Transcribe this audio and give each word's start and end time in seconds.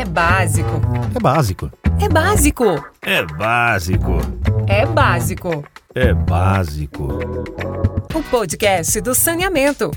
É 0.00 0.04
básico. 0.06 0.70
É 1.14 1.20
básico. 1.20 1.70
É 2.00 2.08
básico. 2.08 2.64
É 3.02 3.26
básico. 3.26 4.08
É 4.66 4.86
básico. 4.86 5.64
É 5.94 6.14
básico. 6.14 7.04
O 8.14 8.30
podcast 8.30 8.98
do 9.02 9.14
saneamento. 9.14 9.90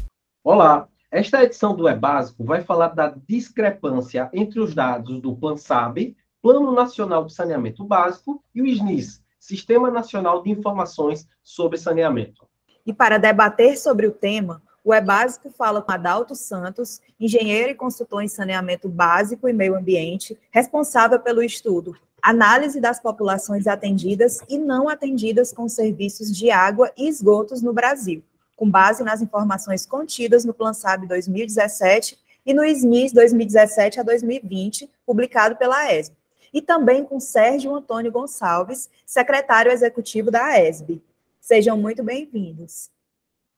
Olá, 0.44 0.90
esta 1.10 1.42
edição 1.42 1.74
do 1.74 1.88
É 1.88 1.96
Básico 1.96 2.44
vai 2.44 2.60
falar 2.60 2.90
da 2.90 3.16
discrepância 3.26 4.30
entre 4.34 4.60
os 4.60 4.76
dados 4.76 5.22
do 5.22 5.38
PlanSAB, 5.38 6.18
Plano 6.42 6.74
Nacional 6.74 7.24
de 7.24 7.34
Saneamento 7.34 7.86
Básico, 7.86 8.44
e 8.54 8.62
o 8.62 8.68
SNIS, 8.68 9.24
Sistema 9.40 9.90
Nacional 9.90 10.44
de 10.44 10.52
Informações 10.52 11.26
sobre 11.42 11.78
Saneamento. 11.78 12.46
E 12.86 12.92
para 12.92 13.18
debater 13.18 13.78
sobre 13.78 14.06
o 14.06 14.12
tema, 14.12 14.62
o 14.84 14.94
E-Básico 14.94 15.50
fala 15.50 15.82
com 15.82 15.92
Adalto 15.92 16.36
Santos, 16.36 17.02
engenheiro 17.20 17.72
e 17.72 17.76
consultor 17.76 18.22
em 18.22 18.28
saneamento 18.28 18.90
básico 18.90 19.48
e 19.48 19.54
meio 19.54 19.76
ambiente, 19.76 20.38
responsável 20.52 21.20
pelo 21.20 21.42
estudo 21.42 21.96
Análise 22.24 22.80
das 22.80 23.02
populações 23.02 23.68
atendidas 23.68 24.40
e 24.48 24.58
não 24.58 24.88
atendidas 24.88 25.52
com 25.52 25.68
serviços 25.68 26.34
de 26.34 26.50
água 26.50 26.90
e 26.96 27.10
esgotos 27.10 27.62
no 27.62 27.74
Brasil, 27.74 28.24
com 28.56 28.72
base 28.72 29.04
nas 29.04 29.22
informações 29.22 29.86
contidas 29.86 30.46
no 30.46 30.54
Plan 30.54 30.72
SAB 30.72 31.06
2017 31.06 32.18
e 32.46 32.54
no 32.54 32.64
SMIS 32.64 33.12
2017 33.12 34.00
a 34.00 34.04
2020, 34.04 34.90
publicado 35.06 35.58
pela 35.58 35.94
ESB. 35.94 36.16
E 36.54 36.62
também 36.62 37.04
com 37.04 37.20
Sérgio 37.20 37.76
Antônio 37.76 38.10
Gonçalves, 38.10 38.90
secretário 39.06 39.70
executivo 39.70 40.32
da 40.32 40.58
ESB. 40.58 41.02
Sejam 41.42 41.76
muito 41.76 42.02
bem-vindos. 42.02 42.90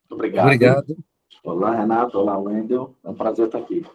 Obrigado. 0.09 0.45
Obrigado. 0.45 0.97
Olá, 1.45 1.75
Renato. 1.75 2.17
Olá, 2.17 2.37
Wendel. 2.39 2.95
É 3.03 3.09
um 3.09 3.13
prazer 3.13 3.45
estar 3.45 3.59
aqui 3.59 3.85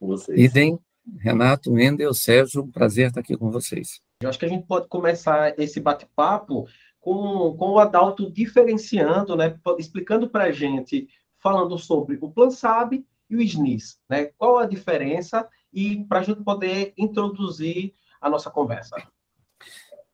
com 0.00 0.08
vocês. 0.08 0.36
Idem, 0.36 0.78
Renato, 1.20 1.72
Wendel, 1.72 2.12
Sérgio, 2.12 2.64
um 2.64 2.70
prazer 2.72 3.06
estar 3.06 3.20
aqui 3.20 3.36
com 3.36 3.52
vocês. 3.52 4.00
Eu 4.20 4.28
acho 4.28 4.38
que 4.38 4.44
a 4.44 4.48
gente 4.48 4.66
pode 4.66 4.88
começar 4.88 5.56
esse 5.60 5.78
bate-papo 5.78 6.66
com, 6.98 7.56
com 7.56 7.70
o 7.70 7.78
Adalto 7.78 8.28
diferenciando, 8.28 9.36
né, 9.36 9.56
explicando 9.78 10.28
para 10.28 10.44
a 10.44 10.50
gente, 10.50 11.08
falando 11.38 11.78
sobre 11.78 12.18
o 12.20 12.28
Plan 12.32 12.50
SAB 12.50 13.04
e 13.30 13.36
o 13.36 13.40
SNIS, 13.40 14.00
né? 14.10 14.30
Qual 14.36 14.58
a 14.58 14.66
diferença 14.66 15.48
e 15.72 16.04
para 16.04 16.18
a 16.18 16.22
gente 16.24 16.42
poder 16.42 16.94
introduzir 16.98 17.94
a 18.20 18.28
nossa 18.28 18.50
conversa. 18.50 18.96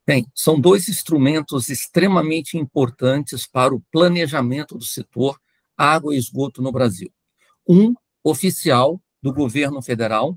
Bem, 0.07 0.27
são 0.35 0.61
dois 0.61 0.87
instrumentos 0.89 1.71
extremamente 1.71 2.59
importantes 2.59 3.47
para 3.47 3.75
o 3.75 3.83
planejamento 3.91 4.77
do 4.77 4.85
setor 4.85 5.41
água 5.77 6.15
e 6.15 6.19
esgoto 6.19 6.63
no 6.63 6.73
Brasil. 6.73 7.11
Um 7.69 7.95
oficial 8.23 9.01
do 9.23 9.33
governo 9.33 9.81
federal, 9.83 10.37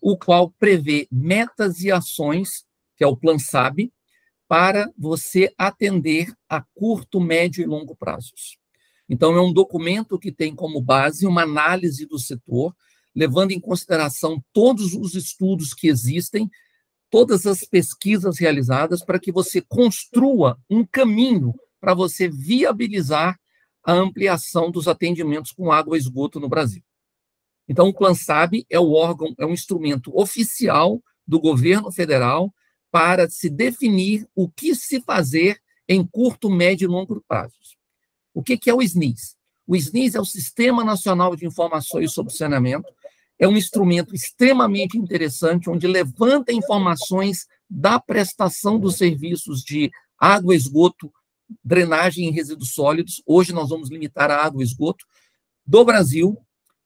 o 0.00 0.16
qual 0.16 0.50
prevê 0.50 1.08
metas 1.10 1.80
e 1.80 1.90
ações, 1.90 2.64
que 2.96 3.04
é 3.04 3.06
o 3.06 3.16
Plan 3.16 3.38
SAB, 3.38 3.90
para 4.46 4.90
você 4.96 5.52
atender 5.58 6.32
a 6.48 6.62
curto, 6.74 7.20
médio 7.20 7.62
e 7.62 7.66
longo 7.66 7.94
prazos. 7.94 8.58
Então, 9.08 9.34
é 9.34 9.40
um 9.40 9.52
documento 9.52 10.18
que 10.18 10.32
tem 10.32 10.54
como 10.54 10.80
base 10.80 11.26
uma 11.26 11.42
análise 11.42 12.06
do 12.06 12.18
setor, 12.18 12.74
levando 13.14 13.52
em 13.52 13.60
consideração 13.60 14.42
todos 14.52 14.94
os 14.94 15.14
estudos 15.14 15.74
que 15.74 15.88
existem, 15.88 16.50
todas 17.10 17.46
as 17.46 17.60
pesquisas 17.60 18.38
realizadas, 18.38 19.04
para 19.04 19.18
que 19.18 19.32
você 19.32 19.60
construa 19.60 20.58
um 20.68 20.84
caminho 20.84 21.54
para 21.80 21.94
você 21.94 22.28
viabilizar 22.28 23.38
a 23.88 23.92
ampliação 23.94 24.70
dos 24.70 24.86
atendimentos 24.86 25.50
com 25.50 25.72
água 25.72 25.96
e 25.96 25.98
esgoto 25.98 26.38
no 26.38 26.46
Brasil. 26.46 26.82
Então, 27.66 27.88
o 27.88 27.94
PlanSab 27.94 28.66
é 28.68 28.78
o 28.78 28.92
órgão, 28.92 29.34
é 29.38 29.46
um 29.46 29.54
instrumento 29.54 30.14
oficial 30.14 31.02
do 31.26 31.40
governo 31.40 31.90
federal 31.90 32.52
para 32.90 33.30
se 33.30 33.48
definir 33.48 34.28
o 34.34 34.46
que 34.46 34.74
se 34.74 35.00
fazer 35.00 35.58
em 35.88 36.06
curto, 36.06 36.50
médio 36.50 36.84
e 36.84 36.86
longo 36.86 37.24
prazos. 37.26 37.78
O 38.34 38.42
que 38.42 38.60
é 38.68 38.74
o 38.74 38.82
SNIS? 38.82 39.38
O 39.66 39.74
SNIS 39.74 40.14
é 40.14 40.20
o 40.20 40.24
Sistema 40.26 40.84
Nacional 40.84 41.34
de 41.34 41.46
Informações 41.46 42.12
sobre 42.12 42.34
Saneamento, 42.34 42.92
é 43.38 43.48
um 43.48 43.56
instrumento 43.56 44.14
extremamente 44.14 44.98
interessante, 44.98 45.70
onde 45.70 45.86
levanta 45.86 46.52
informações 46.52 47.46
da 47.70 47.98
prestação 47.98 48.78
dos 48.78 48.96
serviços 48.96 49.62
de 49.62 49.90
água, 50.18 50.54
esgoto, 50.54 51.10
drenagem 51.64 52.26
em 52.26 52.30
resíduos 52.30 52.72
sólidos, 52.72 53.22
hoje 53.26 53.52
nós 53.52 53.68
vamos 53.68 53.90
limitar 53.90 54.30
a 54.30 54.44
água 54.44 54.62
e 54.62 54.64
esgoto, 54.64 55.04
do 55.66 55.84
Brasil. 55.84 56.36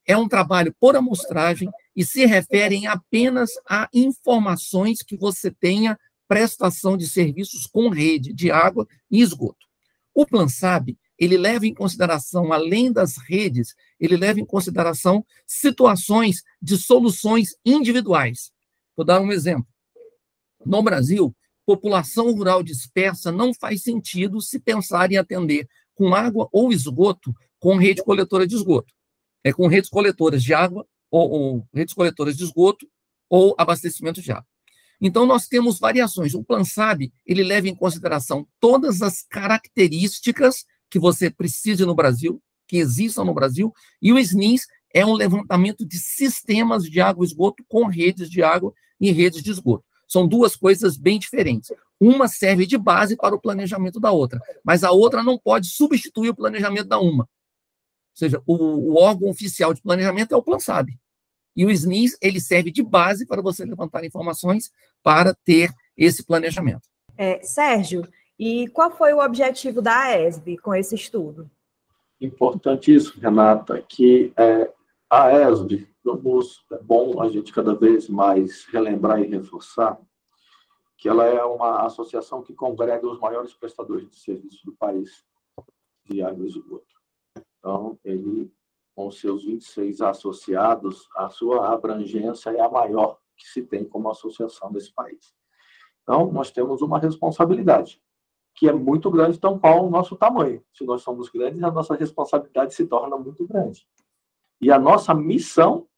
É 0.06 0.16
um 0.16 0.28
trabalho 0.28 0.74
por 0.80 0.96
amostragem 0.96 1.70
e 1.94 2.04
se 2.04 2.26
referem 2.26 2.86
apenas 2.86 3.50
a 3.68 3.88
informações 3.92 5.02
que 5.02 5.16
você 5.16 5.50
tenha 5.50 5.98
prestação 6.26 6.96
de 6.96 7.06
serviços 7.06 7.66
com 7.66 7.88
rede 7.88 8.32
de 8.32 8.50
água 8.50 8.86
e 9.10 9.20
esgoto. 9.20 9.66
O 10.14 10.26
Plan 10.26 10.48
SAB, 10.48 10.96
ele 11.18 11.36
leva 11.36 11.66
em 11.66 11.74
consideração, 11.74 12.52
além 12.52 12.90
das 12.90 13.16
redes, 13.16 13.74
ele 14.00 14.16
leva 14.16 14.40
em 14.40 14.44
consideração 14.44 15.24
situações 15.46 16.42
de 16.60 16.76
soluções 16.76 17.50
individuais. 17.64 18.50
Vou 18.96 19.06
dar 19.06 19.20
um 19.20 19.30
exemplo. 19.30 19.66
No 20.64 20.82
Brasil, 20.82 21.34
população 21.72 22.30
rural 22.32 22.62
dispersa 22.62 23.32
não 23.32 23.54
faz 23.54 23.82
sentido 23.82 24.42
se 24.42 24.60
pensar 24.60 25.10
em 25.10 25.16
atender 25.16 25.66
com 25.94 26.14
água 26.14 26.46
ou 26.52 26.70
esgoto 26.70 27.34
com 27.58 27.76
rede 27.76 28.02
coletora 28.02 28.46
de 28.46 28.54
esgoto. 28.54 28.92
É 29.42 29.52
com 29.54 29.66
redes 29.68 29.88
coletoras 29.88 30.42
de 30.42 30.52
água 30.52 30.86
ou, 31.10 31.30
ou 31.30 31.68
redes 31.72 31.94
coletoras 31.94 32.36
de 32.36 32.44
esgoto 32.44 32.86
ou 33.28 33.54
abastecimento 33.56 34.20
de 34.20 34.30
água. 34.30 34.46
Então, 35.00 35.24
nós 35.24 35.48
temos 35.48 35.78
variações. 35.78 36.34
O 36.34 36.44
Plan 36.44 36.62
SAB, 36.62 37.10
ele 37.26 37.42
leva 37.42 37.68
em 37.68 37.74
consideração 37.74 38.46
todas 38.60 39.00
as 39.00 39.22
características 39.22 40.66
que 40.90 40.98
você 40.98 41.30
precisa 41.30 41.86
no 41.86 41.94
Brasil, 41.94 42.40
que 42.68 42.76
existam 42.76 43.24
no 43.24 43.34
Brasil, 43.34 43.72
e 44.00 44.12
o 44.12 44.18
SNIS 44.18 44.66
é 44.94 45.06
um 45.06 45.14
levantamento 45.14 45.86
de 45.86 45.98
sistemas 45.98 46.84
de 46.84 47.00
água 47.00 47.24
e 47.24 47.28
esgoto 47.28 47.64
com 47.66 47.86
redes 47.86 48.30
de 48.30 48.42
água 48.42 48.74
e 49.00 49.10
redes 49.10 49.42
de 49.42 49.50
esgoto. 49.50 49.84
São 50.12 50.28
duas 50.28 50.54
coisas 50.54 50.98
bem 50.98 51.18
diferentes. 51.18 51.72
Uma 51.98 52.28
serve 52.28 52.66
de 52.66 52.76
base 52.76 53.16
para 53.16 53.34
o 53.34 53.40
planejamento 53.40 53.98
da 53.98 54.12
outra, 54.12 54.38
mas 54.62 54.84
a 54.84 54.90
outra 54.90 55.22
não 55.22 55.38
pode 55.38 55.68
substituir 55.68 56.28
o 56.28 56.34
planejamento 56.34 56.86
da 56.86 57.00
uma. 57.00 57.22
Ou 57.22 57.28
seja, 58.12 58.42
o, 58.46 58.54
o 58.92 59.00
órgão 59.00 59.30
oficial 59.30 59.72
de 59.72 59.80
planejamento 59.80 60.34
é 60.34 60.36
o 60.36 60.42
PlanSab. 60.42 60.92
E 61.56 61.64
o 61.64 61.70
SNIS, 61.70 62.18
ele 62.20 62.40
serve 62.40 62.70
de 62.70 62.82
base 62.82 63.26
para 63.26 63.40
você 63.40 63.64
levantar 63.64 64.04
informações 64.04 64.70
para 65.02 65.34
ter 65.46 65.72
esse 65.96 66.22
planejamento. 66.22 66.82
É, 67.16 67.42
Sérgio, 67.42 68.06
e 68.38 68.68
qual 68.68 68.90
foi 68.90 69.14
o 69.14 69.24
objetivo 69.24 69.80
da 69.80 70.14
ESB 70.14 70.58
com 70.58 70.74
esse 70.74 70.94
estudo? 70.94 71.50
Importantíssimo, 72.20 73.18
Renata, 73.18 73.82
que 73.88 74.30
é, 74.36 74.70
a 75.08 75.32
ESB 75.32 75.88
vamos, 76.04 76.64
é 76.72 76.78
bom 76.78 77.20
a 77.20 77.28
gente 77.28 77.52
cada 77.52 77.74
vez 77.74 78.08
mais 78.08 78.64
relembrar 78.66 79.20
e 79.20 79.26
reforçar 79.26 80.00
que 80.96 81.08
ela 81.08 81.24
é 81.26 81.42
uma 81.44 81.84
associação 81.84 82.42
que 82.42 82.54
congrega 82.54 83.06
os 83.08 83.18
maiores 83.18 83.52
prestadores 83.54 84.08
de 84.08 84.16
serviço 84.16 84.64
do 84.64 84.72
país 84.72 85.24
de 86.04 86.22
água 86.22 86.44
e 86.44 86.48
esgoto. 86.48 86.94
Então, 87.58 87.98
ele, 88.04 88.52
com 88.94 89.10
seus 89.10 89.44
26 89.44 90.00
associados, 90.00 91.08
a 91.16 91.28
sua 91.28 91.72
abrangência 91.72 92.50
é 92.50 92.60
a 92.60 92.70
maior 92.70 93.18
que 93.36 93.48
se 93.48 93.62
tem 93.62 93.84
como 93.84 94.10
associação 94.10 94.70
desse 94.70 94.92
país. 94.92 95.34
Então, 96.02 96.30
nós 96.30 96.50
temos 96.50 96.82
uma 96.82 96.98
responsabilidade, 96.98 98.00
que 98.54 98.68
é 98.68 98.72
muito 98.72 99.10
grande, 99.10 99.40
tão 99.40 99.58
qual 99.58 99.86
o 99.86 99.90
nosso 99.90 100.14
tamanho. 100.14 100.62
Se 100.72 100.84
nós 100.84 101.02
somos 101.02 101.28
grandes, 101.30 101.62
a 101.62 101.70
nossa 101.70 101.96
responsabilidade 101.96 102.74
se 102.74 102.86
torna 102.86 103.16
muito 103.16 103.44
grande. 103.46 103.88
E 104.60 104.70
a 104.70 104.78
nossa 104.78 105.12
missão 105.12 105.88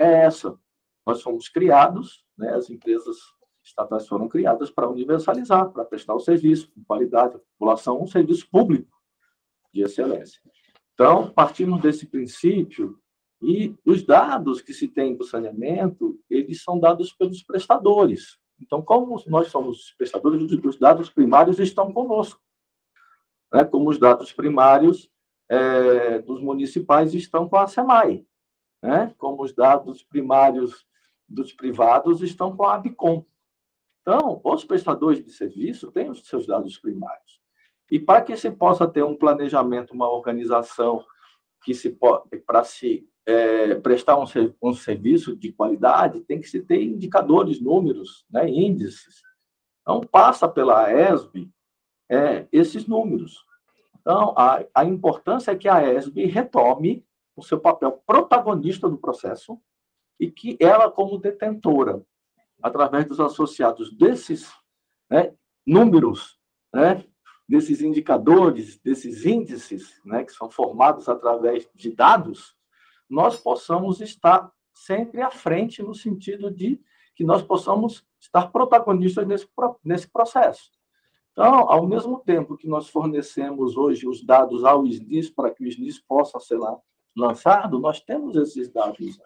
é 0.00 0.24
essa. 0.24 0.58
Nós 1.06 1.22
fomos 1.22 1.48
criados, 1.48 2.24
né, 2.36 2.54
as 2.54 2.70
empresas 2.70 3.18
estatais 3.62 4.08
foram 4.08 4.28
criadas 4.28 4.70
para 4.70 4.88
universalizar, 4.88 5.70
para 5.70 5.84
prestar 5.84 6.14
o 6.14 6.20
serviço 6.20 6.72
com 6.72 6.82
qualidade, 6.82 7.36
a 7.36 7.38
população 7.38 8.02
um 8.02 8.06
serviço 8.06 8.48
público 8.50 8.90
de 9.72 9.82
excelência. 9.82 10.40
Então, 10.94 11.30
partimos 11.30 11.80
desse 11.80 12.06
princípio 12.06 12.98
e 13.42 13.74
os 13.84 14.02
dados 14.02 14.60
que 14.60 14.72
se 14.72 14.88
tem 14.88 15.14
do 15.14 15.24
saneamento, 15.24 16.18
eles 16.28 16.62
são 16.62 16.78
dados 16.78 17.12
pelos 17.12 17.42
prestadores. 17.42 18.38
Então, 18.60 18.82
como 18.82 19.22
nós 19.26 19.48
somos 19.48 19.94
prestadores, 19.96 20.42
os 20.42 20.78
dados 20.78 21.08
primários 21.10 21.58
estão 21.58 21.92
conosco. 21.92 22.40
Né? 23.52 23.64
Como 23.64 23.88
os 23.88 23.98
dados 23.98 24.32
primários 24.32 25.10
é, 25.48 26.18
dos 26.20 26.40
municipais 26.40 27.14
estão 27.14 27.48
com 27.48 27.56
a 27.56 27.66
SEMAI 27.66 28.24
né? 28.82 29.14
como 29.18 29.42
os 29.42 29.54
dados 29.54 30.02
primários 30.02 30.86
dos 31.28 31.52
privados 31.52 32.22
estão 32.22 32.56
com 32.56 32.64
a 32.64 32.74
ABCOM. 32.74 33.24
Então, 34.02 34.40
os 34.42 34.64
prestadores 34.64 35.24
de 35.24 35.30
serviço 35.30 35.92
têm 35.92 36.10
os 36.10 36.26
seus 36.26 36.46
dados 36.46 36.78
primários. 36.78 37.40
E 37.90 37.98
para 37.98 38.22
que 38.22 38.36
se 38.36 38.50
possa 38.50 38.86
ter 38.88 39.04
um 39.04 39.16
planejamento, 39.16 39.92
uma 39.92 40.10
organização 40.10 41.04
que 41.62 41.74
se 41.74 41.96
para 42.46 42.64
se 42.64 43.06
é, 43.26 43.74
prestar 43.76 44.18
um, 44.18 44.24
um, 44.62 44.72
serviço 44.72 45.36
de 45.36 45.52
qualidade, 45.52 46.20
tem 46.22 46.40
que 46.40 46.48
se 46.48 46.62
ter 46.62 46.82
indicadores, 46.82 47.60
números, 47.60 48.24
né, 48.30 48.48
índices. 48.48 49.22
Então, 49.82 50.00
passa 50.00 50.48
pela 50.48 50.90
ESB 50.90 51.50
é, 52.08 52.46
esses 52.50 52.86
números. 52.86 53.44
Então, 54.00 54.34
a, 54.36 54.64
a 54.74 54.84
importância 54.84 55.52
é 55.52 55.56
que 55.56 55.68
a 55.68 55.82
ESB 55.94 56.24
retome 56.26 57.04
o 57.40 57.42
seu 57.42 57.58
papel 57.58 58.02
protagonista 58.06 58.88
do 58.88 58.98
processo 58.98 59.58
e 60.18 60.30
que 60.30 60.56
ela, 60.60 60.90
como 60.90 61.18
detentora, 61.18 62.04
através 62.62 63.06
dos 63.06 63.18
associados 63.18 63.90
desses 63.96 64.52
né, 65.10 65.34
números, 65.66 66.38
né, 66.72 67.04
desses 67.48 67.80
indicadores, 67.80 68.78
desses 68.78 69.24
índices, 69.24 70.00
né, 70.04 70.22
que 70.22 70.32
são 70.32 70.50
formados 70.50 71.08
através 71.08 71.68
de 71.74 71.90
dados, 71.94 72.54
nós 73.08 73.40
possamos 73.40 74.00
estar 74.00 74.52
sempre 74.74 75.22
à 75.22 75.30
frente 75.30 75.82
no 75.82 75.94
sentido 75.94 76.50
de 76.50 76.80
que 77.14 77.24
nós 77.24 77.42
possamos 77.42 78.06
estar 78.20 78.52
protagonistas 78.52 79.26
nesse, 79.26 79.48
nesse 79.82 80.08
processo. 80.08 80.70
Então, 81.32 81.70
ao 81.70 81.86
mesmo 81.86 82.20
tempo 82.20 82.56
que 82.56 82.68
nós 82.68 82.88
fornecemos 82.88 83.76
hoje 83.76 84.06
os 84.06 84.24
dados 84.24 84.64
ao 84.64 84.86
SNIS 84.86 85.30
para 85.30 85.50
que 85.50 85.64
o 85.64 85.66
SNIS 85.66 85.98
possa 85.98 86.38
ser 86.38 86.58
lá 86.58 86.78
lançado, 87.20 87.78
nós 87.78 88.00
temos 88.00 88.34
esses 88.36 88.68
dados. 88.68 89.20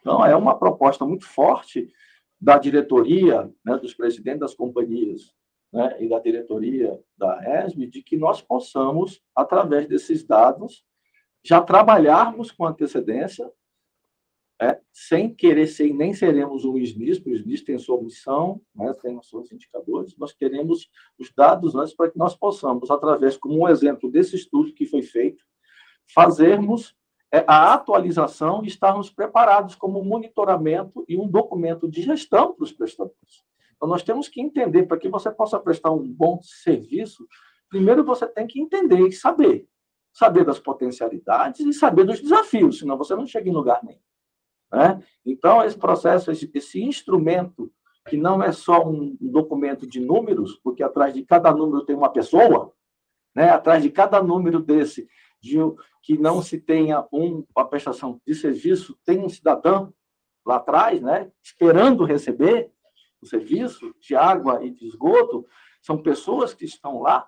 Então, 0.00 0.24
é 0.24 0.36
uma 0.36 0.58
proposta 0.58 1.04
muito 1.04 1.24
forte 1.24 1.92
da 2.40 2.58
diretoria, 2.58 3.50
né, 3.64 3.76
dos 3.78 3.94
presidentes 3.94 4.40
das 4.40 4.54
companhias 4.54 5.34
né, 5.72 5.96
e 6.00 6.08
da 6.08 6.18
diretoria 6.18 6.98
da 7.16 7.64
ESB, 7.64 7.86
de 7.86 8.02
que 8.02 8.16
nós 8.16 8.40
possamos, 8.42 9.22
através 9.34 9.88
desses 9.88 10.24
dados, 10.24 10.84
já 11.44 11.60
trabalharmos 11.60 12.50
com 12.50 12.66
antecedência, 12.66 13.50
é, 14.60 14.80
sem 14.92 15.34
querer 15.34 15.66
ser, 15.66 15.92
nem 15.92 16.14
seremos 16.14 16.64
um 16.64 16.78
SNIS, 16.78 17.18
porque 17.18 17.30
o 17.30 17.34
SNIS 17.34 17.62
tem 17.62 17.78
sua 17.78 18.00
missão, 18.00 18.60
né, 18.74 18.94
tem 19.02 19.16
os 19.18 19.28
seus 19.28 19.52
indicadores, 19.52 20.16
nós 20.16 20.32
queremos 20.32 20.88
os 21.18 21.30
dados 21.32 21.74
antes 21.74 21.94
para 21.94 22.10
que 22.10 22.18
nós 22.18 22.34
possamos, 22.34 22.90
através, 22.90 23.36
como 23.36 23.60
um 23.60 23.68
exemplo 23.68 24.10
desse 24.10 24.34
estudo 24.34 24.72
que 24.72 24.86
foi 24.86 25.02
feito, 25.02 25.44
fazermos 26.12 26.96
é, 27.32 27.44
a 27.46 27.74
atualização 27.74 28.64
e 28.64 28.68
estarmos 28.68 29.10
preparados 29.10 29.74
como 29.74 30.04
monitoramento 30.04 31.04
e 31.08 31.18
um 31.18 31.26
documento 31.26 31.88
de 31.88 32.02
gestão 32.02 32.54
para 32.54 32.64
os 32.64 32.72
prestadores. 32.72 33.44
Então, 33.76 33.88
nós 33.88 34.02
temos 34.02 34.28
que 34.28 34.40
entender, 34.40 34.84
para 34.84 34.96
que 34.96 35.08
você 35.08 35.30
possa 35.30 35.58
prestar 35.58 35.90
um 35.90 36.06
bom 36.06 36.40
serviço, 36.42 37.26
primeiro 37.68 38.04
você 38.04 38.26
tem 38.26 38.46
que 38.46 38.60
entender 38.60 39.06
e 39.06 39.12
saber. 39.12 39.68
Saber 40.12 40.44
das 40.44 40.58
potencialidades 40.58 41.60
e 41.60 41.72
saber 41.74 42.04
dos 42.04 42.20
desafios, 42.20 42.78
senão 42.78 42.96
você 42.96 43.14
não 43.14 43.26
chega 43.26 43.50
em 43.50 43.52
lugar 43.52 43.82
nenhum. 43.84 44.00
Né? 44.72 45.02
Então, 45.24 45.62
esse 45.62 45.76
processo, 45.76 46.30
esse, 46.30 46.50
esse 46.54 46.82
instrumento, 46.82 47.70
que 48.08 48.16
não 48.16 48.42
é 48.42 48.50
só 48.52 48.86
um 48.88 49.16
documento 49.20 49.86
de 49.86 50.00
números, 50.00 50.58
porque 50.62 50.82
atrás 50.82 51.12
de 51.12 51.22
cada 51.22 51.52
número 51.52 51.84
tem 51.84 51.94
uma 51.94 52.08
pessoa, 52.08 52.72
né? 53.34 53.50
atrás 53.50 53.82
de 53.82 53.90
cada 53.90 54.22
número 54.22 54.60
desse, 54.60 55.06
de 55.46 55.58
que 56.02 56.18
não 56.18 56.42
se 56.42 56.58
tenha 56.58 57.06
um, 57.12 57.44
uma 57.54 57.68
prestação 57.68 58.20
de 58.26 58.34
serviço, 58.34 58.98
tem 59.04 59.18
um 59.18 59.28
cidadão 59.28 59.92
lá 60.44 60.56
atrás, 60.56 61.00
né? 61.00 61.30
esperando 61.42 62.04
receber 62.04 62.70
o 63.20 63.26
serviço 63.26 63.94
de 64.00 64.14
água 64.14 64.64
e 64.64 64.70
de 64.70 64.86
esgoto, 64.86 65.46
são 65.80 66.02
pessoas 66.02 66.52
que 66.52 66.64
estão 66.64 67.00
lá 67.00 67.26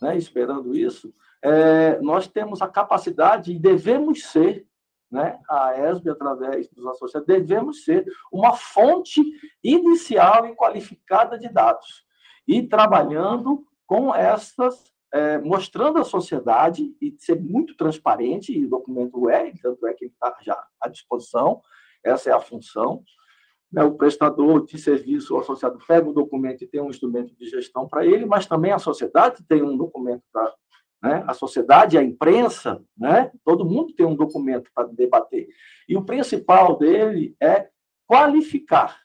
né, 0.00 0.16
esperando 0.16 0.74
isso. 0.74 1.14
É, 1.42 2.00
nós 2.00 2.26
temos 2.26 2.62
a 2.62 2.68
capacidade 2.68 3.52
e 3.52 3.58
devemos 3.58 4.24
ser 4.24 4.66
né, 5.10 5.38
a 5.48 5.78
ESB, 5.78 6.10
através 6.10 6.68
dos 6.70 6.86
associados, 6.86 7.26
devemos 7.26 7.84
ser 7.84 8.04
uma 8.32 8.54
fonte 8.54 9.22
inicial 9.62 10.46
e 10.46 10.56
qualificada 10.56 11.38
de 11.38 11.48
dados. 11.48 12.04
E 12.48 12.66
trabalhando 12.66 13.64
com 13.86 14.14
essas, 14.14 14.92
é, 15.14 15.38
mostrando 15.38 15.98
à 15.98 16.04
sociedade, 16.04 16.94
e 17.00 17.14
ser 17.18 17.40
muito 17.40 17.76
transparente, 17.76 18.52
e 18.52 18.64
o 18.64 18.68
documento 18.68 19.30
é, 19.30 19.52
tanto 19.62 19.86
é 19.86 19.94
que 19.94 20.06
está 20.06 20.36
já 20.42 20.60
à 20.80 20.88
disposição, 20.88 21.62
essa 22.02 22.30
é 22.30 22.32
a 22.32 22.40
função. 22.40 23.02
Né, 23.72 23.82
o 23.82 23.94
prestador 23.94 24.66
de 24.66 24.76
serviço, 24.76 25.36
associado, 25.36 25.78
pega 25.86 26.08
o 26.08 26.12
documento 26.12 26.62
e 26.62 26.66
tem 26.66 26.80
um 26.80 26.90
instrumento 26.90 27.34
de 27.34 27.46
gestão 27.46 27.88
para 27.88 28.04
ele, 28.04 28.26
mas 28.26 28.46
também 28.46 28.72
a 28.72 28.78
sociedade 28.78 29.42
tem 29.48 29.62
um 29.62 29.76
documento 29.76 30.22
para 30.32 30.52
né? 31.04 31.22
A 31.26 31.34
sociedade, 31.34 31.98
a 31.98 32.02
imprensa, 32.02 32.82
né? 32.96 33.30
todo 33.44 33.66
mundo 33.66 33.92
tem 33.94 34.06
um 34.06 34.16
documento 34.16 34.70
para 34.74 34.88
debater. 34.88 35.46
E 35.86 35.98
o 35.98 36.04
principal 36.04 36.78
dele 36.78 37.36
é 37.38 37.68
qualificar, 38.06 39.03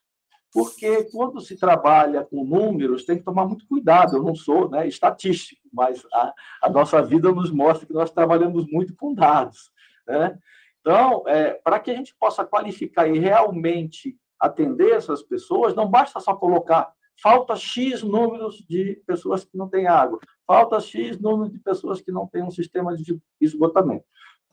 porque 0.51 1.03
quando 1.11 1.39
se 1.41 1.55
trabalha 1.55 2.23
com 2.23 2.43
números, 2.43 3.05
tem 3.05 3.17
que 3.17 3.23
tomar 3.23 3.45
muito 3.45 3.67
cuidado. 3.67 4.17
Eu 4.17 4.23
não 4.23 4.35
sou 4.35 4.69
né, 4.69 4.87
estatístico, 4.87 5.61
mas 5.71 6.03
a, 6.11 6.33
a 6.63 6.69
nossa 6.69 7.01
vida 7.01 7.31
nos 7.31 7.51
mostra 7.51 7.85
que 7.85 7.93
nós 7.93 8.11
trabalhamos 8.11 8.65
muito 8.67 8.95
com 8.95 9.13
dados. 9.13 9.71
Né? 10.07 10.37
Então, 10.81 11.23
é, 11.27 11.53
para 11.53 11.79
que 11.79 11.91
a 11.91 11.95
gente 11.95 12.15
possa 12.19 12.43
qualificar 12.45 13.07
e 13.07 13.19
realmente 13.19 14.17
atender 14.39 14.93
essas 14.93 15.21
pessoas, 15.21 15.75
não 15.75 15.87
basta 15.87 16.19
só 16.19 16.33
colocar 16.35 16.91
falta 17.21 17.55
X 17.55 18.01
números 18.01 18.63
de 18.67 19.01
pessoas 19.05 19.43
que 19.43 19.57
não 19.57 19.67
têm 19.67 19.87
água, 19.87 20.19
falta 20.47 20.79
X 20.79 21.19
número 21.19 21.51
de 21.51 21.59
pessoas 21.59 22.01
que 22.01 22.11
não 22.11 22.25
têm 22.25 22.43
um 22.43 22.51
sistema 22.51 22.95
de 22.95 23.19
esgotamento. 23.41 24.05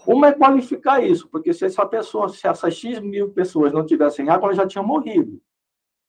Uma 0.07 0.29
é 0.29 0.33
qualificar 0.33 1.03
isso, 1.03 1.29
porque 1.31 1.55
se 1.55 1.65
essa 1.65 1.87
pessoa, 1.87 2.29
se 2.29 2.47
essas 2.47 2.75
X 2.75 3.01
mil 3.01 3.31
pessoas 3.31 3.73
não 3.73 3.87
tivessem 3.87 4.29
água, 4.29 4.49
elas 4.49 4.57
já 4.57 4.67
tinham 4.67 4.87
morrido. 4.87 5.41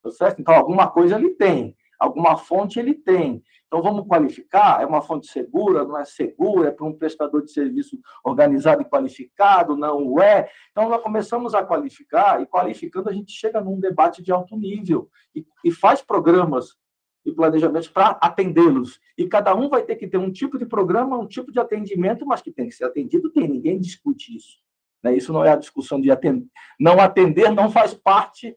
Tá 0.07 0.12
certo? 0.12 0.42
Então, 0.42 0.54
alguma 0.54 0.88
coisa 0.88 1.15
ele 1.15 1.31
tem, 1.31 1.75
alguma 2.00 2.38
fonte 2.38 2.80
ele 2.80 2.94
tem. 2.94 3.44
Então, 3.68 3.81
vamos 3.81 4.07
qualificar? 4.07 4.81
É 4.81 4.86
uma 4.86 5.01
fonte 5.01 5.27
segura? 5.27 5.83
Não 5.83 5.98
é 5.98 6.06
segura? 6.06 6.69
É 6.69 6.71
para 6.71 6.86
um 6.86 6.94
prestador 6.94 7.44
de 7.44 7.51
serviço 7.51 8.00
organizado 8.24 8.81
e 8.81 8.86
qualificado? 8.86 9.75
Não 9.75 10.21
é? 10.21 10.50
Então, 10.71 10.88
nós 10.88 11.01
começamos 11.01 11.54
a 11.54 11.63
qualificar, 11.63 12.42
e 12.42 12.45
qualificando, 12.45 13.09
a 13.09 13.13
gente 13.13 13.31
chega 13.33 13.59
num 13.59 13.80
debate 13.80 14.24
de 14.24 14.31
alto 14.31 14.56
nível 14.56 15.09
e, 15.36 15.45
e 15.65 15.71
faz 15.71 16.01
programas 16.01 16.77
e 17.25 17.33
planejamentos 17.33 17.89
para 17.89 18.12
atendê-los. 18.21 19.01
E 19.18 19.27
cada 19.27 19.54
um 19.54 19.68
vai 19.68 19.83
ter 19.83 19.98
que 19.98 20.07
ter 20.07 20.18
um 20.18 20.31
tipo 20.31 20.57
de 20.57 20.65
programa, 20.65 21.18
um 21.18 21.27
tipo 21.27 21.51
de 21.51 21.59
atendimento, 21.59 22.25
mas 22.25 22.42
que 22.42 22.51
tem 22.51 22.69
que 22.69 22.75
ser 22.75 22.86
atendido, 22.86 23.30
tem. 23.30 23.50
Ninguém 23.50 23.77
discute 23.77 24.33
isso. 24.33 24.59
Né? 25.04 25.15
Isso 25.15 25.33
não 25.33 25.44
é 25.44 25.51
a 25.51 25.57
discussão 25.57 26.00
de 26.00 26.09
atender. 26.09 26.48
Não 26.80 27.00
atender 27.01 27.51
não 27.51 27.69
faz 27.69 27.94
parte 27.94 28.56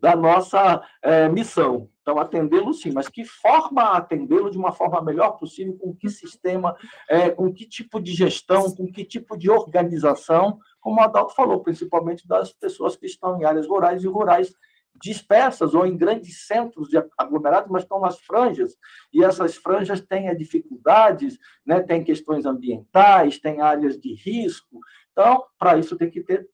da 0.00 0.14
nossa 0.16 0.82
é, 1.02 1.28
missão. 1.28 1.88
Então, 2.02 2.18
atendê-lo 2.18 2.72
sim, 2.72 2.90
mas 2.90 3.08
que 3.08 3.24
forma 3.24 3.82
atendê-lo 3.96 4.50
de 4.50 4.56
uma 4.56 4.72
forma 4.72 5.02
melhor 5.02 5.32
possível, 5.32 5.76
com 5.76 5.94
que 5.94 6.08
sistema, 6.08 6.74
é, 7.08 7.30
com 7.30 7.52
que 7.52 7.66
tipo 7.66 8.00
de 8.00 8.14
gestão, 8.14 8.74
com 8.74 8.90
que 8.90 9.04
tipo 9.04 9.36
de 9.36 9.50
organização, 9.50 10.58
como 10.80 11.00
o 11.00 11.04
Adalto 11.04 11.34
falou, 11.34 11.62
principalmente 11.62 12.26
das 12.26 12.52
pessoas 12.52 12.96
que 12.96 13.06
estão 13.06 13.38
em 13.38 13.44
áreas 13.44 13.66
rurais 13.66 14.02
e 14.02 14.08
rurais 14.08 14.54
dispersas 15.00 15.74
ou 15.74 15.86
em 15.86 15.96
grandes 15.96 16.46
centros 16.46 16.88
de 16.88 16.96
aglomerados, 17.16 17.70
mas 17.70 17.82
estão 17.82 18.00
nas 18.00 18.18
franjas, 18.18 18.76
e 19.12 19.22
essas 19.22 19.56
franjas 19.56 20.00
têm 20.00 20.34
dificuldades, 20.36 21.38
né, 21.64 21.80
têm 21.80 22.02
questões 22.02 22.44
ambientais, 22.44 23.38
têm 23.38 23.60
áreas 23.60 23.98
de 23.98 24.14
risco. 24.14 24.80
Então, 25.12 25.44
para 25.58 25.78
isso 25.78 25.96
tem 25.96 26.10
que 26.10 26.22
ter 26.22 26.48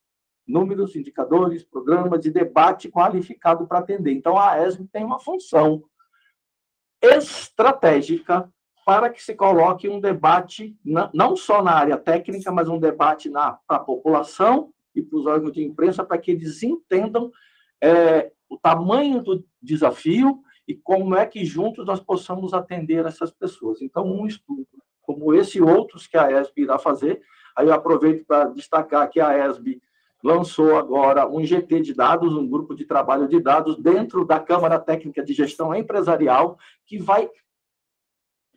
números, 0.46 0.94
indicadores, 0.94 1.64
programas 1.64 2.20
de 2.20 2.30
debate 2.30 2.90
qualificado 2.90 3.66
para 3.66 3.78
atender. 3.78 4.12
Então, 4.12 4.38
a 4.38 4.66
ESM 4.66 4.86
tem 4.86 5.04
uma 5.04 5.18
função 5.18 5.82
estratégica 7.00 8.50
para 8.84 9.08
que 9.08 9.22
se 9.22 9.34
coloque 9.34 9.88
um 9.88 10.00
debate, 10.00 10.76
não 11.12 11.36
só 11.36 11.62
na 11.62 11.72
área 11.72 11.96
técnica, 11.96 12.52
mas 12.52 12.68
um 12.68 12.78
debate 12.78 13.30
para 13.30 13.58
a 13.68 13.78
população 13.78 14.72
e 14.94 15.02
para 15.02 15.18
os 15.18 15.26
órgãos 15.26 15.52
de 15.52 15.64
imprensa, 15.64 16.04
para 16.04 16.18
que 16.18 16.30
eles 16.30 16.62
entendam 16.62 17.32
é, 17.82 18.30
o 18.48 18.58
tamanho 18.58 19.22
do 19.22 19.44
desafio 19.60 20.42
e 20.68 20.74
como 20.74 21.16
é 21.16 21.26
que 21.26 21.44
juntos 21.44 21.86
nós 21.86 22.00
possamos 22.00 22.52
atender 22.52 23.04
essas 23.06 23.30
pessoas. 23.30 23.80
Então, 23.80 24.06
um 24.06 24.26
estudo 24.26 24.66
como 25.02 25.34
esse 25.34 25.58
e 25.58 25.62
outros 25.62 26.06
que 26.06 26.16
a 26.16 26.30
ESB 26.30 26.62
irá 26.62 26.78
fazer, 26.78 27.20
aí 27.56 27.66
eu 27.66 27.74
aproveito 27.74 28.24
para 28.26 28.46
destacar 28.46 29.08
que 29.10 29.20
a 29.20 29.46
ESB 29.46 29.80
lançou 30.24 30.78
agora 30.78 31.28
um 31.28 31.44
GT 31.44 31.82
de 31.82 31.92
dados, 31.92 32.34
um 32.34 32.48
grupo 32.48 32.74
de 32.74 32.86
trabalho 32.86 33.28
de 33.28 33.38
dados 33.38 33.76
dentro 33.76 34.24
da 34.24 34.40
Câmara 34.40 34.78
Técnica 34.78 35.22
de 35.22 35.34
Gestão 35.34 35.74
Empresarial, 35.74 36.58
que 36.86 36.98
vai 36.98 37.28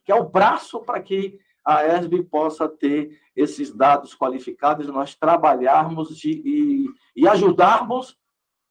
que 0.05 0.11
é 0.13 0.15
o 0.15 0.29
braço 0.29 0.79
para 0.79 1.01
que 1.01 1.37
a 1.65 1.85
ESB 1.85 2.23
possa 2.23 2.69
ter 2.69 3.19
esses 3.35 3.75
dados 3.75 4.15
qualificados 4.15 4.87
nós 4.87 5.13
trabalharmos 5.13 6.17
de, 6.17 6.41
e, 6.45 6.85
e 7.13 7.27
ajudarmos 7.27 8.17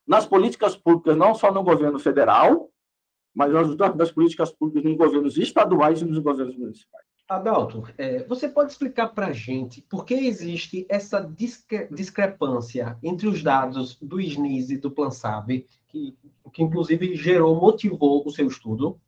nas 0.07 0.25
políticas 0.25 0.75
públicas, 0.75 1.15
não 1.15 1.35
só 1.35 1.53
no 1.53 1.63
governo 1.63 1.99
federal, 1.99 2.71
mas 3.35 3.55
ajudarmos 3.55 3.99
nas 3.99 4.11
políticas 4.11 4.51
públicas 4.51 4.83
nos 4.83 4.97
governos 4.97 5.37
estaduais 5.37 6.01
e 6.01 6.07
nos 6.07 6.19
governos 6.19 6.57
municipais. 6.57 7.06
Adalto, 7.29 7.83
é, 7.99 8.23
você 8.23 8.49
pode 8.49 8.71
explicar 8.71 9.09
para 9.09 9.27
a 9.27 9.33
gente 9.33 9.83
por 9.83 10.05
que 10.05 10.15
existe 10.15 10.87
essa 10.89 11.21
discre 11.21 11.89
discrepância 11.91 12.97
entre 13.03 13.27
os 13.27 13.43
dados 13.43 13.99
do 14.01 14.21
SNIS 14.21 14.71
e 14.71 14.77
do 14.77 14.93
PlanSab, 14.93 15.67
que, 15.89 16.17
que 16.53 16.63
inclusive 16.63 17.17
gerou, 17.17 17.61
motivou 17.61 18.23
o 18.25 18.31
seu 18.31 18.47
estudo? 18.47 19.01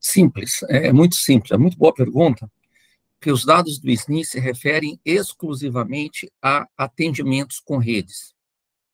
Simples, 0.00 0.62
é, 0.70 0.86
é 0.88 0.92
muito 0.94 1.16
simples, 1.16 1.52
é 1.52 1.58
muito 1.58 1.76
boa 1.76 1.92
pergunta, 1.92 2.50
que 3.20 3.30
os 3.30 3.44
dados 3.44 3.78
do 3.78 3.90
SNIS 3.90 4.30
se 4.30 4.40
referem 4.40 4.98
exclusivamente 5.04 6.32
a 6.40 6.66
atendimentos 6.76 7.60
com 7.60 7.76
redes 7.76 8.34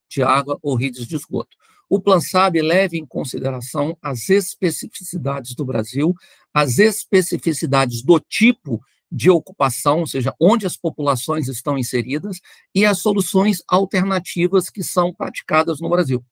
de 0.09 0.21
água 0.21 0.59
ou 0.63 0.75
redes 0.75 1.07
de 1.07 1.15
esgoto. 1.15 1.57
O 1.91 2.01
PlanSab 2.01 2.63
leva 2.63 2.95
em 2.95 3.05
consideração 3.05 3.99
as 4.01 4.31
especificidades 4.31 5.57
do 5.57 5.65
Brasil, 5.65 6.15
as 6.55 6.79
especificidades 6.79 8.01
do 8.01 8.21
tipo 8.21 8.81
de 9.11 9.29
ocupação, 9.29 9.99
ou 9.99 10.07
seja, 10.07 10.33
onde 10.41 10.65
as 10.65 10.77
populações 10.77 11.49
estão 11.49 11.77
inseridas, 11.77 12.39
e 12.73 12.87
as 12.87 13.01
soluções 13.01 13.61
alternativas 13.67 14.71
que 14.71 14.85
são 14.85 15.13
praticadas 15.13 15.81
no 15.81 15.91
Brasil. 15.91 16.25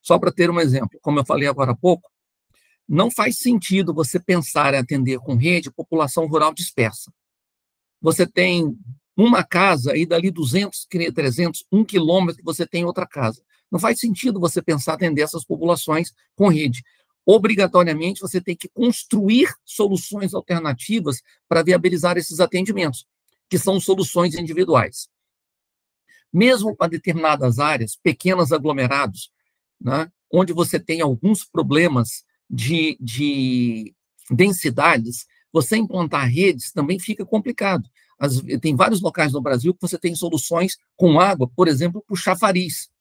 Só 0.00 0.20
para 0.20 0.30
ter 0.30 0.48
um 0.48 0.60
exemplo, 0.60 1.00
como 1.02 1.18
eu 1.18 1.24
falei 1.24 1.48
agora 1.48 1.72
há 1.72 1.76
pouco, 1.76 2.08
não 2.88 3.10
faz 3.10 3.38
sentido 3.38 3.92
você 3.92 4.20
pensar 4.20 4.72
em 4.72 4.78
atender 4.78 5.18
com 5.18 5.34
rede 5.34 5.68
população 5.72 6.28
rural 6.28 6.54
dispersa. 6.54 7.12
Você 8.00 8.24
tem 8.24 8.76
uma 9.16 9.42
casa 9.42 9.96
e 9.96 10.06
dali 10.06 10.30
200, 10.30 10.86
300, 11.12 11.64
um 11.72 11.84
quilômetro 11.84 12.40
você 12.44 12.64
tem 12.64 12.84
outra 12.84 13.06
casa. 13.06 13.42
Não 13.72 13.78
faz 13.78 13.98
sentido 13.98 14.38
você 14.38 14.60
pensar 14.60 14.92
atender 14.92 15.22
essas 15.22 15.46
populações 15.46 16.12
com 16.36 16.48
rede. 16.48 16.84
Obrigatoriamente, 17.24 18.20
você 18.20 18.38
tem 18.38 18.54
que 18.54 18.68
construir 18.68 19.50
soluções 19.64 20.34
alternativas 20.34 21.22
para 21.48 21.62
viabilizar 21.62 22.18
esses 22.18 22.38
atendimentos, 22.38 23.06
que 23.48 23.58
são 23.58 23.80
soluções 23.80 24.34
individuais. 24.34 25.08
Mesmo 26.30 26.76
para 26.76 26.90
determinadas 26.90 27.58
áreas, 27.58 27.96
pequenos 27.96 28.52
aglomerados, 28.52 29.32
né, 29.80 30.12
onde 30.30 30.52
você 30.52 30.78
tem 30.78 31.00
alguns 31.00 31.42
problemas 31.42 32.24
de, 32.50 32.98
de 33.00 33.94
densidades, 34.30 35.26
você 35.50 35.78
implantar 35.78 36.28
redes 36.28 36.72
também 36.72 36.98
fica 36.98 37.24
complicado. 37.24 37.88
As, 38.18 38.38
tem 38.60 38.76
vários 38.76 39.00
locais 39.00 39.32
no 39.32 39.40
Brasil 39.40 39.72
que 39.72 39.80
você 39.80 39.98
tem 39.98 40.14
soluções 40.14 40.76
com 40.94 41.18
água, 41.18 41.50
por 41.56 41.68
exemplo, 41.68 42.02
para 42.06 42.14
o 42.14 42.16
chafariz 42.16 42.91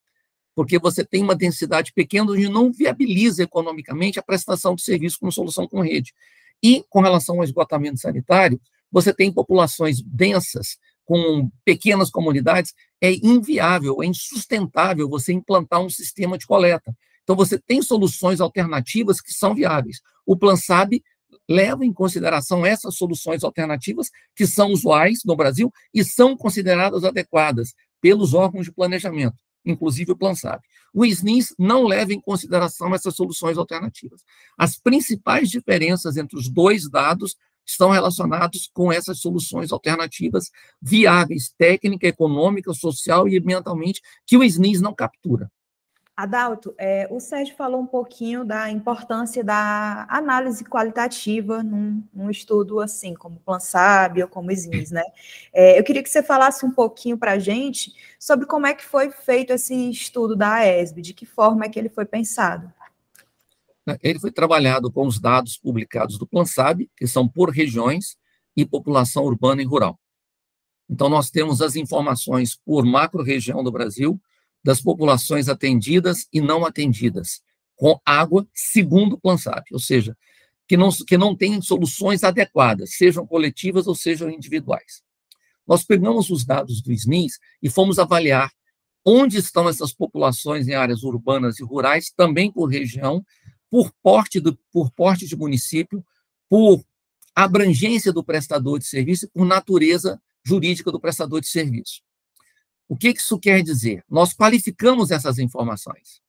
porque 0.55 0.77
você 0.77 1.03
tem 1.05 1.23
uma 1.23 1.35
densidade 1.35 1.93
pequena 1.93 2.31
onde 2.31 2.49
não 2.49 2.71
viabiliza 2.71 3.43
economicamente 3.43 4.19
a 4.19 4.23
prestação 4.23 4.75
de 4.75 4.83
serviço 4.83 5.17
como 5.19 5.31
solução 5.31 5.67
com 5.67 5.81
rede. 5.81 6.13
E, 6.61 6.83
com 6.89 7.01
relação 7.01 7.37
ao 7.37 7.43
esgotamento 7.43 7.99
sanitário, 7.99 8.59
você 8.91 9.13
tem 9.13 9.31
populações 9.31 10.01
densas, 10.01 10.77
com 11.05 11.49
pequenas 11.65 12.09
comunidades, 12.09 12.73
é 13.01 13.11
inviável, 13.11 14.01
é 14.03 14.05
insustentável 14.05 15.09
você 15.09 15.33
implantar 15.33 15.81
um 15.81 15.89
sistema 15.89 16.37
de 16.37 16.45
coleta. 16.45 16.95
Então, 17.23 17.35
você 17.35 17.57
tem 17.57 17.81
soluções 17.81 18.39
alternativas 18.39 19.19
que 19.19 19.33
são 19.33 19.55
viáveis. 19.55 20.01
O 20.25 20.37
PlanSab 20.37 21.01
leva 21.49 21.85
em 21.85 21.91
consideração 21.91 22.65
essas 22.65 22.95
soluções 22.95 23.43
alternativas 23.43 24.09
que 24.35 24.45
são 24.45 24.71
usuais 24.71 25.19
no 25.25 25.35
Brasil 25.35 25.71
e 25.93 26.03
são 26.03 26.37
consideradas 26.37 27.03
adequadas 27.03 27.73
pelos 27.99 28.33
órgãos 28.33 28.65
de 28.65 28.71
planejamento 28.71 29.35
inclusive 29.65 30.11
o 30.11 30.17
PlanSab. 30.17 30.61
O 30.93 31.05
SNIS 31.05 31.55
não 31.57 31.85
leva 31.85 32.13
em 32.13 32.19
consideração 32.19 32.93
essas 32.93 33.15
soluções 33.15 33.57
alternativas. 33.57 34.21
As 34.57 34.77
principais 34.77 35.49
diferenças 35.49 36.17
entre 36.17 36.37
os 36.37 36.49
dois 36.49 36.89
dados 36.89 37.35
estão 37.65 37.91
relacionados 37.91 38.69
com 38.73 38.91
essas 38.91 39.19
soluções 39.19 39.71
alternativas 39.71 40.49
viáveis, 40.81 41.53
técnica, 41.57 42.07
econômica, 42.07 42.73
social 42.73 43.27
e 43.27 43.37
ambientalmente, 43.37 44.01
que 44.25 44.37
o 44.37 44.43
SNIS 44.43 44.81
não 44.81 44.93
captura. 44.93 45.49
Adalto, 46.15 46.75
é, 46.77 47.07
o 47.09 47.19
Sérgio 47.19 47.55
falou 47.55 47.81
um 47.81 47.85
pouquinho 47.87 48.43
da 48.43 48.69
importância 48.69 49.43
da 49.43 50.05
análise 50.09 50.63
qualitativa 50.63 51.63
num, 51.63 52.03
num 52.13 52.29
estudo 52.29 52.79
assim, 52.79 53.13
como 53.13 53.39
PlanSab 53.39 54.21
ou 54.21 54.27
como 54.27 54.51
SNIS, 54.51 54.91
né? 54.91 55.03
É, 55.53 55.77
eu 55.77 55.83
queria 55.83 56.01
que 56.01 56.09
você 56.09 56.23
falasse 56.23 56.65
um 56.65 56.71
pouquinho 56.71 57.17
para 57.17 57.33
a 57.33 57.39
gente 57.39 57.93
sobre 58.17 58.45
como 58.45 58.65
é 58.65 58.73
que 58.73 58.85
foi 58.85 59.11
feito 59.11 59.51
esse 59.51 59.89
estudo 59.89 60.35
da 60.35 60.53
AESB, 60.55 61.01
de 61.01 61.13
que 61.13 61.25
forma 61.25 61.65
é 61.65 61.69
que 61.69 61.77
ele 61.77 61.89
foi 61.89 62.05
pensado. 62.05 62.71
Ele 64.01 64.19
foi 64.19 64.31
trabalhado 64.31 64.91
com 64.91 65.05
os 65.05 65.19
dados 65.19 65.57
publicados 65.57 66.17
do 66.17 66.27
PlanSab, 66.27 66.89
que 66.95 67.07
são 67.07 67.27
por 67.27 67.49
regiões 67.49 68.15
e 68.55 68.65
população 68.65 69.23
urbana 69.23 69.61
e 69.61 69.65
rural. 69.65 69.99
Então, 70.89 71.09
nós 71.09 71.29
temos 71.29 71.61
as 71.61 71.75
informações 71.75 72.55
por 72.55 72.85
macro-região 72.85 73.63
do 73.63 73.71
Brasil, 73.71 74.21
das 74.63 74.81
populações 74.81 75.49
atendidas 75.49 76.27
e 76.31 76.39
não 76.39 76.65
atendidas 76.65 77.41
com 77.75 77.99
água, 78.05 78.47
segundo 78.53 79.13
o 79.13 79.19
PlanSap, 79.19 79.65
ou 79.73 79.79
seja, 79.79 80.15
que 80.67 80.77
não, 80.77 80.89
que 80.91 81.17
não 81.17 81.35
tem 81.35 81.61
soluções 81.61 82.23
adequadas, 82.23 82.95
sejam 82.95 83.25
coletivas 83.25 83.87
ou 83.87 83.95
sejam 83.95 84.29
individuais. 84.29 85.01
Nós 85.67 85.83
pegamos 85.83 86.29
os 86.29 86.45
dados 86.45 86.81
do 86.81 86.91
SNIS 86.91 87.39
e 87.61 87.69
fomos 87.69 87.97
avaliar 87.97 88.51
onde 89.05 89.37
estão 89.37 89.67
essas 89.67 89.93
populações 89.93 90.67
em 90.67 90.75
áreas 90.75 91.03
urbanas 91.03 91.59
e 91.59 91.63
rurais, 91.63 92.11
também 92.15 92.51
por 92.51 92.67
região, 92.67 93.25
por 93.69 93.91
porte, 94.03 94.39
do, 94.39 94.57
por 94.71 94.91
porte 94.91 95.25
de 95.25 95.35
município, 95.35 96.05
por 96.47 96.83
abrangência 97.35 98.11
do 98.11 98.23
prestador 98.23 98.77
de 98.77 98.85
serviço 98.85 99.29
por 99.33 99.45
natureza 99.45 100.21
jurídica 100.43 100.91
do 100.91 100.99
prestador 100.99 101.41
de 101.41 101.47
serviço. 101.47 102.01
O 102.91 102.97
que 102.97 103.07
isso 103.07 103.39
quer 103.39 103.63
dizer? 103.63 104.03
Nós 104.09 104.33
qualificamos 104.33 105.11
essas 105.11 105.39
informações. 105.39 106.21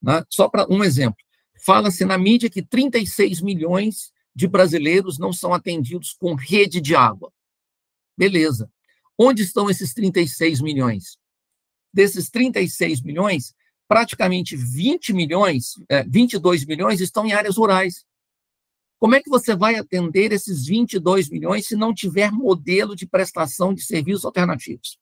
Né? 0.00 0.24
Só 0.30 0.48
para 0.48 0.64
um 0.72 0.84
exemplo. 0.84 1.18
Fala-se 1.66 2.04
na 2.04 2.16
mídia 2.16 2.48
que 2.48 2.62
36 2.62 3.40
milhões 3.40 4.12
de 4.32 4.46
brasileiros 4.46 5.18
não 5.18 5.32
são 5.32 5.52
atendidos 5.52 6.12
com 6.12 6.36
rede 6.36 6.80
de 6.80 6.94
água. 6.94 7.32
Beleza. 8.16 8.70
Onde 9.18 9.42
estão 9.42 9.68
esses 9.68 9.92
36 9.92 10.60
milhões? 10.60 11.18
Desses 11.92 12.30
36 12.30 13.02
milhões, 13.02 13.52
praticamente 13.88 14.54
20 14.54 15.12
milhões, 15.12 15.72
é, 15.88 16.04
22 16.04 16.64
milhões 16.66 17.00
estão 17.00 17.26
em 17.26 17.32
áreas 17.32 17.56
rurais. 17.56 18.06
Como 18.96 19.16
é 19.16 19.20
que 19.20 19.28
você 19.28 19.56
vai 19.56 19.74
atender 19.74 20.30
esses 20.30 20.66
22 20.66 21.28
milhões 21.28 21.66
se 21.66 21.74
não 21.74 21.92
tiver 21.92 22.30
modelo 22.30 22.94
de 22.94 23.08
prestação 23.08 23.74
de 23.74 23.82
serviços 23.82 24.24
alternativos? 24.24 24.96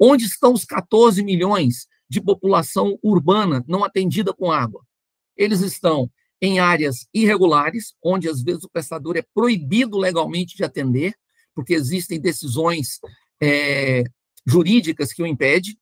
Onde 0.00 0.24
estão 0.24 0.54
os 0.54 0.64
14 0.64 1.22
milhões 1.22 1.86
de 2.08 2.20
população 2.20 2.98
urbana 3.02 3.62
não 3.68 3.84
atendida 3.84 4.32
com 4.32 4.50
água? 4.50 4.82
Eles 5.36 5.60
estão 5.60 6.10
em 6.40 6.58
áreas 6.58 7.06
irregulares, 7.12 7.94
onde 8.02 8.28
às 8.28 8.42
vezes 8.42 8.64
o 8.64 8.70
prestador 8.70 9.16
é 9.16 9.24
proibido 9.34 9.98
legalmente 9.98 10.56
de 10.56 10.64
atender, 10.64 11.14
porque 11.54 11.74
existem 11.74 12.18
decisões 12.18 12.98
é, 13.42 14.04
jurídicas 14.46 15.12
que 15.12 15.22
o 15.22 15.26
impedem. 15.26 15.78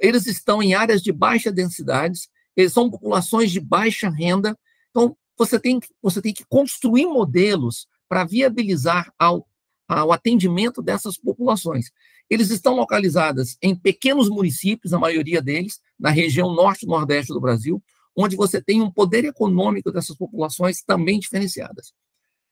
Eles 0.00 0.26
estão 0.26 0.62
em 0.62 0.74
áreas 0.74 1.02
de 1.02 1.12
baixa 1.12 1.50
densidade, 1.50 2.28
eles 2.56 2.72
são 2.72 2.88
populações 2.88 3.50
de 3.50 3.60
baixa 3.60 4.08
renda. 4.08 4.56
Então, 4.90 5.16
você 5.36 5.58
tem, 5.58 5.80
você 6.00 6.22
tem 6.22 6.32
que 6.32 6.44
construir 6.44 7.06
modelos 7.06 7.88
para 8.08 8.24
viabilizar 8.24 9.12
ao, 9.18 9.48
ao 9.88 10.12
atendimento 10.12 10.80
dessas 10.80 11.16
populações. 11.16 11.90
Eles 12.28 12.50
estão 12.50 12.74
localizadas 12.74 13.56
em 13.60 13.74
pequenos 13.74 14.28
municípios, 14.28 14.92
a 14.92 14.98
maioria 14.98 15.42
deles, 15.42 15.80
na 15.98 16.10
região 16.10 16.54
norte 16.54 16.84
e 16.84 16.88
nordeste 16.88 17.32
do 17.32 17.40
Brasil, 17.40 17.82
onde 18.16 18.36
você 18.36 18.62
tem 18.62 18.80
um 18.80 18.90
poder 18.90 19.24
econômico 19.24 19.90
dessas 19.90 20.16
populações 20.16 20.82
também 20.82 21.18
diferenciadas. 21.18 21.92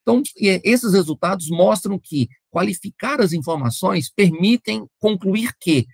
Então, 0.02 0.22
esses 0.36 0.92
resultados 0.92 1.48
mostram 1.48 1.98
que 1.98 2.28
qualificar 2.50 3.20
as 3.20 3.32
informações 3.32 4.10
permitem 4.10 4.86
concluir 4.98 5.54
que 5.60 5.86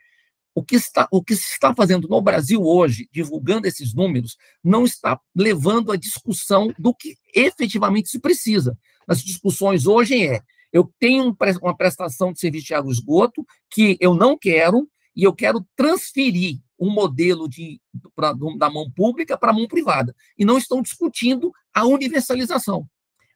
o 0.54 0.64
que, 0.64 0.75
está, 0.75 1.06
o 1.12 1.23
que 1.23 1.37
se 1.37 1.52
está 1.52 1.73
fazendo 1.73 2.08
no 2.08 2.20
Brasil 2.20 2.61
hoje, 2.64 3.08
divulgando 3.12 3.68
esses 3.68 3.94
números, 3.94 4.37
não 4.64 4.85
está 4.85 5.20
levando 5.37 5.92
à 5.92 5.97
discussão 5.97 6.75
do 6.76 6.92
que 6.92 7.16
efetivamente 7.32 8.08
se 8.08 8.18
precisa. 8.18 8.76
As 9.06 9.23
discussões 9.23 9.87
hoje 9.87 10.26
é 10.26 10.42
eu 10.72 10.92
tenho 10.98 11.37
uma 11.62 11.76
prestação 11.76 12.32
de 12.32 12.40
serviço 12.40 12.66
de 12.66 12.75
água 12.75 12.90
e 12.90 12.94
esgoto 12.94 13.46
que 13.70 13.96
eu 14.00 14.14
não 14.14 14.37
quero 14.37 14.88
e 15.14 15.25
eu 15.25 15.32
quero 15.32 15.66
transferir 15.75 16.60
um 16.78 16.90
modelo 16.90 17.48
de, 17.48 17.80
pra, 18.14 18.32
da 18.32 18.70
mão 18.70 18.90
pública 18.90 19.37
para 19.37 19.50
a 19.50 19.54
mão 19.54 19.66
privada. 19.66 20.14
E 20.38 20.44
não 20.44 20.56
estão 20.56 20.80
discutindo 20.80 21.52
a 21.75 21.84
universalização. 21.84 22.88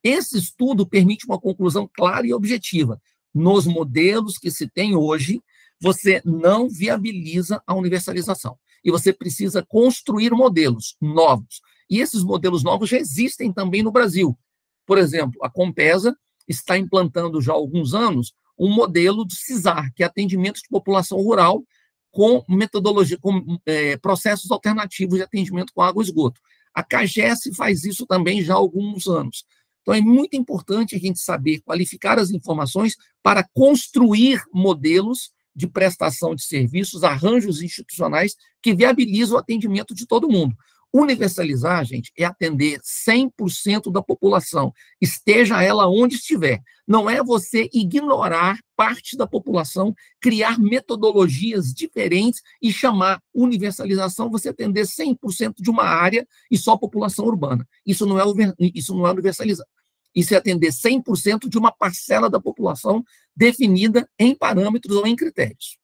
Esse 0.02 0.38
estudo 0.38 0.86
permite 0.86 1.26
uma 1.26 1.40
conclusão 1.40 1.90
clara 1.92 2.26
e 2.26 2.32
objetiva. 2.32 3.00
Nos 3.34 3.66
modelos 3.66 4.38
que 4.38 4.50
se 4.50 4.68
tem 4.68 4.94
hoje, 4.94 5.42
você 5.80 6.22
não 6.24 6.68
viabiliza 6.68 7.62
a 7.66 7.74
universalização. 7.74 8.56
E 8.84 8.90
você 8.90 9.12
precisa 9.12 9.64
construir 9.66 10.30
modelos 10.32 10.96
novos. 11.00 11.60
E 11.90 12.00
esses 12.00 12.22
modelos 12.22 12.62
novos 12.62 12.88
já 12.88 12.98
existem 12.98 13.52
também 13.52 13.82
no 13.82 13.90
Brasil. 13.90 14.38
Por 14.86 14.98
exemplo, 14.98 15.40
a 15.42 15.50
Compesa 15.50 16.16
está 16.48 16.76
implantando 16.78 17.40
já 17.40 17.52
há 17.52 17.56
alguns 17.56 17.94
anos 17.94 18.32
um 18.58 18.72
modelo 18.72 19.24
do 19.24 19.32
CISAR, 19.34 19.92
que 19.94 20.02
é 20.02 20.06
atendimento 20.06 20.56
de 20.56 20.68
população 20.68 21.18
rural 21.18 21.64
com 22.10 22.44
metodologia, 22.48 23.18
com 23.18 23.58
é, 23.64 23.96
processos 23.96 24.50
alternativos 24.50 25.16
de 25.16 25.22
atendimento 25.22 25.72
com 25.72 25.82
água 25.82 26.02
e 26.02 26.06
esgoto. 26.06 26.40
A 26.74 26.82
CAGES 26.82 27.54
faz 27.56 27.84
isso 27.84 28.06
também 28.06 28.42
já 28.42 28.54
há 28.54 28.56
alguns 28.56 29.06
anos. 29.06 29.44
Então, 29.80 29.94
é 29.94 30.00
muito 30.00 30.36
importante 30.36 30.94
a 30.94 30.98
gente 30.98 31.18
saber 31.18 31.60
qualificar 31.60 32.18
as 32.18 32.30
informações 32.30 32.96
para 33.22 33.46
construir 33.52 34.42
modelos 34.52 35.32
de 35.54 35.66
prestação 35.66 36.34
de 36.34 36.44
serviços, 36.44 37.02
arranjos 37.02 37.60
institucionais 37.60 38.36
que 38.62 38.74
viabilizam 38.74 39.36
o 39.36 39.40
atendimento 39.40 39.94
de 39.94 40.06
todo 40.06 40.30
mundo. 40.30 40.56
Universalizar, 40.92 41.84
gente, 41.86 42.12
é 42.18 42.24
atender 42.24 42.78
100% 42.80 43.90
da 43.90 44.02
população, 44.02 44.72
esteja 45.00 45.62
ela 45.62 45.88
onde 45.88 46.16
estiver. 46.16 46.60
Não 46.86 47.08
é 47.08 47.22
você 47.22 47.70
ignorar 47.72 48.58
parte 48.76 49.16
da 49.16 49.26
população, 49.26 49.94
criar 50.20 50.58
metodologias 50.58 51.72
diferentes 51.72 52.42
e 52.60 52.70
chamar 52.70 53.22
universalização 53.34 54.30
você 54.30 54.50
atender 54.50 54.82
100% 54.82 55.54
de 55.60 55.70
uma 55.70 55.84
área 55.84 56.26
e 56.50 56.58
só 56.58 56.76
população 56.76 57.24
urbana. 57.24 57.66
Isso 57.86 58.04
não 58.04 58.20
é, 58.20 58.24
isso 58.58 58.94
não 58.94 59.06
é 59.06 59.12
universalizar. 59.12 59.66
Isso 60.14 60.34
é 60.34 60.36
atender 60.36 60.68
100% 60.68 61.48
de 61.48 61.56
uma 61.56 61.72
parcela 61.72 62.28
da 62.28 62.38
população 62.38 63.02
definida 63.34 64.06
em 64.18 64.34
parâmetros 64.34 64.94
ou 64.96 65.06
em 65.06 65.16
critérios. 65.16 65.78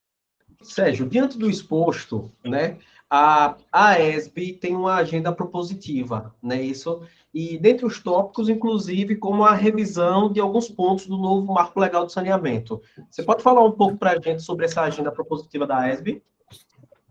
Sérgio, 0.62 1.08
diante 1.08 1.38
do 1.38 1.48
exposto, 1.48 2.30
né, 2.44 2.78
a, 3.10 3.56
ESB 4.00 4.54
tem 4.54 4.76
uma 4.76 4.96
agenda 4.96 5.32
propositiva, 5.32 6.34
né, 6.42 6.60
isso, 6.60 7.02
e 7.32 7.58
dentre 7.58 7.86
os 7.86 8.02
tópicos, 8.02 8.48
inclusive, 8.48 9.16
como 9.16 9.44
a 9.44 9.54
revisão 9.54 10.30
de 10.30 10.40
alguns 10.40 10.68
pontos 10.68 11.06
do 11.06 11.16
novo 11.16 11.52
marco 11.52 11.80
legal 11.80 12.04
de 12.04 12.12
saneamento. 12.12 12.80
Você 13.10 13.22
pode 13.22 13.42
falar 13.42 13.64
um 13.64 13.72
pouco 13.72 13.96
para 13.96 14.12
a 14.12 14.20
gente 14.20 14.42
sobre 14.42 14.66
essa 14.66 14.82
agenda 14.82 15.10
propositiva 15.10 15.66
da 15.66 15.88
ESB? 15.90 16.22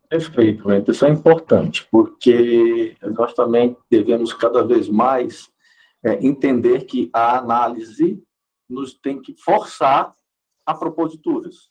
Perfeito, 0.09 0.91
isso 0.91 1.05
é 1.05 1.09
importante, 1.09 1.87
porque 1.91 2.95
nós 3.01 3.33
também 3.33 3.75
devemos 3.89 4.33
cada 4.33 4.63
vez 4.63 4.87
mais 4.87 5.49
é, 6.03 6.25
entender 6.25 6.85
que 6.85 7.09
a 7.11 7.37
análise 7.37 8.23
nos 8.69 8.93
tem 8.93 9.21
que 9.21 9.33
forçar 9.33 10.15
a 10.65 10.73
proposituras, 10.73 11.69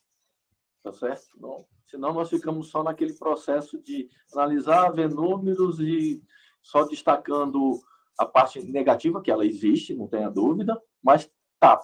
tá 0.82 0.92
certo? 0.92 1.28
Não, 1.40 1.64
senão 1.86 2.12
nós 2.12 2.30
ficamos 2.30 2.68
só 2.68 2.82
naquele 2.82 3.14
processo 3.14 3.80
de 3.82 4.08
analisar, 4.32 4.90
ver 4.90 5.08
números 5.08 5.80
e 5.80 6.22
só 6.62 6.84
destacando 6.84 7.80
a 8.18 8.26
parte 8.26 8.60
negativa, 8.62 9.22
que 9.22 9.30
ela 9.30 9.46
existe, 9.46 9.94
não 9.94 10.08
tenha 10.08 10.30
dúvida, 10.30 10.80
mas 11.02 11.30
tá, 11.60 11.80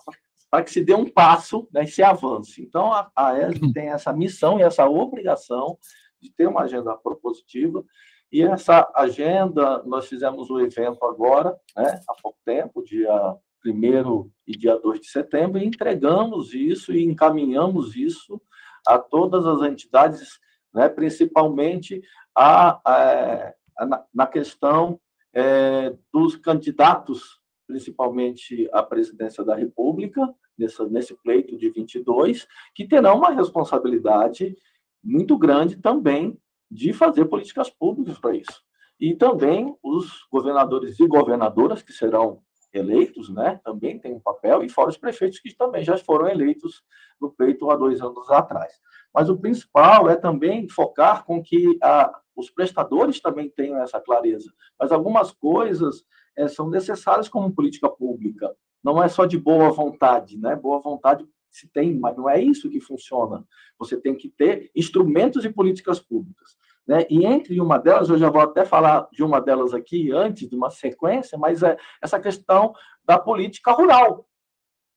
para 0.51 0.65
que 0.65 0.71
se 0.71 0.85
dê 0.85 0.95
um 0.95 1.09
passo 1.09 1.69
né, 1.73 1.85
e 1.85 1.89
se 1.89 2.03
avance. 2.03 2.63
Então, 2.63 2.93
a, 2.93 3.11
a 3.15 3.39
ESB 3.39 3.73
tem 3.73 3.89
essa 3.89 4.13
missão 4.13 4.59
e 4.59 4.63
essa 4.63 4.87
obrigação 4.87 5.79
de 6.21 6.31
ter 6.33 6.47
uma 6.47 6.63
agenda 6.63 6.97
propositiva 6.97 7.85
e 8.33 8.43
essa 8.43 8.91
agenda, 8.97 9.83
nós 9.85 10.09
fizemos 10.09 10.49
o 10.49 10.57
um 10.57 10.61
evento 10.61 11.05
agora, 11.05 11.55
né, 11.77 12.01
há 12.09 12.15
pouco 12.23 12.39
tempo, 12.47 12.83
dia 12.83 13.37
1 13.65 14.31
e 14.47 14.57
dia 14.57 14.79
2 14.79 15.01
de 15.01 15.09
setembro, 15.09 15.59
e 15.59 15.67
entregamos 15.67 16.55
isso 16.55 16.95
e 16.95 17.05
encaminhamos 17.05 17.95
isso 17.95 18.41
a 18.87 18.99
todas 18.99 19.47
as 19.47 19.63
entidades, 19.63 20.39
né, 20.73 20.89
principalmente 20.89 22.03
a, 22.35 22.81
a, 22.85 23.55
a 23.79 24.05
na, 24.13 24.27
questão 24.27 25.01
é, 25.33 25.95
dos 26.13 26.37
candidatos, 26.37 27.41
principalmente 27.67 28.69
à 28.73 28.83
presidência 28.83 29.45
da 29.45 29.55
República, 29.55 30.33
nessa, 30.59 30.87
nesse 30.87 31.15
pleito 31.23 31.57
de 31.57 31.71
22, 31.71 32.47
que 32.75 32.87
terão 32.87 33.17
uma 33.19 33.31
responsabilidade 33.31 34.57
muito 35.03 35.37
grande 35.37 35.77
também 35.77 36.39
de 36.71 36.93
fazer 36.93 37.27
políticas 37.27 37.69
públicas 37.69 38.19
para 38.19 38.37
isso. 38.37 38.63
E 38.99 39.15
também 39.15 39.77
os 39.83 40.27
governadores 40.31 40.99
e 41.01 41.07
governadoras 41.07 41.83
que 41.83 41.93
serão 41.93 42.43
eleitos, 42.73 43.29
né, 43.29 43.61
também 43.65 43.99
têm 43.99 44.15
um 44.15 44.21
papel, 44.21 44.63
e 44.63 44.69
fora 44.69 44.89
os 44.89 44.97
prefeitos 44.97 45.39
que 45.39 45.55
também 45.55 45.85
já 45.85 45.97
foram 45.99 46.29
eleitos 46.29 46.83
no 47.21 47.31
pleito 47.31 47.71
há 47.71 47.77
dois 47.77 48.01
anos 48.01 48.31
atrás. 48.31 48.81
Mas 49.15 49.29
o 49.29 49.37
principal 49.37 50.09
é 50.09 50.17
também 50.17 50.69
focar 50.69 51.25
com 51.25 51.43
que 51.43 51.79
a, 51.83 52.21
os 52.35 52.51
prestadores 52.51 53.21
também 53.21 53.51
tenham 53.51 53.83
essa 53.83 54.01
clareza. 54.01 54.51
Mas 54.79 54.91
algumas 54.91 55.33
coisas 55.33 56.05
é, 56.37 56.49
são 56.49 56.69
necessárias 56.69 57.29
como 57.29 57.53
política 57.53 57.89
pública. 57.91 58.55
Não 58.83 59.03
é 59.03 59.09
só 59.09 59.27
de 59.27 59.39
boa 59.39 59.71
vontade, 59.71 60.39
né? 60.39 60.57
Boa 60.57 60.81
vontade 60.81 61.27
se 61.51 61.69
tem, 61.69 61.95
mas 61.95 62.17
não 62.17 62.29
é 62.29 62.41
isso 62.41 62.71
que 62.71 62.81
funciona. 62.81 63.47
Você 63.79 64.01
tem 64.01 64.17
que 64.17 64.29
ter 64.29 64.71
instrumentos 64.75 65.45
e 65.45 65.51
políticas 65.51 66.01
públicas. 66.01 66.57
Né? 66.87 67.07
E 67.09 67.25
entre 67.25 67.61
uma 67.61 67.79
delas, 67.79 68.09
eu 68.09 68.19
já 68.19 68.29
vou 68.29 68.41
até 68.41 68.65
falar 68.65 69.09
de 69.13 69.23
uma 69.23 69.41
delas 69.41 69.73
aqui 69.73 70.11
antes, 70.13 70.49
de 70.49 70.57
uma 70.57 70.71
sequência, 70.71 71.39
mas 71.39 71.63
é 71.63 71.77
essa 72.03 72.19
questão 72.19 72.75
da 73.05 73.19
política 73.19 73.73
rural. 73.73 74.27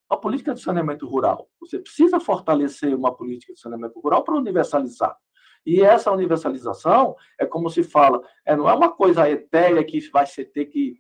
A 0.10 0.18
política 0.18 0.54
de 0.54 0.62
saneamento 0.62 1.08
rural. 1.08 1.48
Você 1.60 1.80
precisa 1.80 2.20
fortalecer 2.20 2.96
uma 2.96 3.16
política 3.16 3.54
de 3.54 3.60
saneamento 3.60 4.00
rural 4.00 4.24
para 4.24 4.36
universalizar. 4.36 5.16
E 5.66 5.82
essa 5.82 6.12
universalização 6.12 7.16
é 7.40 7.46
como 7.46 7.70
se 7.72 7.84
fala, 7.84 8.22
é, 8.46 8.56
não 8.56 8.70
é 8.70 8.74
uma 8.74 8.92
coisa 8.92 9.28
etérea 9.28 9.84
que 9.84 10.00
vai 10.12 10.28
ser 10.28 10.46
ter 10.46 10.66
que 10.66 11.00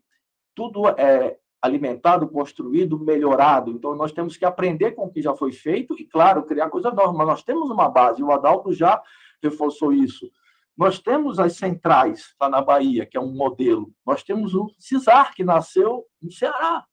tudo 0.55 0.87
é 0.87 1.37
alimentado, 1.61 2.27
construído, 2.27 2.99
melhorado. 2.99 3.71
Então, 3.71 3.95
nós 3.95 4.11
temos 4.11 4.37
que 4.37 4.45
aprender 4.45 4.91
com 4.91 5.05
o 5.05 5.11
que 5.11 5.21
já 5.21 5.35
foi 5.35 5.51
feito 5.51 5.95
e, 5.99 6.05
claro, 6.05 6.43
criar 6.43 6.69
coisas 6.69 6.93
novas. 6.93 7.15
Mas 7.15 7.27
nós 7.27 7.43
temos 7.43 7.69
uma 7.69 7.89
base, 7.89 8.23
o 8.23 8.31
Adalto 8.31 8.71
já 8.71 9.01
reforçou 9.41 9.91
isso. 9.91 10.31
Nós 10.77 10.99
temos 10.99 11.39
as 11.39 11.53
centrais 11.53 12.35
lá 12.39 12.49
na 12.49 12.61
Bahia, 12.61 13.05
que 13.05 13.17
é 13.17 13.21
um 13.21 13.33
modelo. 13.33 13.91
Nós 14.05 14.23
temos 14.23 14.53
o 14.53 14.69
CISAR, 14.77 15.33
que 15.33 15.43
nasceu 15.43 16.05
no 16.21 16.31
Ceará, 16.31 16.85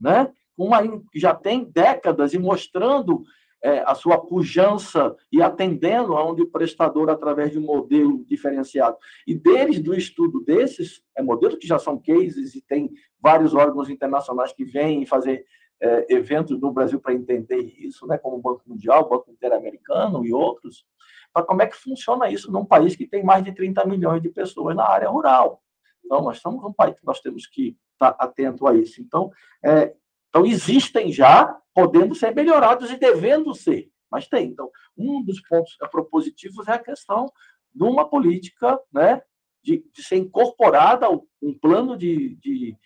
né? 0.00 0.32
Uma, 0.56 0.80
que 1.12 1.20
já 1.20 1.34
tem 1.34 1.64
décadas 1.64 2.34
e 2.34 2.38
mostrando 2.38 3.22
é, 3.62 3.80
a 3.86 3.94
sua 3.94 4.18
pujança 4.18 5.14
e 5.32 5.42
atendendo 5.42 6.16
aonde 6.16 6.42
o 6.42 6.50
prestador, 6.50 7.10
através 7.10 7.52
de 7.52 7.58
um 7.58 7.62
modelo 7.62 8.24
diferenciado. 8.24 8.96
E 9.26 9.34
deles, 9.34 9.80
do 9.80 9.94
estudo 9.94 10.40
desses, 10.44 11.02
é 11.16 11.22
modelos 11.22 11.58
que 11.58 11.66
já 11.66 11.78
são 11.78 11.98
cases 11.98 12.54
e 12.54 12.62
tem 12.62 12.90
vários 13.20 13.54
órgãos 13.54 13.88
internacionais 13.88 14.52
que 14.52 14.64
vêm 14.64 15.06
fazer 15.06 15.44
é, 15.80 16.06
eventos 16.14 16.60
no 16.60 16.72
Brasil 16.72 17.00
para 17.00 17.14
entender 17.14 17.74
isso, 17.78 18.06
né, 18.06 18.18
como 18.18 18.36
o 18.36 18.42
Banco 18.42 18.62
Mundial, 18.66 19.02
o 19.02 19.08
Banco 19.08 19.30
Interamericano 19.30 20.24
e 20.24 20.32
outros, 20.32 20.84
para 21.32 21.44
como 21.44 21.62
é 21.62 21.66
que 21.66 21.76
funciona 21.76 22.30
isso 22.30 22.50
num 22.50 22.64
país 22.64 22.96
que 22.96 23.06
tem 23.06 23.22
mais 23.22 23.44
de 23.44 23.52
30 23.52 23.84
milhões 23.86 24.22
de 24.22 24.28
pessoas 24.28 24.74
na 24.74 24.88
área 24.88 25.08
rural. 25.08 25.62
Então, 26.04 26.22
nós 26.22 26.36
estamos 26.36 26.62
num 26.62 26.72
país 26.72 26.98
que 26.98 27.06
nós 27.06 27.20
temos 27.20 27.46
que 27.46 27.76
estar 27.92 28.16
atento 28.18 28.66
a 28.66 28.74
isso. 28.74 29.00
Então, 29.00 29.30
é, 29.64 29.94
então 30.28 30.46
existem 30.46 31.12
já, 31.12 31.56
podendo 31.74 32.14
ser 32.14 32.34
melhorados 32.34 32.90
e 32.90 32.96
devendo 32.96 33.54
ser, 33.54 33.90
mas 34.10 34.26
tem. 34.26 34.48
Então, 34.48 34.70
um 34.96 35.22
dos 35.22 35.40
pontos 35.42 35.76
propositivos 35.90 36.66
é 36.66 36.72
a 36.72 36.78
questão 36.78 37.30
de 37.74 37.84
uma 37.84 38.08
política 38.08 38.78
né, 38.92 39.22
de, 39.62 39.84
de 39.92 40.02
ser 40.02 40.16
incorporada 40.16 41.08
um 41.42 41.56
plano 41.58 41.96
de, 41.96 42.36
de, 42.36 42.76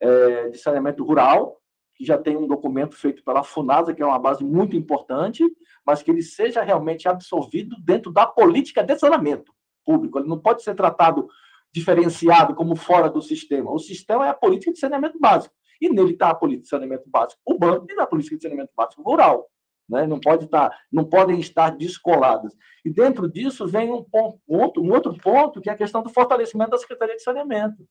é, 0.00 0.48
de 0.50 0.58
saneamento 0.58 1.04
rural 1.04 1.60
que 1.96 2.04
já 2.04 2.18
tem 2.18 2.36
um 2.36 2.46
documento 2.46 2.94
feito 2.94 3.24
pela 3.24 3.42
FUNASA, 3.42 3.94
que 3.94 4.02
é 4.02 4.06
uma 4.06 4.18
base 4.18 4.44
muito 4.44 4.76
importante, 4.76 5.42
mas 5.84 6.02
que 6.02 6.10
ele 6.10 6.22
seja 6.22 6.62
realmente 6.62 7.08
absorvido 7.08 7.74
dentro 7.80 8.12
da 8.12 8.26
política 8.26 8.84
de 8.84 8.98
saneamento 8.98 9.52
público. 9.84 10.18
Ele 10.18 10.28
não 10.28 10.38
pode 10.38 10.62
ser 10.62 10.74
tratado 10.74 11.26
diferenciado 11.72 12.54
como 12.54 12.76
fora 12.76 13.08
do 13.08 13.22
sistema. 13.22 13.72
O 13.72 13.78
sistema 13.78 14.26
é 14.26 14.30
a 14.30 14.34
política 14.34 14.72
de 14.72 14.78
saneamento 14.78 15.18
básico. 15.18 15.54
E 15.80 15.88
nele 15.88 16.12
está 16.12 16.30
a 16.30 16.34
política 16.34 16.62
de 16.62 16.68
saneamento 16.68 17.08
básico 17.08 17.40
urbano 17.46 17.86
e 17.88 17.94
na 17.94 18.06
política 18.06 18.36
de 18.36 18.42
saneamento 18.42 18.72
básico 18.76 19.02
rural. 19.02 19.48
Né? 19.88 20.06
Não, 20.06 20.18
pode 20.18 20.46
estar, 20.46 20.70
tá, 20.70 20.78
não 20.92 21.04
podem 21.04 21.38
estar 21.38 21.70
descoladas. 21.70 22.54
E 22.84 22.90
dentro 22.90 23.30
disso 23.30 23.66
vem 23.66 23.90
um, 23.90 24.02
ponto, 24.02 24.82
um 24.82 24.90
outro 24.90 25.16
ponto, 25.16 25.60
que 25.60 25.70
é 25.70 25.72
a 25.72 25.76
questão 25.76 26.02
do 26.02 26.10
fortalecimento 26.10 26.70
da 26.70 26.78
Secretaria 26.78 27.16
de 27.16 27.22
Saneamento, 27.22 27.86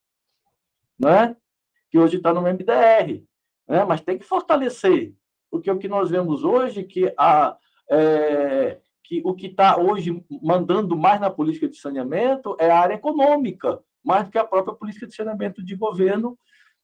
né? 0.99 1.35
que 1.89 1.97
hoje 1.97 2.17
está 2.17 2.33
no 2.33 2.41
MDR 2.41 3.23
né? 3.67 3.83
mas 3.85 4.01
tem 4.01 4.17
que 4.17 4.25
fortalecer, 4.25 5.13
porque 5.49 5.69
o 5.69 5.77
que 5.77 5.87
nós 5.87 6.09
vemos 6.09 6.43
hoje 6.43 6.83
que 6.83 7.13
a 7.17 7.57
é, 7.89 8.79
que 9.03 9.21
o 9.23 9.35
que 9.35 9.47
está 9.47 9.77
hoje 9.77 10.23
mandando 10.41 10.97
mais 10.97 11.21
na 11.21 11.29
política 11.29 11.67
de 11.67 11.77
saneamento 11.77 12.55
é 12.59 12.71
a 12.71 12.79
área 12.79 12.95
econômica, 12.95 13.79
mais 14.03 14.25
do 14.25 14.31
que 14.31 14.37
a 14.37 14.43
própria 14.43 14.75
política 14.75 15.05
de 15.05 15.15
saneamento 15.15 15.63
de 15.63 15.75
governo 15.75 16.37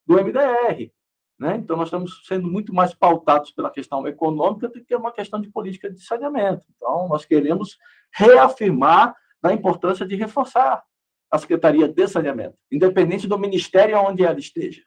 do 0.06 0.16
MDR. 0.16 0.92
Né? 1.40 1.56
Então, 1.58 1.76
nós 1.76 1.88
estamos 1.88 2.22
sendo 2.28 2.48
muito 2.48 2.72
mais 2.72 2.94
pautados 2.94 3.50
pela 3.50 3.72
questão 3.72 4.06
econômica 4.08 4.70
do 4.70 4.84
que 4.84 4.96
uma 4.96 5.12
questão 5.12 5.42
de 5.42 5.50
política 5.50 5.90
de 5.90 6.00
saneamento. 6.00 6.64
Então, 6.76 7.08
nós 7.08 7.26
queremos 7.26 7.78
reafirmar 8.14 9.16
a 9.42 9.52
importância 9.52 10.06
de 10.06 10.16
reforçar 10.16 10.84
a 11.32 11.38
Secretaria 11.40 11.88
de 11.88 12.08
Saneamento, 12.08 12.56
independente 12.72 13.28
do 13.28 13.40
ministério 13.40 13.98
onde 13.98 14.24
ela 14.24 14.38
esteja. 14.38 14.84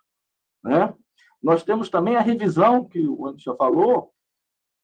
Né? 0.62 0.94
Nós 1.44 1.62
temos 1.62 1.90
também 1.90 2.16
a 2.16 2.22
revisão, 2.22 2.86
que 2.86 3.06
o 3.06 3.26
Anderson 3.26 3.50
já 3.50 3.54
falou, 3.54 4.10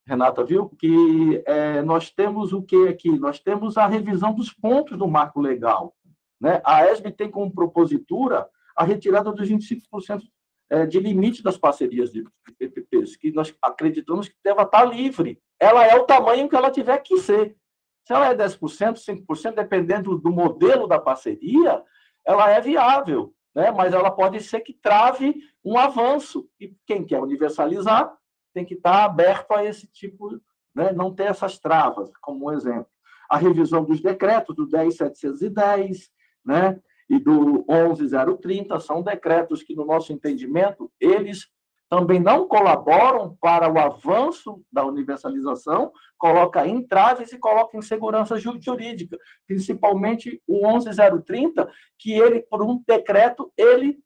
Renata, 0.07 0.45
viu? 0.45 0.69
Que 0.69 1.43
é, 1.47 1.81
nós 1.81 2.11
temos 2.11 2.53
o 2.53 2.63
que 2.63 2.87
aqui? 2.87 3.19
Nós 3.19 3.41
temos 3.41 3.79
a 3.79 3.87
revisão 3.87 4.35
dos 4.35 4.53
pontos 4.53 4.99
do 4.99 5.09
marco 5.09 5.41
legal. 5.41 5.97
Né? 6.39 6.61
A 6.63 6.87
ESB 6.87 7.13
tem 7.13 7.31
como 7.31 7.51
propositura 7.51 8.47
a 8.77 8.85
retirada 8.85 9.33
dos 9.33 9.49
25% 9.49 10.21
é, 10.69 10.85
de 10.85 11.01
limite 11.01 11.43
das 11.43 11.57
parcerias 11.57 12.13
de 12.13 12.25
PPPs, 12.59 13.17
que 13.17 13.33
nós 13.33 13.55
acreditamos 13.63 14.29
que 14.29 14.37
deva 14.45 14.63
estar 14.63 14.85
livre. 14.85 15.41
Ela 15.59 15.87
é 15.87 15.95
o 15.97 16.05
tamanho 16.05 16.47
que 16.47 16.57
ela 16.57 16.71
tiver 16.71 16.99
que 16.99 17.17
ser. 17.21 17.57
Se 18.05 18.13
ela 18.13 18.29
é 18.29 18.35
10%, 18.35 18.99
5%, 18.99 19.55
dependendo 19.55 20.19
do 20.19 20.31
modelo 20.31 20.87
da 20.87 20.99
parceria, 20.99 21.83
ela 22.23 22.51
é 22.51 22.61
viável, 22.61 23.33
né? 23.55 23.71
mas 23.71 23.93
ela 23.93 24.11
pode 24.11 24.41
ser 24.41 24.61
que 24.61 24.73
trave 24.73 25.35
um 25.65 25.79
avanço. 25.79 26.49
E 26.59 26.75
quem 26.87 27.05
quer 27.05 27.21
universalizar 27.21 28.13
tem 28.55 28.65
que 28.65 28.75
estar 28.75 29.05
aberto 29.05 29.53
a 29.53 29.65
esse 29.65 29.87
tipo, 29.87 30.41
né? 30.75 30.93
não 30.93 31.15
ter 31.15 31.25
essas 31.25 31.59
travas, 31.59 32.11
como 32.21 32.47
um 32.47 32.53
exemplo. 32.53 32.89
A 33.29 33.37
revisão 33.37 33.85
dos 33.85 34.01
decretos 34.01 34.57
do 34.57 34.67
10.710, 34.67 36.09
né? 36.45 36.81
e 37.09 37.19
do 37.19 37.65
11.030 37.65 38.79
são 38.81 39.03
decretos 39.03 39.63
que, 39.63 39.75
no 39.75 39.85
nosso 39.85 40.13
entendimento, 40.13 40.91
eles 41.01 41.49
também 41.91 42.21
não 42.21 42.47
colaboram 42.47 43.37
para 43.41 43.69
o 43.69 43.77
avanço 43.77 44.63
da 44.73 44.85
universalização, 44.87 45.91
coloca 46.17 46.65
entraves 46.65 47.33
e 47.33 47.39
coloca 47.39 47.77
insegurança 47.77 48.39
jurídica, 48.39 49.19
principalmente 49.45 50.41
o 50.47 50.65
11030, 50.65 51.69
que 51.99 52.13
ele, 52.13 52.43
por 52.43 52.63
um 52.63 52.81
decreto, 52.87 53.53
ele 53.57 53.99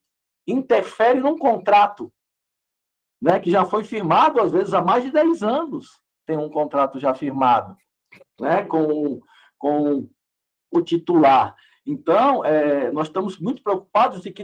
interfere 0.46 1.20
num 1.20 1.36
contrato, 1.36 2.10
né, 3.20 3.38
que 3.38 3.50
já 3.50 3.66
foi 3.66 3.84
firmado, 3.84 4.40
às 4.40 4.50
vezes, 4.50 4.72
há 4.72 4.80
mais 4.80 5.04
de 5.04 5.10
10 5.10 5.42
anos, 5.42 6.00
tem 6.26 6.38
um 6.38 6.48
contrato 6.48 6.98
já 6.98 7.14
firmado, 7.14 7.76
né, 8.40 8.64
com, 8.64 9.20
com 9.58 10.08
o 10.72 10.80
titular. 10.80 11.54
Então, 11.86 12.42
é, 12.42 12.90
nós 12.92 13.08
estamos 13.08 13.38
muito 13.38 13.62
preocupados 13.62 14.22
de 14.22 14.30
que 14.30 14.42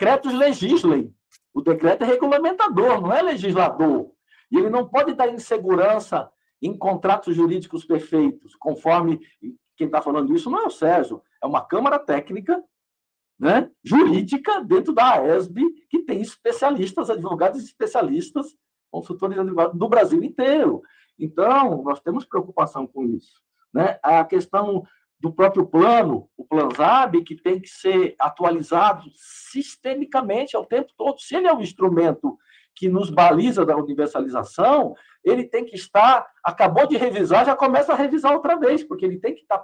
decretos 0.00 0.32
legislem, 0.32 1.14
o 1.52 1.60
decreto 1.60 2.04
é 2.04 2.06
regulamentador, 2.06 3.02
não 3.02 3.12
é 3.12 3.20
legislador. 3.20 4.10
E 4.50 4.56
ele 4.56 4.70
não 4.70 4.88
pode 4.88 5.12
dar 5.12 5.28
insegurança 5.28 6.30
em 6.62 6.76
contratos 6.76 7.36
jurídicos 7.36 7.84
perfeitos, 7.84 8.56
conforme 8.56 9.20
quem 9.76 9.86
está 9.86 10.00
falando 10.00 10.34
isso 10.34 10.50
não 10.50 10.60
é 10.60 10.66
o 10.66 10.70
Sérgio, 10.70 11.22
é 11.42 11.46
uma 11.46 11.60
Câmara 11.62 11.98
Técnica 11.98 12.62
né, 13.38 13.70
jurídica 13.84 14.62
dentro 14.64 14.94
da 14.94 15.20
AESB, 15.20 15.62
que 15.90 15.98
tem 16.00 16.22
especialistas, 16.22 17.10
advogados 17.10 17.62
especialistas, 17.62 18.56
consultores 18.90 19.38
advogados 19.38 19.78
do 19.78 19.88
Brasil 19.88 20.22
inteiro. 20.22 20.82
Então, 21.18 21.82
nós 21.82 22.00
temos 22.00 22.24
preocupação 22.24 22.86
com 22.86 23.04
isso. 23.04 23.34
Né? 23.72 23.98
A 24.02 24.24
questão 24.24 24.82
do 25.20 25.30
próprio 25.30 25.66
plano, 25.66 26.28
o 26.34 26.44
PlanZab, 26.44 27.22
que 27.22 27.36
tem 27.36 27.60
que 27.60 27.68
ser 27.68 28.14
atualizado 28.18 29.04
sistemicamente 29.14 30.56
ao 30.56 30.64
tempo 30.64 30.90
todo. 30.96 31.20
Se 31.20 31.36
ele 31.36 31.46
é 31.46 31.52
um 31.52 31.60
instrumento 31.60 32.38
que 32.74 32.88
nos 32.88 33.10
baliza 33.10 33.66
da 33.66 33.76
universalização, 33.76 34.94
ele 35.22 35.44
tem 35.44 35.66
que 35.66 35.76
estar, 35.76 36.26
acabou 36.42 36.86
de 36.86 36.96
revisar, 36.96 37.44
já 37.44 37.54
começa 37.54 37.92
a 37.92 37.96
revisar 37.96 38.32
outra 38.32 38.56
vez, 38.56 38.82
porque 38.82 39.04
ele 39.04 39.18
tem 39.18 39.34
que 39.34 39.42
estar 39.42 39.62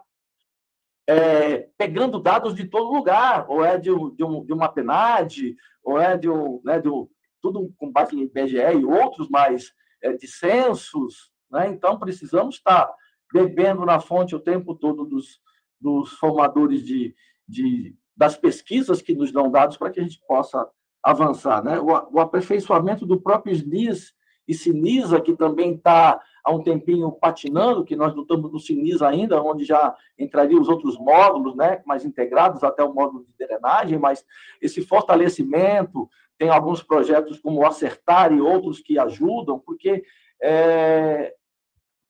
é, 1.08 1.68
pegando 1.78 2.20
dados 2.20 2.54
de 2.54 2.66
todo 2.66 2.92
lugar, 2.92 3.46
ou 3.48 3.64
é 3.64 3.78
de, 3.78 3.90
de, 4.14 4.24
um, 4.24 4.44
de 4.44 4.52
uma 4.52 4.68
PNAD, 4.68 5.56
ou 5.82 5.98
é 5.98 6.18
de 6.18 6.28
um, 6.28 6.60
né, 6.62 6.78
de 6.78 6.88
um, 6.90 7.08
tudo 7.40 7.72
com 7.78 7.90
base 7.90 8.14
em 8.14 8.24
IBGE 8.24 8.58
e 8.58 8.84
outros 8.84 9.30
mais 9.30 9.72
é, 10.02 10.12
de 10.12 10.26
censos, 10.26 11.30
né? 11.50 11.68
então 11.68 11.98
precisamos 11.98 12.56
estar 12.56 12.92
bebendo 13.32 13.86
na 13.86 14.00
fonte 14.00 14.34
o 14.34 14.40
tempo 14.40 14.74
todo 14.74 15.04
dos, 15.04 15.40
dos 15.80 16.12
formadores 16.14 16.84
de, 16.84 17.14
de, 17.46 17.94
das 18.16 18.36
pesquisas 18.36 19.02
que 19.02 19.14
nos 19.14 19.32
dão 19.32 19.50
dados 19.50 19.76
para 19.76 19.90
que 19.90 20.00
a 20.00 20.02
gente 20.02 20.20
possa 20.26 20.68
avançar. 21.02 21.62
Né? 21.62 21.78
O, 21.78 21.86
o 21.86 22.20
aperfeiçoamento 22.20 23.06
do 23.06 23.20
próprio 23.20 23.52
SNIS 23.52 24.14
e 24.48 24.54
Sinisa, 24.54 25.20
que 25.20 25.34
também 25.34 25.74
está 25.74 26.20
há 26.44 26.52
um 26.52 26.62
tempinho 26.62 27.10
patinando, 27.10 27.84
que 27.84 27.96
nós 27.96 28.14
não 28.14 28.22
estamos 28.22 28.52
no 28.52 28.60
Sinisa 28.60 29.08
ainda, 29.08 29.42
onde 29.42 29.64
já 29.64 29.94
entrariam 30.16 30.60
os 30.60 30.68
outros 30.68 30.96
módulos, 30.96 31.56
né, 31.56 31.82
mais 31.84 32.04
integrados 32.04 32.62
até 32.62 32.84
o 32.84 32.94
módulo 32.94 33.24
de 33.24 33.46
drenagem, 33.46 33.98
mas 33.98 34.24
esse 34.62 34.80
fortalecimento, 34.82 36.08
tem 36.38 36.48
alguns 36.50 36.82
projetos 36.82 37.40
como 37.40 37.60
o 37.60 37.66
Acertar 37.66 38.32
e 38.32 38.40
outros 38.40 38.80
que 38.80 38.98
ajudam, 38.98 39.58
porque 39.58 40.04
é, 40.40 41.34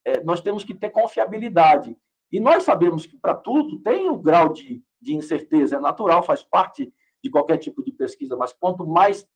é, 0.05 0.23
nós 0.23 0.41
temos 0.41 0.65
que 0.65 0.75
ter 0.75 0.91
confiabilidade. 0.91 1.97
E 2.33 2.41
nós 2.41 2.65
sabemos 2.65 3.07
que 3.07 3.19
para 3.19 3.35
tudo 3.35 3.79
tem 3.81 4.09
o 4.09 4.19
grau 4.19 4.53
de, 4.53 4.83
de 5.01 5.15
incerteza, 5.15 5.77
é 5.77 5.81
natural, 5.81 6.23
faz 6.23 6.43
parte 6.43 6.93
de 7.23 7.31
qualquer 7.31 7.59
tipo 7.59 7.83
de 7.85 7.93
pesquisa, 7.93 8.37
mas 8.37 8.53
quanto 8.53 8.87
mais 8.87 9.27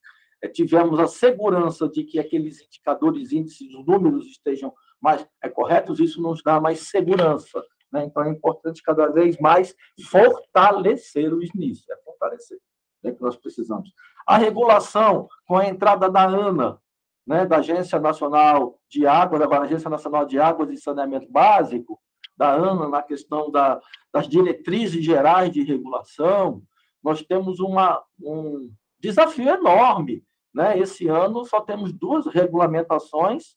é, 0.43 0.49
tivermos 0.49 0.99
a 0.99 1.07
segurança 1.07 1.89
de 1.89 2.05
que 2.05 2.19
aqueles 2.19 2.61
indicadores, 2.61 3.33
índices, 3.33 3.75
os 3.75 3.87
números 3.87 4.27
estejam 4.27 4.73
mais 5.01 5.27
é, 5.43 5.49
corretos, 5.49 6.01
isso 6.01 6.21
nos 6.21 6.43
dá 6.43 6.61
mais 6.61 6.89
segurança. 6.89 7.63
Né? 7.93 8.05
Então, 8.05 8.23
é 8.25 8.31
importante 8.31 8.83
cada 8.83 9.09
vez 9.09 9.39
mais 9.39 9.75
fortalecer 10.11 11.33
o 11.33 11.43
SNIS, 11.43 11.89
é 11.89 11.97
fortalecer, 12.05 12.59
é 13.05 13.13
que 13.13 13.21
nós 13.21 13.37
precisamos. 13.37 13.93
A 14.27 14.37
regulação, 14.37 15.29
com 15.47 15.57
a 15.57 15.67
entrada 15.67 16.09
da 16.09 16.25
ANA, 16.25 16.81
né, 17.27 17.47
da 17.47 17.59
Agência 17.59 17.99
Nacional 17.99 18.79
de 18.89 19.07
Água, 19.07 19.39
da 19.39 19.61
Agência 19.61 19.91
Nacional 19.91 20.25
de 20.27 20.39
Águas 20.39 20.71
e 20.71 20.77
Saneamento 20.77 21.31
Básico, 21.31 22.01
da 22.41 22.55
ANA 22.55 22.89
na 22.89 23.03
questão 23.03 23.51
da, 23.51 23.79
das 24.11 24.27
diretrizes 24.27 25.05
gerais 25.05 25.53
de 25.53 25.63
regulação, 25.63 26.63
nós 27.05 27.21
temos 27.23 27.61
uma, 27.61 28.03
um 28.19 28.73
desafio 28.99 29.51
enorme. 29.51 30.25
Né? 30.55 30.79
Esse 30.79 31.07
ano 31.07 31.45
só 31.45 31.61
temos 31.61 31.93
duas 31.93 32.25
regulamentações 32.27 33.57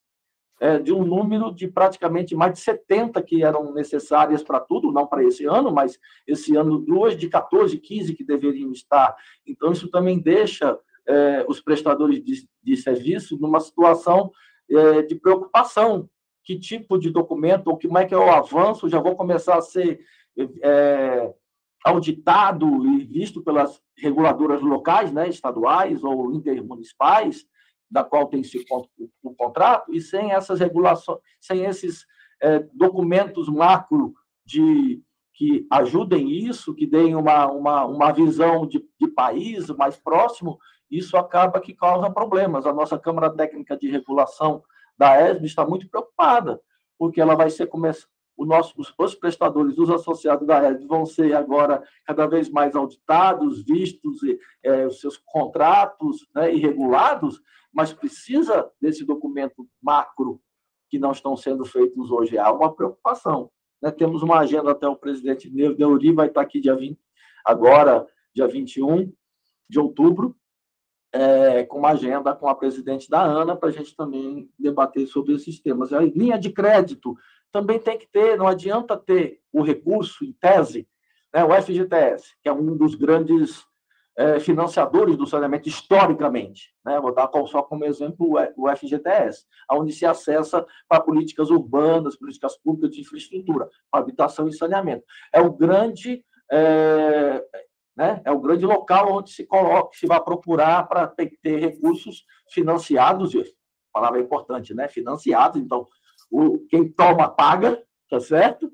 é, 0.60 0.80
de 0.80 0.91
um 0.91 1.06
número 1.06 1.50
de 1.56 1.65
praticamente 1.65 2.36
mais 2.36 2.56
de 2.56 2.60
70 2.60 3.22
que 3.22 3.41
eram 3.41 3.74
necessárias 3.74 4.43
para 4.43 4.60
tudo, 4.60 4.91
não 4.91 5.08
para 5.08 5.24
esse 5.24 5.46
ano, 5.46 5.72
mas 5.72 5.98
esse 6.28 6.54
ano 6.54 6.78
duas 6.78 7.15
de 7.15 7.30
14, 7.30 7.78
15 7.78 8.13
que 8.13 8.24
deveriam 8.26 8.74
estar. 8.74 9.15
Então, 9.48 9.72
isso 9.72 9.89
também 9.89 10.19
deixa 10.19 10.78
é, 11.08 11.46
os 11.48 11.62
prestadores 11.62 12.22
de, 12.22 12.46
de 12.62 12.76
serviço 12.76 13.38
numa 13.39 13.62
situação 13.62 14.30
é, 14.69 15.04
de 15.04 15.15
preocupação, 15.15 16.10
que 16.43 16.60
tipo 16.60 16.97
de 16.97 17.10
documento, 17.10 17.67
ou 17.67 17.79
como 17.79 17.97
é 17.97 18.06
que 18.06 18.13
é 18.13 18.17
o 18.17 18.29
avanço, 18.29 18.89
já 18.89 18.99
vou 18.99 19.15
começar 19.15 19.58
a 19.58 19.62
ser 19.62 20.01
é, 20.62 21.34
auditado 21.84 22.86
e 22.86 23.06
visto 23.06 23.41
pelas 23.41 23.82
reguladoras 23.97 24.62
locais, 24.62 25.12
né, 25.12 25.29
estaduais 25.29 26.03
ou 26.03 26.34
intermunicipais, 26.34 27.45
da 27.89 28.03
qual 28.03 28.27
tem 28.27 28.43
se 28.43 28.65
o 29.21 29.36
contrato, 29.36 29.93
e 29.93 30.01
sem 30.01 30.32
essas 30.32 30.60
regulações, 30.60 31.19
sem 31.39 31.63
esses 31.65 32.06
é, 32.41 32.60
documentos 32.73 33.47
macro 33.47 34.13
de 34.45 35.01
que 35.36 35.65
ajudem 35.71 36.29
isso, 36.29 36.75
que 36.75 36.86
deem 36.86 37.15
uma, 37.15 37.47
uma, 37.47 37.86
uma 37.86 38.12
visão 38.12 38.67
de, 38.67 38.84
de 38.99 39.08
país 39.08 39.67
mais 39.69 39.97
próximo, 39.97 40.60
isso 40.89 41.17
acaba 41.17 41.60
que 41.60 41.73
causa 41.73 42.10
problemas. 42.12 42.67
A 42.67 42.73
nossa 42.73 42.99
Câmara 42.99 43.32
Técnica 43.32 43.75
de 43.75 43.89
Regulação 43.89 44.63
da 44.97 45.29
ESB 45.29 45.45
está 45.45 45.65
muito 45.65 45.89
preocupada, 45.89 46.62
porque 46.97 47.19
ela 47.19 47.36
vai 47.36 47.49
ser 47.49 47.67
começar 47.67 48.08
o 48.36 48.45
nosso, 48.45 48.73
os, 48.77 48.93
os 48.97 49.15
prestadores, 49.15 49.77
os 49.77 49.89
associados 49.89 50.47
da 50.47 50.69
ESB 50.69 50.88
vão 50.88 51.06
ser 51.06 51.36
agora 51.36 51.84
cada 52.06 52.25
vez 52.25 52.49
mais 52.49 52.75
auditados, 52.75 53.63
vistos, 53.63 54.19
é, 54.63 54.88
os 54.88 54.99
seus 54.99 55.17
contratos 55.17 56.27
né, 56.34 56.53
e 56.53 56.60
regulados, 56.60 57.41
mas 57.71 57.93
precisa 57.93 58.69
desse 58.82 59.06
documento 59.06 59.67
macro 59.82 60.41
que 60.89 60.99
não 60.99 61.12
estão 61.12 61.36
sendo 61.36 61.65
feitos 61.65 62.12
hoje. 62.12 62.38
Há 62.38 62.51
uma 62.51 62.73
preocupação. 62.73 63.51
Né? 63.82 63.91
Temos 63.91 64.21
uma 64.21 64.39
agenda 64.39 64.71
até 64.71 64.88
o 64.88 64.95
presidente 64.95 65.49
Neuri 65.49 66.12
vai 66.12 66.27
estar 66.27 66.41
aqui 66.41 66.60
dia 66.60 66.75
20, 66.75 66.99
agora, 67.45 68.08
dia 68.34 68.47
21 68.47 69.12
de 69.69 69.79
outubro, 69.79 70.36
é, 71.13 71.63
com 71.63 71.78
uma 71.78 71.91
agenda 71.91 72.34
com 72.34 72.47
a 72.47 72.56
presidente 72.56 73.08
da 73.08 73.21
ANA 73.21 73.56
para 73.56 73.69
a 73.69 73.71
gente 73.71 73.95
também 73.95 74.49
debater 74.58 75.06
sobre 75.06 75.36
esses 75.36 75.60
temas. 75.60 75.93
A 75.93 76.02
linha 76.02 76.39
de 76.39 76.49
crédito 76.49 77.15
também 77.52 77.78
tem 77.78 77.99
que 77.99 78.08
ter, 78.08 78.36
não 78.36 78.47
adianta 78.47 78.97
ter 78.97 79.39
o 79.52 79.62
recurso 79.62 80.26
em 80.26 80.34
tese, 80.34 80.88
né, 81.32 81.43
o 81.45 81.54
FGTS, 81.54 82.36
que 82.41 82.49
é 82.49 82.54
um 82.54 82.76
dos 82.76 82.95
grandes 82.95 83.63
é, 84.17 84.39
financiadores 84.39 85.15
do 85.15 85.28
saneamento 85.28 85.69
historicamente. 85.69 86.73
Né, 86.84 86.99
vou 86.99 87.13
dar 87.13 87.30
só 87.45 87.62
como 87.62 87.86
exemplo 87.86 88.34
o 88.58 88.76
FGTS, 88.76 89.45
onde 89.71 89.93
se 89.93 90.08
acessa 90.08 90.65
para 90.89 90.99
políticas 90.99 91.52
urbanas, 91.52 92.15
políticas 92.15 92.58
públicas 92.58 92.89
de 92.89 93.02
infraestrutura, 93.02 93.69
para 93.91 94.02
habitação 94.02 94.47
e 94.47 94.54
saneamento. 94.54 95.04
É 95.32 95.39
o 95.39 95.54
grande 95.54 96.26
é, 96.52 97.43
né? 97.95 98.21
É 98.25 98.32
o 98.32 98.39
grande 98.39 98.65
local 98.65 99.13
onde 99.13 99.32
se 99.32 99.45
coloca, 99.45 99.95
se 99.97 100.08
vai 100.08 100.21
procurar 100.21 100.88
para 100.88 101.08
ter, 101.08 101.38
ter 101.41 101.60
recursos 101.60 102.25
financiados, 102.49 103.34
palavra 103.91 104.19
é 104.19 104.23
importante, 104.23 104.73
né? 104.73 104.88
Financiados, 104.88 105.62
então 105.62 105.88
o, 106.32 106.60
quem 106.67 106.91
toma 106.91 107.29
paga, 107.29 107.82
tá 108.10 108.19
certo? 108.19 108.71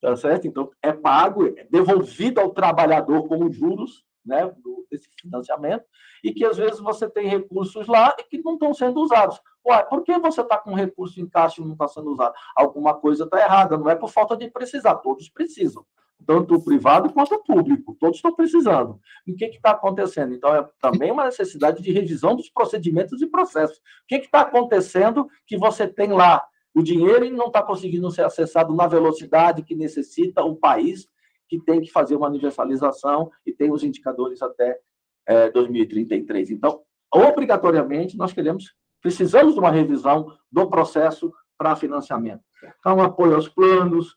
Tá 0.00 0.16
certo? 0.16 0.46
Então 0.46 0.70
é 0.82 0.92
pago, 0.92 1.46
é 1.46 1.66
devolvido 1.70 2.40
ao 2.40 2.50
trabalhador 2.50 3.26
como 3.26 3.50
juros, 3.50 4.04
né? 4.24 4.52
Desse 4.90 5.08
financiamento 5.20 5.84
e 6.22 6.32
que 6.32 6.44
às 6.44 6.56
vezes 6.56 6.80
você 6.80 7.08
tem 7.08 7.28
recursos 7.28 7.86
lá 7.86 8.14
e 8.18 8.24
que 8.24 8.42
não 8.42 8.54
estão 8.54 8.74
sendo 8.74 9.00
usados. 9.00 9.40
Ué, 9.64 9.82
por 9.84 10.02
que 10.02 10.18
você 10.18 10.40
está 10.40 10.58
com 10.58 10.74
recurso 10.74 11.20
em 11.20 11.28
caixa 11.28 11.62
e 11.62 11.64
não 11.64 11.74
está 11.74 11.86
sendo 11.86 12.10
usado? 12.10 12.34
Alguma 12.56 12.94
coisa 12.94 13.24
está 13.24 13.40
errada, 13.40 13.78
não 13.78 13.88
é 13.88 13.94
por 13.94 14.10
falta 14.10 14.36
de 14.36 14.50
precisar, 14.50 14.96
todos 14.96 15.28
precisam 15.28 15.86
tanto 16.26 16.54
o 16.54 16.62
privado 16.62 17.12
quanto 17.12 17.34
o 17.34 17.42
público. 17.42 17.96
Todos 17.98 18.16
estão 18.16 18.34
precisando. 18.34 19.00
E 19.26 19.32
o 19.32 19.36
que 19.36 19.44
está 19.46 19.72
acontecendo? 19.72 20.34
Então, 20.34 20.54
é 20.54 20.68
também 20.80 21.10
uma 21.10 21.24
necessidade 21.24 21.82
de 21.82 21.92
revisão 21.92 22.36
dos 22.36 22.48
procedimentos 22.48 23.20
e 23.20 23.26
processos. 23.26 23.78
O 23.78 23.82
que 24.08 24.16
está 24.16 24.40
acontecendo 24.42 25.28
que 25.46 25.56
você 25.56 25.86
tem 25.86 26.12
lá 26.12 26.42
o 26.74 26.82
dinheiro 26.82 27.24
e 27.24 27.30
não 27.30 27.46
está 27.46 27.62
conseguindo 27.62 28.10
ser 28.10 28.24
acessado 28.24 28.74
na 28.74 28.86
velocidade 28.86 29.62
que 29.62 29.74
necessita 29.74 30.42
o 30.42 30.56
país, 30.56 31.06
que 31.48 31.58
tem 31.58 31.80
que 31.80 31.90
fazer 31.90 32.14
uma 32.14 32.28
universalização 32.28 33.30
e 33.44 33.52
tem 33.52 33.72
os 33.72 33.82
indicadores 33.82 34.40
até 34.40 34.78
é, 35.26 35.50
2033. 35.50 36.50
Então, 36.50 36.80
obrigatoriamente, 37.12 38.16
nós 38.16 38.32
queremos, 38.32 38.74
precisamos 39.02 39.54
de 39.54 39.60
uma 39.60 39.70
revisão 39.70 40.32
do 40.50 40.68
processo 40.68 41.32
para 41.58 41.76
financiamento. 41.76 42.42
Então, 42.78 43.00
apoio 43.02 43.34
aos 43.34 43.48
planos, 43.48 44.16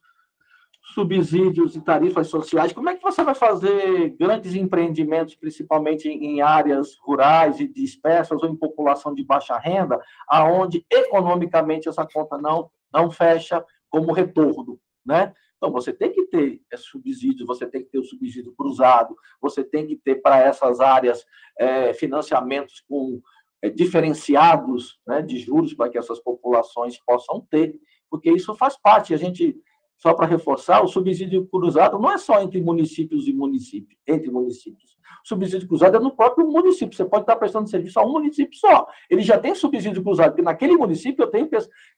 subsídios 0.93 1.75
e 1.75 1.81
tarifas 1.81 2.27
sociais, 2.27 2.71
como 2.71 2.89
é 2.89 2.95
que 2.95 3.01
você 3.01 3.23
vai 3.23 3.33
fazer 3.33 4.09
grandes 4.11 4.53
empreendimentos, 4.53 5.35
principalmente 5.35 6.07
em 6.07 6.41
áreas 6.41 6.95
rurais 7.01 7.59
e 7.59 7.67
dispersas 7.67 8.41
ou 8.43 8.49
em 8.49 8.55
população 8.55 9.13
de 9.13 9.23
baixa 9.23 9.57
renda, 9.57 9.99
aonde 10.27 10.85
economicamente 10.89 11.89
essa 11.89 12.05
conta 12.05 12.37
não 12.37 12.69
não 12.93 13.09
fecha 13.09 13.65
como 13.89 14.13
retorno, 14.13 14.79
né? 15.03 15.33
Então 15.57 15.71
você 15.71 15.91
tem 15.91 16.11
que 16.11 16.27
ter 16.27 16.61
subsídios, 16.75 17.47
você 17.47 17.65
tem 17.65 17.81
que 17.81 17.89
ter 17.89 17.97
o 17.97 18.03
subsídio 18.03 18.53
cruzado, 18.53 19.15
você 19.41 19.63
tem 19.63 19.87
que 19.87 19.95
ter 19.95 20.21
para 20.21 20.37
essas 20.39 20.79
áreas 20.79 21.25
é, 21.57 21.93
financiamentos 21.93 22.83
com 22.87 23.21
é, 23.61 23.69
diferenciados 23.69 24.99
né, 25.07 25.21
de 25.21 25.39
juros 25.39 25.73
para 25.73 25.89
que 25.89 25.97
essas 25.97 26.19
populações 26.19 26.99
possam 26.99 27.39
ter, 27.49 27.73
porque 28.09 28.29
isso 28.29 28.53
faz 28.55 28.77
parte. 28.77 29.13
A 29.13 29.17
gente 29.17 29.55
só 29.97 30.13
para 30.13 30.25
reforçar, 30.25 30.83
o 30.83 30.87
subsídio 30.87 31.47
cruzado 31.47 31.97
não 31.97 32.11
é 32.11 32.17
só 32.17 32.41
entre 32.41 32.61
municípios 32.61 33.27
e 33.27 33.33
municípios, 33.33 33.97
entre 34.07 34.29
municípios. 34.29 34.97
O 35.23 35.27
subsídio 35.27 35.67
cruzado 35.67 35.95
é 35.95 35.99
no 35.99 36.15
próprio 36.15 36.45
município. 36.45 36.95
Você 36.95 37.05
pode 37.05 37.23
estar 37.23 37.37
prestando 37.37 37.69
serviço 37.69 37.99
a 37.99 38.05
um 38.05 38.11
município 38.11 38.57
só. 38.57 38.85
Ele 39.09 39.21
já 39.21 39.39
tem 39.39 39.55
subsídio 39.55 40.03
cruzado, 40.03 40.31
porque 40.31 40.41
naquele 40.41 40.75
município 40.75 41.23
eu 41.23 41.27
tenho 41.29 41.49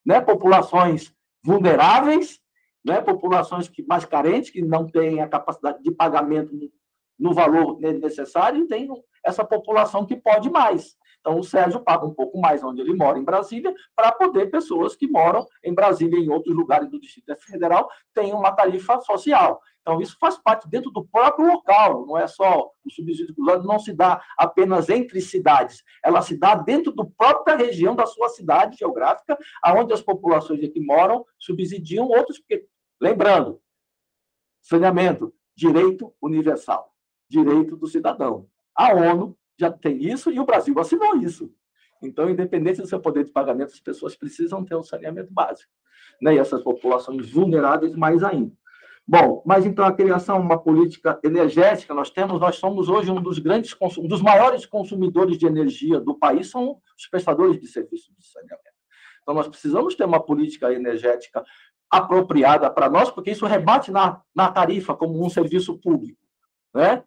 né, 0.05 0.21
populações 0.21 1.12
vulneráveis, 1.43 2.39
né, 2.86 3.01
populações 3.01 3.67
que, 3.67 3.84
mais 3.84 4.05
carentes, 4.05 4.51
que 4.51 4.62
não 4.62 4.86
têm 4.86 5.21
a 5.21 5.27
capacidade 5.27 5.81
de 5.81 5.89
pagamento 5.91 6.51
no 7.17 7.34
valor 7.34 7.79
necessário, 7.79 8.63
e 8.63 8.67
tem 8.67 8.88
essa 9.25 9.43
população 9.43 10.05
que 10.05 10.15
pode 10.15 10.49
mais. 10.51 10.95
Então, 11.26 11.40
o 11.40 11.44
Sérgio 11.44 11.80
paga 11.80 12.06
um 12.06 12.14
pouco 12.14 12.40
mais 12.40 12.64
onde 12.64 12.82
ele 12.82 12.94
mora, 12.94 13.18
em 13.18 13.24
Brasília, 13.24 13.74
para 13.96 14.12
poder 14.12 14.52
pessoas 14.52 14.96
que 14.96 15.08
moram 15.08 15.48
em 15.64 15.74
Brasília 15.74 16.20
e 16.20 16.26
em 16.26 16.30
outros 16.30 16.56
lugares 16.56 16.88
do 16.88 17.00
Distrito 17.00 17.36
Federal 17.40 17.90
tenham 18.14 18.38
uma 18.38 18.52
tarifa 18.52 19.02
social. 19.02 19.60
Então, 19.82 20.00
isso 20.00 20.16
faz 20.20 20.38
parte 20.38 20.70
dentro 20.70 20.92
do 20.92 21.04
próprio 21.04 21.48
local, 21.48 22.06
não 22.06 22.16
é 22.16 22.28
só 22.28 22.70
o 22.86 22.92
subsídio 22.92 23.34
cruzado, 23.34 23.68
não 23.68 23.80
se 23.80 23.92
dá 23.92 24.22
apenas 24.38 24.88
entre 24.88 25.20
cidades, 25.20 25.84
ela 26.04 26.22
se 26.22 26.38
dá 26.38 26.54
dentro 26.54 26.94
da 26.94 27.04
própria 27.18 27.58
região 27.58 27.96
da 27.96 28.06
sua 28.06 28.30
cidade 28.30 28.78
geográfica, 28.78 29.36
aonde 29.64 29.94
as 29.94 30.04
populações 30.04 30.60
que 30.60 30.80
moram 30.80 31.26
subsidiam 31.40 32.08
outros, 32.08 32.38
porque, 32.38 32.68
lembrando, 33.02 33.60
saneamento, 34.62 35.34
direito 35.56 36.14
universal, 36.22 36.94
direito 37.28 37.76
do 37.76 37.88
cidadão. 37.88 38.48
A 38.76 38.94
ONU 38.94 39.36
já 39.58 39.72
tem 39.72 40.04
isso 40.04 40.32
e 40.32 40.39
o 40.39 40.46
Brasil 40.46 40.78
assinou 40.80 41.18
isso. 41.18 41.52
Então, 42.02 42.30
independente 42.30 42.82
do 42.82 42.88
seu 42.88 43.00
poder 43.00 43.26
de 43.26 43.32
pagamento, 43.32 43.74
as 43.74 43.80
pessoas 43.80 44.15
precisam 44.15 44.63
ter 44.63 44.76
um 44.76 44.84
saneamento 44.84 45.34
básico. 45.34 45.72
Né? 46.22 46.36
E 46.36 46.38
essas 46.38 46.62
populações 46.62 47.30
vulneráveis 47.30 47.96
mais 47.96 48.24
ainda. 48.24 48.52
Bom, 49.08 49.44
mas 49.46 49.65
então 49.68 49.86
a 49.86 49.94
criação 49.94 50.39
de 50.39 50.46
uma 50.46 50.58
política 50.58 51.20
energética, 51.24 51.94
nós 51.94 52.10
temos, 52.10 52.39
nós 52.39 52.56
somos 52.56 52.89
hoje 52.89 53.12
um 53.12 53.22
dos 53.22 53.38
grandes, 53.38 53.76
um 54.00 54.08
dos 54.08 54.22
maiores 54.22 54.65
consumidores 54.65 55.38
de 55.38 55.46
energia 55.46 56.00
do 56.00 56.18
país, 56.18 56.50
são 56.50 56.82
os 56.98 57.08
prestadores 57.08 57.60
de 57.60 57.68
serviços 57.68 58.12
de 58.18 58.26
saneamento. 58.26 58.76
Então 59.22 59.36
nós 59.36 59.48
precisamos 59.48 59.94
ter 59.94 60.06
uma 60.06 60.20
política 60.20 60.74
energética 60.74 61.44
apropriada 61.89 62.70
para 62.72 62.89
nós, 62.89 63.12
porque 63.12 63.30
isso 63.30 63.46
rebate 63.46 63.91
na, 63.91 64.22
na 64.34 64.52
tarifa 64.52 64.96
como 64.96 65.24
um 65.24 65.30
serviço 65.30 65.78
público, 65.80 66.20
né? 66.74 67.04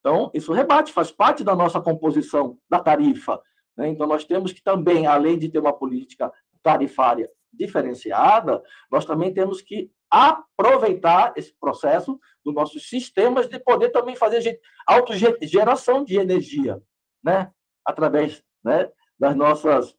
Então, 0.00 0.30
isso 0.34 0.52
rebate, 0.52 0.92
faz 0.92 1.12
parte 1.12 1.44
da 1.44 1.54
nossa 1.54 1.80
composição 1.80 2.58
da 2.68 2.80
tarifa. 2.80 3.40
Né? 3.76 3.88
Então, 3.88 4.06
nós 4.06 4.24
temos 4.24 4.52
que 4.52 4.62
também, 4.62 5.06
além 5.06 5.38
de 5.38 5.48
ter 5.48 5.58
uma 5.58 5.72
política 5.72 6.32
tarifária 6.62 7.30
diferenciada, 7.52 8.62
nós 8.90 9.04
também 9.04 9.32
temos 9.32 9.60
que 9.60 9.90
aproveitar 10.10 11.32
esse 11.36 11.54
processo 11.58 12.18
dos 12.44 12.54
nossos 12.54 12.88
sistemas 12.88 13.48
de 13.48 13.58
poder 13.58 13.90
também 13.90 14.16
fazer 14.16 14.58
autogeração 14.86 16.04
de 16.04 16.16
energia, 16.16 16.80
né? 17.22 17.50
através 17.84 18.42
né, 18.64 18.90
das 19.18 19.36
nossas 19.36 19.94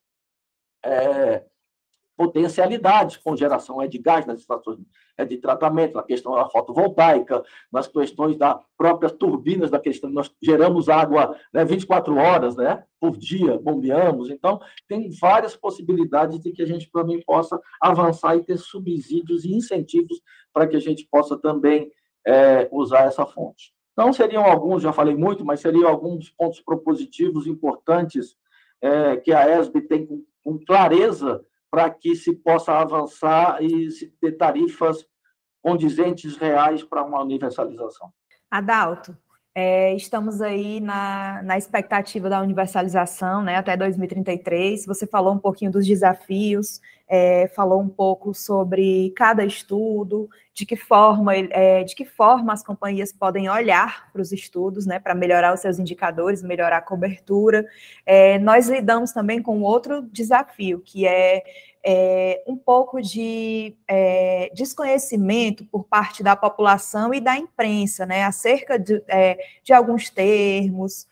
é, 0.84 1.46
potencialidades 2.22 3.18
com 3.18 3.36
geração 3.36 3.82
é 3.82 3.88
de 3.88 3.98
gás 3.98 4.28
nas 4.28 4.42
estações 4.42 4.78
é 5.18 5.26
de 5.26 5.38
tratamento, 5.38 5.96
na 5.96 6.04
questão 6.04 6.36
da 6.36 6.48
fotovoltaica, 6.48 7.44
nas 7.72 7.88
questões 7.88 8.38
das 8.38 8.60
próprias 8.78 9.12
turbinas, 9.12 9.72
da 9.72 9.80
questão 9.80 10.08
nós 10.12 10.32
geramos 10.40 10.88
água 10.88 11.36
né, 11.52 11.66
24 11.66 12.16
horas 12.16 12.56
né, 12.56 12.84
por 13.00 13.18
dia, 13.18 13.58
bombeamos. 13.58 14.30
Então, 14.30 14.60
tem 14.88 15.10
várias 15.20 15.56
possibilidades 15.56 16.40
de 16.40 16.52
que 16.52 16.62
a 16.62 16.66
gente 16.66 16.92
também 16.92 17.20
possa 17.24 17.60
avançar 17.82 18.36
e 18.36 18.44
ter 18.44 18.58
subsídios 18.58 19.44
e 19.44 19.56
incentivos 19.56 20.22
para 20.54 20.68
que 20.68 20.76
a 20.76 20.80
gente 20.80 21.08
possa 21.10 21.36
também 21.36 21.92
é, 22.26 22.70
usar 22.72 23.06
essa 23.06 23.26
fonte. 23.26 23.74
Então, 23.94 24.14
seriam 24.14 24.46
alguns, 24.46 24.84
já 24.84 24.94
falei 24.94 25.16
muito, 25.16 25.44
mas 25.44 25.60
seriam 25.60 25.90
alguns 25.90 26.30
pontos 26.30 26.60
propositivos 26.62 27.48
importantes 27.48 28.36
é, 28.80 29.18
que 29.18 29.34
a 29.34 29.60
ESB 29.60 29.82
tem 29.82 30.06
com, 30.06 30.24
com 30.44 30.60
clareza 30.64 31.44
para 31.72 31.90
que 31.90 32.16
se 32.16 32.36
possa 32.36 32.74
avançar 32.74 33.64
e 33.64 33.88
ter 34.20 34.34
tarifas 34.34 35.08
condizentes 35.62 36.36
reais 36.36 36.84
para 36.84 37.04
uma 37.04 37.22
universalização. 37.22 38.12
Adalto, 38.50 39.18
é, 39.54 39.94
estamos 39.96 40.42
aí 40.42 40.80
na, 40.80 41.42
na 41.44 41.58
expectativa 41.58 42.30
da 42.30 42.42
universalização 42.42 43.44
né, 43.44 43.58
até 43.58 43.76
2033. 43.76 44.86
Você 44.86 45.06
falou 45.06 45.34
um 45.34 45.40
pouquinho 45.40 45.72
dos 45.72 45.86
desafios, 45.86 46.80
é, 47.06 47.50
falou 47.50 47.82
um 47.82 47.90
pouco 47.90 48.34
sobre 48.34 49.12
cada 49.14 49.44
estudo, 49.44 50.30
de 50.54 50.66
que 50.66 50.78
forma, 50.78 51.36
é, 51.36 51.84
de 51.84 51.94
que 51.94 52.06
forma 52.06 52.54
as 52.54 52.64
companhias 52.64 53.12
podem 53.12 53.50
olhar 53.50 54.10
para 54.14 54.22
os 54.22 54.32
estudos, 54.32 54.86
né, 54.86 55.00
para 55.00 55.14
melhorar 55.14 55.54
os 55.54 55.60
seus 55.60 55.78
indicadores, 55.80 56.42
melhorar 56.42 56.78
a 56.78 56.82
cobertura. 56.82 57.66
É, 58.06 58.40
nós 58.40 58.70
lidamos 58.70 59.12
também 59.12 59.42
com 59.42 59.62
outro 59.62 60.02
desafio, 60.04 60.80
que 60.80 61.06
é, 61.06 61.44
é 61.84 62.44
um 62.48 62.56
pouco 62.56 63.02
de 63.02 63.76
é, 63.88 64.52
desconhecimento 64.54 65.66
por 65.66 65.84
parte 65.86 66.22
da 66.22 66.36
população 66.36 67.14
e 67.14 67.20
da 67.20 67.38
imprensa, 67.38 68.06
né, 68.06 68.24
acerca 68.24 68.78
de, 68.78 69.04
é, 69.08 69.38
de 69.64 69.74
alguns 69.74 70.10
termos, 70.10 71.08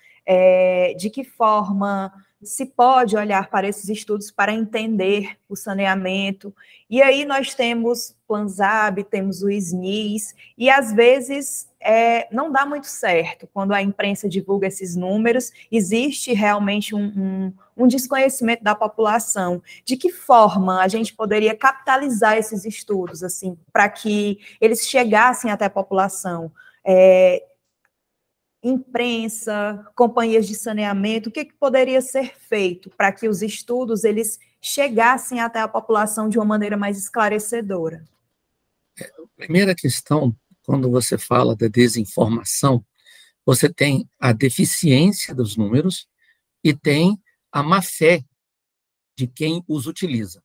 de 0.95 1.09
que 1.09 1.23
forma 1.23 2.13
se 2.41 2.65
pode 2.65 3.17
olhar 3.17 3.49
para 3.49 3.67
esses 3.67 3.89
estudos 3.89 4.31
para 4.31 4.53
entender 4.53 5.37
o 5.47 5.55
saneamento. 5.55 6.53
E 6.89 7.01
aí 7.01 7.25
nós 7.25 7.53
temos 7.53 8.15
Planzab, 8.27 9.03
temos 9.03 9.41
o 9.41 9.49
SNIS, 9.49 10.33
e 10.57 10.69
às 10.69 10.93
vezes 10.93 11.67
é, 11.79 12.27
não 12.33 12.51
dá 12.51 12.65
muito 12.65 12.87
certo 12.87 13.47
quando 13.53 13.73
a 13.73 13.81
imprensa 13.81 14.29
divulga 14.29 14.67
esses 14.67 14.95
números, 14.95 15.51
existe 15.71 16.33
realmente 16.33 16.95
um, 16.95 17.05
um, 17.05 17.53
um 17.79 17.87
desconhecimento 17.87 18.63
da 18.63 18.75
população. 18.75 19.63
De 19.85 19.95
que 19.95 20.11
forma 20.11 20.81
a 20.81 20.87
gente 20.87 21.15
poderia 21.15 21.55
capitalizar 21.55 22.37
esses 22.37 22.65
estudos, 22.65 23.23
assim, 23.23 23.57
para 23.71 23.87
que 23.87 24.39
eles 24.59 24.87
chegassem 24.87 25.49
até 25.49 25.65
a 25.65 25.69
população? 25.69 26.51
É, 26.85 27.43
imprensa, 28.61 29.87
companhias 29.95 30.45
de 30.45 30.53
saneamento, 30.53 31.29
o 31.29 31.31
que, 31.31 31.45
que 31.45 31.53
poderia 31.53 32.01
ser 32.01 32.35
feito 32.37 32.89
para 32.89 33.11
que 33.11 33.27
os 33.27 33.41
estudos 33.41 34.03
eles 34.03 34.37
chegassem 34.61 35.39
até 35.39 35.61
a 35.61 35.67
população 35.67 36.27
de 36.27 36.37
uma 36.37 36.45
maneira 36.45 36.75
mais 36.75 36.97
esclarecedora? 36.97 38.03
É, 38.99 39.09
primeira 39.37 39.73
questão, 39.73 40.35
quando 40.63 40.91
você 40.91 41.17
fala 41.17 41.55
da 41.55 41.67
desinformação, 41.67 42.83
você 43.45 43.71
tem 43.71 44.07
a 44.19 44.33
deficiência 44.33 45.33
dos 45.33 45.55
números 45.55 46.07
e 46.61 46.73
tem 46.73 47.17
a 47.51 47.63
má 47.63 47.81
fé 47.81 48.23
de 49.17 49.27
quem 49.27 49.63
os 49.67 49.85
utiliza. 49.85 50.43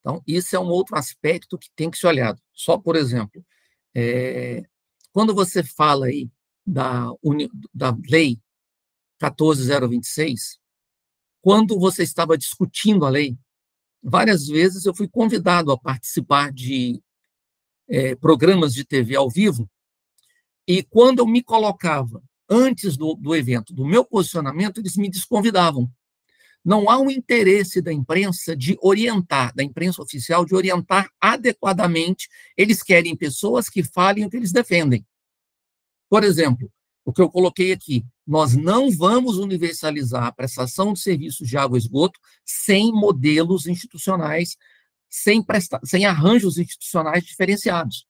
Então, 0.00 0.22
isso 0.26 0.54
é 0.54 0.58
um 0.58 0.68
outro 0.68 0.96
aspecto 0.96 1.58
que 1.58 1.70
tem 1.74 1.90
que 1.90 1.98
ser 1.98 2.06
olhado. 2.06 2.40
Só, 2.52 2.78
por 2.78 2.96
exemplo, 2.96 3.44
é, 3.94 4.62
quando 5.12 5.34
você 5.34 5.62
fala 5.62 6.06
aí 6.06 6.30
da, 6.64 7.06
da 7.72 7.96
lei 8.08 8.40
14026, 9.18 10.58
quando 11.40 11.78
você 11.78 12.02
estava 12.02 12.36
discutindo 12.36 13.04
a 13.04 13.08
lei, 13.08 13.38
várias 14.02 14.46
vezes 14.46 14.84
eu 14.84 14.94
fui 14.94 15.08
convidado 15.08 15.72
a 15.72 15.78
participar 15.78 16.52
de 16.52 17.02
é, 17.88 18.14
programas 18.16 18.74
de 18.74 18.84
TV 18.84 19.16
ao 19.16 19.30
vivo, 19.30 19.68
e 20.66 20.82
quando 20.82 21.20
eu 21.20 21.26
me 21.26 21.42
colocava 21.42 22.22
antes 22.48 22.96
do, 22.96 23.14
do 23.14 23.34
evento, 23.34 23.72
do 23.72 23.84
meu 23.84 24.04
posicionamento, 24.04 24.78
eles 24.80 24.96
me 24.96 25.08
desconvidavam. 25.08 25.90
Não 26.66 26.90
há 26.90 26.98
um 26.98 27.08
interesse 27.08 27.80
da 27.80 27.92
imprensa 27.92 28.56
de 28.56 28.76
orientar, 28.82 29.54
da 29.54 29.62
imprensa 29.62 30.02
oficial, 30.02 30.44
de 30.44 30.52
orientar 30.52 31.08
adequadamente. 31.20 32.28
Eles 32.56 32.82
querem 32.82 33.14
pessoas 33.14 33.68
que 33.68 33.84
falem 33.84 34.24
o 34.24 34.28
que 34.28 34.36
eles 34.36 34.50
defendem. 34.50 35.06
Por 36.10 36.24
exemplo, 36.24 36.68
o 37.04 37.12
que 37.12 37.22
eu 37.22 37.30
coloquei 37.30 37.70
aqui, 37.70 38.04
nós 38.26 38.56
não 38.56 38.90
vamos 38.90 39.38
universalizar 39.38 40.24
a 40.24 40.32
prestação 40.32 40.92
de 40.92 40.98
serviços 40.98 41.48
de 41.48 41.56
água 41.56 41.78
e 41.78 41.80
esgoto 41.80 42.18
sem 42.44 42.90
modelos 42.90 43.68
institucionais, 43.68 44.56
sem, 45.08 45.40
presta 45.40 45.78
sem 45.84 46.04
arranjos 46.04 46.58
institucionais 46.58 47.24
diferenciados. 47.24 48.08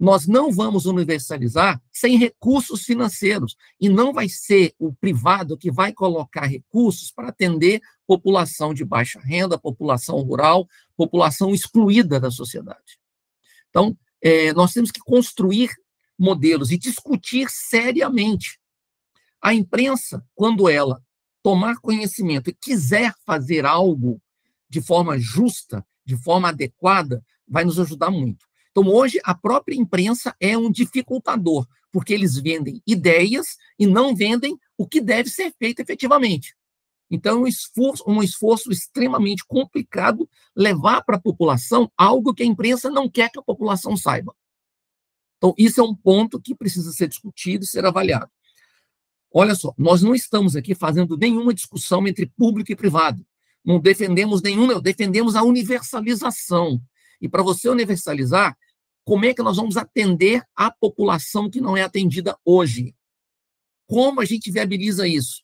Nós 0.00 0.26
não 0.26 0.50
vamos 0.50 0.86
universalizar 0.86 1.78
sem 1.92 2.16
recursos 2.16 2.84
financeiros, 2.84 3.54
e 3.78 3.86
não 3.86 4.14
vai 4.14 4.30
ser 4.30 4.74
o 4.78 4.94
privado 4.94 5.58
que 5.58 5.70
vai 5.70 5.92
colocar 5.92 6.46
recursos 6.46 7.12
para 7.12 7.28
atender 7.28 7.82
população 8.06 8.72
de 8.72 8.82
baixa 8.82 9.20
renda, 9.20 9.58
população 9.58 10.18
rural, 10.22 10.66
população 10.96 11.52
excluída 11.52 12.18
da 12.18 12.30
sociedade. 12.30 12.98
Então, 13.68 13.94
é, 14.22 14.54
nós 14.54 14.72
temos 14.72 14.90
que 14.90 15.00
construir 15.00 15.70
modelos 16.18 16.70
e 16.70 16.78
discutir 16.78 17.50
seriamente. 17.50 18.58
A 19.38 19.52
imprensa, 19.52 20.24
quando 20.34 20.66
ela 20.66 21.02
tomar 21.42 21.76
conhecimento 21.76 22.48
e 22.48 22.54
quiser 22.54 23.12
fazer 23.26 23.66
algo 23.66 24.20
de 24.66 24.80
forma 24.80 25.18
justa, 25.18 25.86
de 26.06 26.16
forma 26.16 26.48
adequada, 26.48 27.22
vai 27.46 27.64
nos 27.64 27.78
ajudar 27.78 28.10
muito. 28.10 28.49
Então, 28.70 28.86
hoje, 28.88 29.18
a 29.24 29.34
própria 29.34 29.74
imprensa 29.74 30.34
é 30.40 30.56
um 30.56 30.70
dificultador, 30.70 31.66
porque 31.90 32.14
eles 32.14 32.36
vendem 32.36 32.80
ideias 32.86 33.56
e 33.78 33.86
não 33.86 34.14
vendem 34.14 34.58
o 34.78 34.86
que 34.86 35.00
deve 35.00 35.28
ser 35.28 35.52
feito 35.58 35.80
efetivamente. 35.80 36.54
Então, 37.10 37.38
é 37.38 37.40
um 37.40 37.46
esforço, 37.46 38.04
um 38.06 38.22
esforço 38.22 38.70
extremamente 38.70 39.44
complicado 39.44 40.28
levar 40.54 41.02
para 41.02 41.16
a 41.16 41.20
população 41.20 41.90
algo 41.96 42.32
que 42.32 42.44
a 42.44 42.46
imprensa 42.46 42.88
não 42.88 43.10
quer 43.10 43.30
que 43.30 43.38
a 43.38 43.42
população 43.42 43.96
saiba. 43.96 44.34
Então, 45.36 45.54
isso 45.58 45.80
é 45.80 45.84
um 45.84 45.94
ponto 45.94 46.40
que 46.40 46.54
precisa 46.54 46.92
ser 46.92 47.08
discutido 47.08 47.64
e 47.64 47.66
ser 47.66 47.84
avaliado. 47.84 48.30
Olha 49.32 49.54
só, 49.54 49.72
nós 49.76 50.02
não 50.02 50.14
estamos 50.14 50.54
aqui 50.54 50.74
fazendo 50.74 51.16
nenhuma 51.16 51.54
discussão 51.54 52.06
entre 52.06 52.26
público 52.26 52.70
e 52.70 52.76
privado. 52.76 53.24
Não 53.64 53.80
defendemos 53.80 54.42
nenhuma, 54.42 54.80
defendemos 54.80 55.34
a 55.34 55.42
universalização. 55.42 56.80
E 57.20 57.28
para 57.28 57.42
você 57.42 57.68
universalizar, 57.68 58.56
como 59.04 59.24
é 59.24 59.34
que 59.34 59.42
nós 59.42 59.56
vamos 59.56 59.76
atender 59.76 60.42
a 60.54 60.70
população 60.70 61.50
que 61.50 61.60
não 61.60 61.76
é 61.76 61.82
atendida 61.82 62.38
hoje? 62.44 62.94
Como 63.86 64.20
a 64.20 64.24
gente 64.24 64.50
viabiliza 64.50 65.06
isso? 65.06 65.42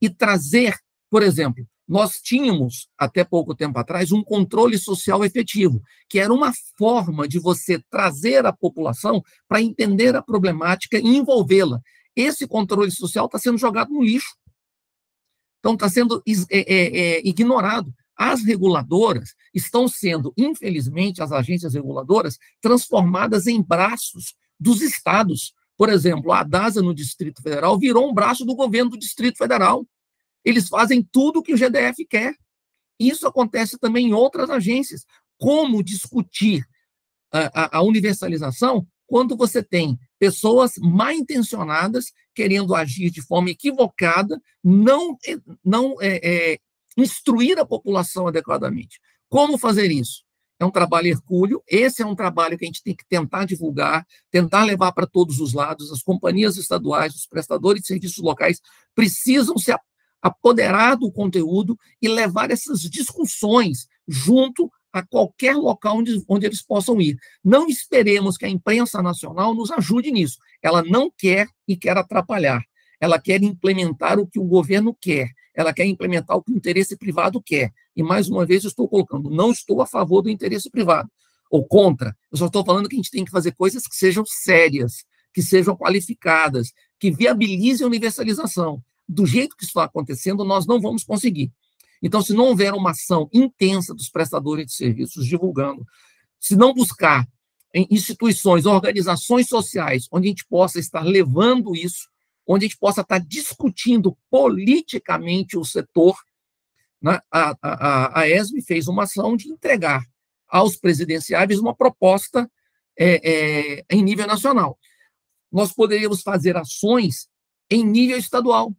E 0.00 0.08
trazer, 0.08 0.76
por 1.10 1.22
exemplo, 1.22 1.66
nós 1.88 2.20
tínhamos, 2.22 2.86
até 2.98 3.24
pouco 3.24 3.54
tempo 3.54 3.78
atrás, 3.78 4.12
um 4.12 4.22
controle 4.22 4.78
social 4.78 5.24
efetivo, 5.24 5.82
que 6.08 6.18
era 6.18 6.32
uma 6.32 6.52
forma 6.76 7.26
de 7.26 7.38
você 7.38 7.82
trazer 7.90 8.44
a 8.44 8.52
população 8.52 9.22
para 9.48 9.62
entender 9.62 10.14
a 10.14 10.22
problemática 10.22 10.98
e 10.98 11.16
envolvê-la. 11.16 11.80
Esse 12.14 12.46
controle 12.46 12.90
social 12.90 13.24
está 13.24 13.38
sendo 13.38 13.56
jogado 13.56 13.90
no 13.90 14.02
lixo. 14.02 14.36
Então, 15.58 15.74
está 15.74 15.88
sendo 15.88 16.22
é, 16.26 16.58
é, 16.58 16.98
é, 16.98 17.26
ignorado. 17.26 17.92
As 18.18 18.42
reguladoras 18.42 19.34
estão 19.54 19.86
sendo, 19.86 20.34
infelizmente, 20.36 21.22
as 21.22 21.30
agências 21.30 21.74
reguladoras, 21.74 22.36
transformadas 22.60 23.46
em 23.46 23.62
braços 23.62 24.34
dos 24.58 24.82
estados. 24.82 25.54
Por 25.76 25.88
exemplo, 25.88 26.32
a 26.32 26.42
DASA 26.42 26.82
no 26.82 26.92
Distrito 26.92 27.40
Federal 27.40 27.78
virou 27.78 28.10
um 28.10 28.12
braço 28.12 28.44
do 28.44 28.56
governo 28.56 28.90
do 28.90 28.98
Distrito 28.98 29.38
Federal. 29.38 29.86
Eles 30.44 30.68
fazem 30.68 31.00
tudo 31.00 31.38
o 31.38 31.42
que 31.42 31.54
o 31.54 31.56
GDF 31.56 32.04
quer. 32.06 32.34
Isso 32.98 33.26
acontece 33.28 33.78
também 33.78 34.08
em 34.08 34.12
outras 34.12 34.50
agências. 34.50 35.04
Como 35.38 35.80
discutir 35.80 36.66
a, 37.30 37.76
a, 37.76 37.78
a 37.78 37.82
universalização 37.82 38.84
quando 39.06 39.36
você 39.36 39.62
tem 39.62 39.98
pessoas 40.18 40.72
mal 40.78 41.12
intencionadas 41.12 42.12
querendo 42.34 42.74
agir 42.74 43.10
de 43.10 43.22
forma 43.22 43.50
equivocada, 43.50 44.40
não, 44.62 45.16
não 45.64 45.96
é, 46.00 46.20
é, 46.52 46.58
instruir 47.02 47.58
a 47.58 47.64
população 47.64 48.26
adequadamente. 48.26 49.00
Como 49.28 49.58
fazer 49.58 49.90
isso? 49.90 50.22
É 50.60 50.64
um 50.64 50.70
trabalho 50.70 51.06
hercúleo, 51.06 51.62
esse 51.68 52.02
é 52.02 52.06
um 52.06 52.16
trabalho 52.16 52.58
que 52.58 52.64
a 52.64 52.66
gente 52.66 52.82
tem 52.82 52.94
que 52.94 53.06
tentar 53.06 53.44
divulgar, 53.44 54.04
tentar 54.28 54.64
levar 54.64 54.90
para 54.90 55.06
todos 55.06 55.38
os 55.38 55.52
lados. 55.52 55.92
As 55.92 56.02
companhias 56.02 56.56
estaduais, 56.56 57.14
os 57.14 57.26
prestadores 57.26 57.82
de 57.82 57.86
serviços 57.86 58.18
locais 58.18 58.60
precisam 58.94 59.56
se 59.56 59.72
apoderar 60.20 60.96
do 60.96 61.12
conteúdo 61.12 61.78
e 62.02 62.08
levar 62.08 62.50
essas 62.50 62.80
discussões 62.80 63.86
junto 64.08 64.68
a 64.92 65.06
qualquer 65.06 65.54
local 65.54 65.98
onde, 65.98 66.24
onde 66.26 66.46
eles 66.46 66.62
possam 66.62 67.00
ir. 67.00 67.16
Não 67.44 67.68
esperemos 67.68 68.36
que 68.36 68.44
a 68.44 68.48
imprensa 68.48 69.00
nacional 69.00 69.54
nos 69.54 69.70
ajude 69.70 70.10
nisso. 70.10 70.38
Ela 70.60 70.82
não 70.82 71.08
quer 71.16 71.46
e 71.68 71.76
quer 71.76 71.96
atrapalhar. 71.96 72.62
Ela 73.00 73.20
quer 73.20 73.42
implementar 73.44 74.18
o 74.18 74.26
que 74.26 74.40
o 74.40 74.44
governo 74.44 74.96
quer 75.00 75.30
ela 75.58 75.72
quer 75.72 75.84
implementar 75.86 76.36
o 76.36 76.42
que 76.42 76.52
o 76.52 76.56
interesse 76.56 76.96
privado 76.96 77.42
quer. 77.42 77.72
E, 77.96 78.00
mais 78.00 78.28
uma 78.28 78.46
vez, 78.46 78.62
eu 78.62 78.68
estou 78.68 78.88
colocando, 78.88 79.28
não 79.28 79.50
estou 79.50 79.82
a 79.82 79.86
favor 79.86 80.22
do 80.22 80.30
interesse 80.30 80.70
privado, 80.70 81.10
ou 81.50 81.66
contra. 81.66 82.16
Eu 82.30 82.38
só 82.38 82.46
estou 82.46 82.64
falando 82.64 82.88
que 82.88 82.94
a 82.94 82.98
gente 82.98 83.10
tem 83.10 83.24
que 83.24 83.30
fazer 83.32 83.50
coisas 83.56 83.82
que 83.82 83.96
sejam 83.96 84.24
sérias, 84.24 85.04
que 85.34 85.42
sejam 85.42 85.76
qualificadas, 85.76 86.72
que 86.96 87.10
viabilizem 87.10 87.84
a 87.84 87.88
universalização. 87.88 88.80
Do 89.08 89.26
jeito 89.26 89.56
que 89.56 89.64
está 89.64 89.82
acontecendo, 89.82 90.44
nós 90.44 90.64
não 90.64 90.80
vamos 90.80 91.02
conseguir. 91.02 91.50
Então, 92.00 92.22
se 92.22 92.32
não 92.32 92.44
houver 92.44 92.72
uma 92.72 92.92
ação 92.92 93.28
intensa 93.34 93.92
dos 93.92 94.08
prestadores 94.08 94.66
de 94.66 94.74
serviços 94.74 95.26
divulgando, 95.26 95.84
se 96.38 96.54
não 96.54 96.72
buscar 96.72 97.26
em 97.74 97.84
instituições, 97.90 98.64
organizações 98.64 99.48
sociais, 99.48 100.06
onde 100.12 100.28
a 100.28 100.30
gente 100.30 100.46
possa 100.46 100.78
estar 100.78 101.02
levando 101.02 101.74
isso, 101.74 102.08
onde 102.48 102.64
a 102.64 102.68
gente 102.68 102.78
possa 102.78 103.02
estar 103.02 103.18
discutindo 103.18 104.16
politicamente 104.30 105.58
o 105.58 105.64
setor. 105.64 106.16
Né? 107.00 107.20
A, 107.30 107.54
a, 107.62 108.20
a 108.20 108.28
ESB 108.28 108.62
fez 108.62 108.88
uma 108.88 109.02
ação 109.02 109.36
de 109.36 109.50
entregar 109.50 110.02
aos 110.48 110.74
presidenciáveis 110.76 111.60
uma 111.60 111.76
proposta 111.76 112.50
é, 112.98 113.30
é, 113.78 113.84
em 113.90 114.02
nível 114.02 114.26
nacional. 114.26 114.78
Nós 115.52 115.72
poderíamos 115.74 116.22
fazer 116.22 116.56
ações 116.56 117.28
em 117.70 117.84
nível 117.84 118.16
estadual. 118.16 118.74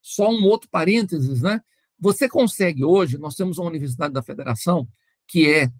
Só 0.00 0.30
um 0.30 0.44
outro 0.44 0.68
parênteses, 0.70 1.42
né? 1.42 1.60
Você 1.98 2.30
consegue 2.30 2.82
hoje, 2.82 3.18
nós 3.18 3.34
temos 3.34 3.58
uma 3.58 3.68
Universidade 3.68 4.14
da 4.14 4.22
Federação, 4.22 4.88
que 5.28 5.52
é 5.52 5.70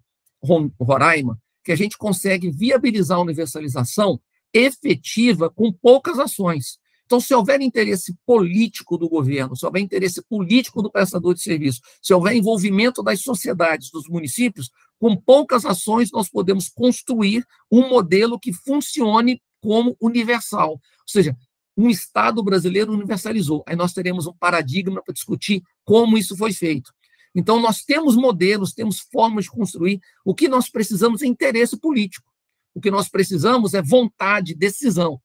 Roraima, 0.79 1.41
que 1.63 1.71
a 1.71 1.75
gente 1.75 1.97
consegue 1.97 2.51
viabilizar 2.51 3.17
a 3.17 3.21
universalização 3.21 4.21
efetiva 4.53 5.49
com 5.49 5.73
poucas 5.73 6.19
ações. 6.19 6.79
Então, 7.11 7.19
se 7.19 7.35
houver 7.35 7.59
interesse 7.59 8.15
político 8.25 8.97
do 8.97 9.09
governo, 9.09 9.53
se 9.53 9.65
houver 9.65 9.81
interesse 9.81 10.21
político 10.21 10.81
do 10.81 10.89
prestador 10.89 11.33
de 11.33 11.41
serviço, 11.41 11.81
se 12.01 12.13
houver 12.13 12.33
envolvimento 12.33 13.03
das 13.03 13.19
sociedades, 13.19 13.91
dos 13.91 14.07
municípios, 14.07 14.71
com 14.97 15.17
poucas 15.17 15.65
ações 15.65 16.09
nós 16.09 16.29
podemos 16.29 16.69
construir 16.69 17.45
um 17.69 17.89
modelo 17.89 18.39
que 18.39 18.53
funcione 18.53 19.41
como 19.59 19.93
universal. 19.99 20.69
Ou 20.69 20.79
seja, 21.05 21.35
um 21.75 21.89
Estado 21.89 22.41
brasileiro 22.41 22.93
universalizou. 22.93 23.61
Aí 23.67 23.75
nós 23.75 23.91
teremos 23.91 24.25
um 24.25 24.33
paradigma 24.33 25.03
para 25.03 25.13
discutir 25.13 25.61
como 25.83 26.17
isso 26.17 26.37
foi 26.37 26.53
feito. 26.53 26.93
Então, 27.35 27.59
nós 27.59 27.83
temos 27.83 28.15
modelos, 28.15 28.71
temos 28.71 29.01
formas 29.01 29.43
de 29.43 29.51
construir. 29.51 29.99
O 30.23 30.33
que 30.33 30.47
nós 30.47 30.69
precisamos 30.69 31.21
é 31.21 31.25
interesse 31.25 31.77
político. 31.77 32.31
O 32.73 32.79
que 32.79 32.89
nós 32.89 33.09
precisamos 33.09 33.73
é 33.73 33.81
vontade, 33.81 34.55
decisão 34.55 35.19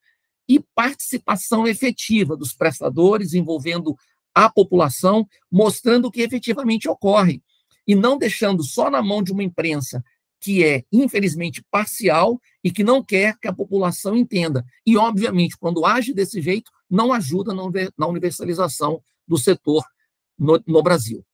e 0.48 0.60
participação 0.74 1.66
efetiva 1.66 2.36
dos 2.36 2.52
prestadores, 2.52 3.34
envolvendo 3.34 3.96
a 4.34 4.50
população, 4.50 5.26
mostrando 5.50 6.06
o 6.06 6.10
que 6.10 6.22
efetivamente 6.22 6.88
ocorre, 6.88 7.42
e 7.86 7.94
não 7.94 8.18
deixando 8.18 8.62
só 8.62 8.90
na 8.90 9.02
mão 9.02 9.22
de 9.22 9.32
uma 9.32 9.42
imprensa 9.42 10.04
que 10.38 10.64
é, 10.64 10.84
infelizmente, 10.92 11.64
parcial 11.70 12.40
e 12.62 12.70
que 12.70 12.84
não 12.84 13.02
quer 13.02 13.36
que 13.40 13.48
a 13.48 13.52
população 13.52 14.14
entenda. 14.14 14.64
E, 14.86 14.96
obviamente, 14.96 15.56
quando 15.56 15.84
age 15.84 16.12
desse 16.12 16.40
jeito, 16.40 16.70
não 16.88 17.12
ajuda 17.12 17.52
na 17.96 18.06
universalização 18.06 19.02
do 19.26 19.38
setor 19.38 19.84
no, 20.38 20.62
no 20.66 20.82
Brasil. 20.82 21.24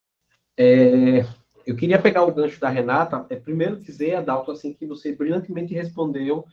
É, 0.57 1.27
eu 1.67 1.77
queria 1.77 2.01
pegar 2.01 2.25
o 2.25 2.33
gancho 2.33 2.61
da 2.61 2.69
Renata, 2.69 3.27
é, 3.29 3.37
primeiro 3.37 3.81
dizer, 3.81 4.15
Adalto, 4.15 4.51
assim, 4.51 4.73
que 4.73 4.87
você 4.87 5.15
brilhantemente 5.15 5.75
respondeu, 5.75 6.45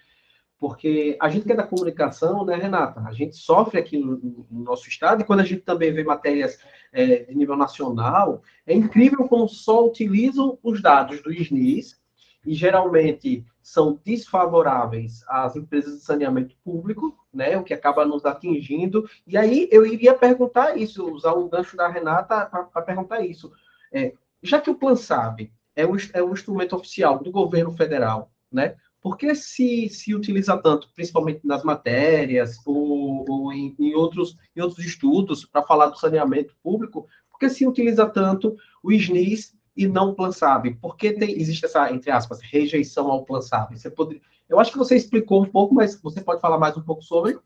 porque 0.59 1.17
a 1.21 1.29
gente 1.29 1.45
que 1.45 1.53
é 1.53 1.55
da 1.55 1.63
comunicação, 1.63 2.43
né, 2.43 2.55
Renata? 2.55 3.01
A 3.01 3.13
gente 3.13 3.35
sofre 3.37 3.79
aqui 3.79 3.97
no, 3.97 4.45
no 4.51 4.63
nosso 4.63 4.89
estado, 4.89 5.21
e 5.21 5.25
quando 5.25 5.39
a 5.39 5.45
gente 5.45 5.61
também 5.61 5.93
vê 5.93 6.03
matérias 6.03 6.59
é, 6.91 7.23
de 7.23 7.35
nível 7.35 7.55
nacional, 7.55 8.41
é 8.67 8.73
incrível 8.73 9.27
como 9.27 9.47
só 9.47 9.87
utilizam 9.87 10.59
os 10.61 10.81
dados 10.81 11.23
do 11.23 11.31
SNIS, 11.31 11.97
e 12.45 12.53
geralmente 12.53 13.45
são 13.61 13.99
desfavoráveis 14.03 15.23
às 15.27 15.55
empresas 15.55 15.99
de 15.99 16.03
saneamento 16.03 16.55
público, 16.63 17.15
né, 17.33 17.57
o 17.57 17.63
que 17.63 17.73
acaba 17.73 18.05
nos 18.05 18.25
atingindo. 18.25 19.07
E 19.27 19.37
aí 19.37 19.67
eu 19.71 19.85
iria 19.85 20.13
perguntar 20.13 20.77
isso, 20.77 21.05
usar 21.13 21.33
o 21.33 21.47
gancho 21.47 21.77
da 21.77 21.87
Renata 21.87 22.45
para 22.45 22.81
perguntar 22.81 23.21
isso. 23.21 23.51
É, 23.91 24.13
já 24.41 24.59
que 24.59 24.69
o 24.69 24.75
Plan 24.75 24.95
SAB 24.95 25.51
é 25.75 25.85
o, 25.85 25.95
é 26.13 26.23
o 26.23 26.33
instrumento 26.33 26.75
oficial 26.75 27.19
do 27.19 27.31
governo 27.31 27.71
federal, 27.71 28.31
né, 28.51 28.75
por 29.01 29.17
que 29.17 29.33
se, 29.33 29.87
se 29.89 30.13
utiliza 30.13 30.57
tanto, 30.57 30.89
principalmente 30.93 31.45
nas 31.45 31.63
matérias 31.63 32.57
ou, 32.65 33.25
ou 33.29 33.53
em, 33.53 33.75
em, 33.79 33.95
outros, 33.95 34.35
em 34.55 34.61
outros 34.61 34.85
estudos, 34.85 35.45
para 35.45 35.63
falar 35.63 35.87
do 35.87 35.97
saneamento 35.97 36.55
público, 36.61 37.07
por 37.29 37.39
que 37.39 37.49
se 37.49 37.65
utiliza 37.65 38.05
tanto 38.07 38.57
o 38.83 38.91
SNIS 38.91 39.55
e 39.75 39.87
não 39.87 40.09
o 40.09 40.15
Plan 40.15 40.31
SAB? 40.31 40.75
Por 40.81 40.97
que 40.97 41.13
tem, 41.13 41.39
existe 41.39 41.65
essa, 41.65 41.91
entre 41.91 42.11
aspas, 42.11 42.39
rejeição 42.41 43.09
ao 43.09 43.23
Plan 43.23 43.41
SAB? 43.41 43.77
Você 43.77 43.89
pode, 43.89 44.21
eu 44.49 44.59
acho 44.59 44.71
que 44.71 44.77
você 44.77 44.95
explicou 44.95 45.43
um 45.43 45.49
pouco, 45.49 45.73
mas 45.73 45.99
você 46.01 46.21
pode 46.21 46.41
falar 46.41 46.57
mais 46.57 46.75
um 46.75 46.83
pouco 46.83 47.01
sobre? 47.01 47.39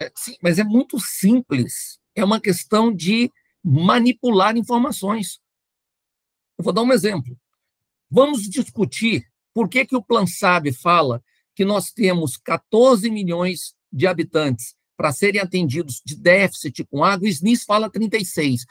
É, 0.00 0.10
sim, 0.16 0.36
mas 0.42 0.58
é 0.58 0.64
muito 0.64 0.98
simples. 0.98 2.00
É 2.14 2.24
uma 2.24 2.40
questão 2.40 2.92
de 2.92 3.30
manipular 3.62 4.56
informações. 4.56 5.40
Eu 6.58 6.64
vou 6.64 6.72
dar 6.72 6.82
um 6.82 6.92
exemplo. 6.92 7.38
Vamos 8.10 8.42
discutir 8.42 9.31
por 9.54 9.68
que, 9.68 9.84
que 9.84 9.96
o 9.96 10.02
Plan 10.02 10.26
SAB 10.26 10.72
fala 10.72 11.22
que 11.54 11.64
nós 11.64 11.90
temos 11.90 12.36
14 12.36 13.10
milhões 13.10 13.74
de 13.92 14.06
habitantes 14.06 14.74
para 14.96 15.12
serem 15.12 15.40
atendidos 15.40 16.00
de 16.04 16.16
déficit 16.16 16.84
com 16.84 17.04
água, 17.04 17.26
o 17.26 17.28
SNIS 17.28 17.64
fala 17.64 17.90
36. 17.90 18.64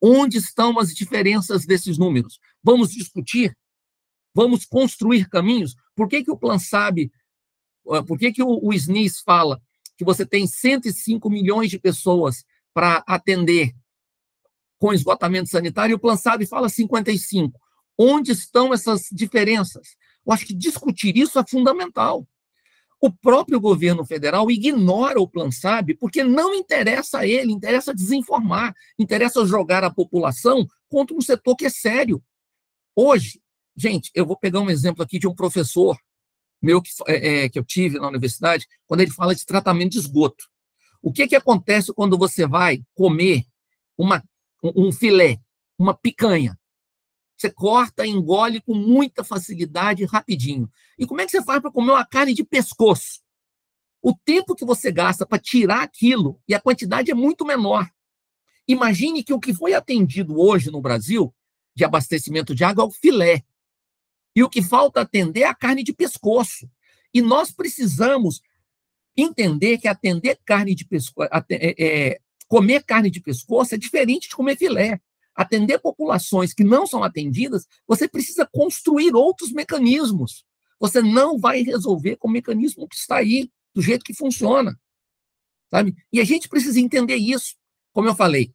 Onde 0.00 0.38
estão 0.38 0.78
as 0.78 0.94
diferenças 0.94 1.66
desses 1.66 1.98
números? 1.98 2.38
Vamos 2.62 2.90
discutir? 2.90 3.56
Vamos 4.34 4.64
construir 4.64 5.28
caminhos? 5.28 5.74
Por 5.94 6.08
que, 6.08 6.24
que 6.24 6.30
o 6.30 6.36
Plan 6.36 6.58
SAB, 6.58 7.00
eh, 7.00 8.02
por 8.06 8.18
que, 8.18 8.32
que 8.32 8.42
o, 8.42 8.60
o 8.62 8.72
SNIS 8.72 9.20
fala 9.20 9.60
que 9.96 10.04
você 10.04 10.24
tem 10.24 10.46
105 10.46 11.28
milhões 11.28 11.70
de 11.70 11.78
pessoas 11.78 12.44
para 12.72 13.04
atender 13.06 13.74
com 14.78 14.92
esgotamento 14.92 15.50
sanitário 15.50 15.92
e 15.92 15.94
o 15.94 15.98
Plan 15.98 16.16
SAB 16.16 16.46
fala 16.46 16.68
55? 16.68 17.60
Onde 17.98 18.32
estão 18.32 18.72
essas 18.72 19.08
diferenças? 19.12 19.96
Eu 20.26 20.32
acho 20.32 20.46
que 20.46 20.54
discutir 20.54 21.16
isso 21.16 21.38
é 21.38 21.44
fundamental. 21.46 22.26
O 23.00 23.10
próprio 23.10 23.60
governo 23.60 24.04
federal 24.04 24.48
ignora 24.50 25.20
o 25.20 25.26
Plan 25.26 25.50
SAB 25.50 25.96
porque 25.98 26.22
não 26.22 26.54
interessa 26.54 27.18
a 27.18 27.26
ele, 27.26 27.52
interessa 27.52 27.92
desinformar, 27.92 28.74
interessa 28.96 29.44
jogar 29.44 29.82
a 29.82 29.90
população 29.90 30.66
contra 30.88 31.16
um 31.16 31.20
setor 31.20 31.56
que 31.56 31.66
é 31.66 31.70
sério. 31.70 32.22
Hoje, 32.94 33.40
gente, 33.76 34.10
eu 34.14 34.24
vou 34.24 34.36
pegar 34.36 34.60
um 34.60 34.70
exemplo 34.70 35.02
aqui 35.02 35.18
de 35.18 35.26
um 35.26 35.34
professor 35.34 35.98
meu 36.62 36.80
que, 36.80 36.90
é, 37.08 37.44
é, 37.44 37.48
que 37.48 37.58
eu 37.58 37.64
tive 37.64 37.98
na 37.98 38.06
universidade, 38.06 38.68
quando 38.86 39.00
ele 39.00 39.10
fala 39.10 39.34
de 39.34 39.44
tratamento 39.44 39.92
de 39.92 39.98
esgoto. 39.98 40.44
O 41.02 41.12
que, 41.12 41.26
que 41.26 41.34
acontece 41.34 41.92
quando 41.92 42.16
você 42.16 42.46
vai 42.46 42.80
comer 42.94 43.44
uma, 43.98 44.22
um 44.62 44.92
filé, 44.92 45.40
uma 45.76 45.92
picanha? 45.92 46.56
Você 47.42 47.50
corta, 47.50 48.06
engole 48.06 48.60
com 48.60 48.72
muita 48.72 49.24
facilidade, 49.24 50.04
rapidinho. 50.04 50.70
E 50.96 51.04
como 51.04 51.20
é 51.20 51.24
que 51.24 51.32
você 51.32 51.42
faz 51.42 51.60
para 51.60 51.72
comer 51.72 51.90
uma 51.90 52.06
carne 52.06 52.32
de 52.32 52.44
pescoço? 52.44 53.20
O 54.00 54.14
tempo 54.14 54.54
que 54.54 54.64
você 54.64 54.92
gasta 54.92 55.26
para 55.26 55.40
tirar 55.40 55.82
aquilo 55.82 56.40
e 56.46 56.54
a 56.54 56.60
quantidade 56.60 57.10
é 57.10 57.14
muito 57.14 57.44
menor. 57.44 57.90
Imagine 58.68 59.24
que 59.24 59.32
o 59.32 59.40
que 59.40 59.52
foi 59.52 59.74
atendido 59.74 60.38
hoje 60.38 60.70
no 60.70 60.80
Brasil 60.80 61.34
de 61.74 61.84
abastecimento 61.84 62.54
de 62.54 62.62
água 62.62 62.84
é 62.84 62.86
o 62.86 62.92
filé. 62.92 63.42
E 64.36 64.44
o 64.44 64.48
que 64.48 64.62
falta 64.62 65.00
atender 65.00 65.40
é 65.40 65.46
a 65.46 65.54
carne 65.54 65.82
de 65.82 65.92
pescoço. 65.92 66.70
E 67.12 67.20
nós 67.20 67.50
precisamos 67.50 68.40
entender 69.16 69.78
que 69.78 69.88
atender 69.88 70.38
carne 70.44 70.76
de 70.76 70.84
pescoço, 70.84 71.28
é, 71.50 71.74
é, 71.76 72.20
comer 72.46 72.84
carne 72.84 73.10
de 73.10 73.20
pescoço 73.20 73.74
é 73.74 73.78
diferente 73.78 74.28
de 74.28 74.36
comer 74.36 74.56
filé 74.56 75.00
atender 75.34 75.78
populações 75.78 76.52
que 76.52 76.64
não 76.64 76.86
são 76.86 77.02
atendidas, 77.02 77.66
você 77.86 78.08
precisa 78.08 78.48
construir 78.50 79.14
outros 79.14 79.52
mecanismos. 79.52 80.44
Você 80.78 81.00
não 81.00 81.38
vai 81.38 81.62
resolver 81.62 82.16
com 82.16 82.28
o 82.28 82.30
mecanismo 82.30 82.88
que 82.88 82.96
está 82.96 83.16
aí, 83.16 83.50
do 83.74 83.80
jeito 83.80 84.04
que 84.04 84.14
funciona. 84.14 84.78
Sabe? 85.70 85.96
E 86.12 86.20
a 86.20 86.24
gente 86.24 86.48
precisa 86.48 86.78
entender 86.80 87.16
isso. 87.16 87.54
Como 87.92 88.08
eu 88.08 88.14
falei, 88.14 88.52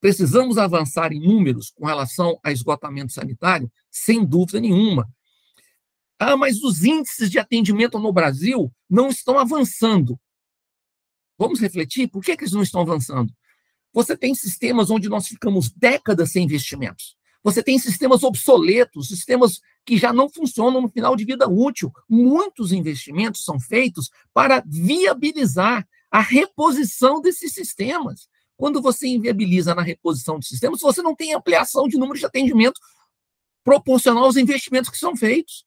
precisamos 0.00 0.58
avançar 0.58 1.12
em 1.12 1.20
números 1.20 1.70
com 1.70 1.86
relação 1.86 2.38
a 2.44 2.52
esgotamento 2.52 3.12
sanitário, 3.12 3.70
sem 3.90 4.24
dúvida 4.24 4.60
nenhuma. 4.60 5.08
Ah, 6.18 6.36
mas 6.36 6.62
os 6.62 6.84
índices 6.84 7.30
de 7.30 7.38
atendimento 7.38 7.98
no 7.98 8.12
Brasil 8.12 8.70
não 8.88 9.08
estão 9.08 9.38
avançando. 9.38 10.20
Vamos 11.38 11.60
refletir? 11.60 12.08
Por 12.08 12.22
que, 12.22 12.36
que 12.36 12.44
eles 12.44 12.52
não 12.52 12.62
estão 12.62 12.82
avançando? 12.82 13.32
Você 13.92 14.16
tem 14.16 14.34
sistemas 14.34 14.90
onde 14.90 15.08
nós 15.08 15.26
ficamos 15.26 15.70
décadas 15.70 16.32
sem 16.32 16.44
investimentos. 16.44 17.16
Você 17.42 17.62
tem 17.62 17.78
sistemas 17.78 18.22
obsoletos, 18.22 19.08
sistemas 19.08 19.60
que 19.84 19.96
já 19.96 20.12
não 20.12 20.28
funcionam 20.28 20.80
no 20.80 20.88
final 20.88 21.16
de 21.16 21.24
vida 21.24 21.48
útil. 21.48 21.90
Muitos 22.08 22.70
investimentos 22.70 23.44
são 23.44 23.58
feitos 23.58 24.10
para 24.32 24.62
viabilizar 24.66 25.88
a 26.10 26.20
reposição 26.20 27.20
desses 27.20 27.52
sistemas. 27.52 28.28
Quando 28.56 28.82
você 28.82 29.08
inviabiliza 29.08 29.74
na 29.74 29.80
reposição 29.80 30.38
de 30.38 30.46
sistemas, 30.46 30.80
você 30.80 31.00
não 31.00 31.16
tem 31.16 31.32
ampliação 31.32 31.88
de 31.88 31.96
número 31.96 32.18
de 32.18 32.26
atendimento 32.26 32.78
proporcional 33.64 34.24
aos 34.24 34.36
investimentos 34.36 34.90
que 34.90 34.98
são 34.98 35.16
feitos. 35.16 35.64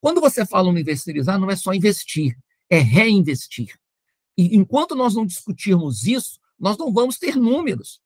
Quando 0.00 0.20
você 0.20 0.44
fala 0.44 0.68
universalizar, 0.68 1.38
não 1.38 1.50
é 1.50 1.56
só 1.56 1.72
investir, 1.72 2.36
é 2.68 2.78
reinvestir. 2.78 3.78
E 4.36 4.56
enquanto 4.56 4.96
nós 4.96 5.14
não 5.14 5.24
discutirmos 5.24 6.06
isso, 6.06 6.40
nós 6.58 6.76
não 6.76 6.92
vamos 6.92 7.18
ter 7.18 7.36
números. 7.36 8.00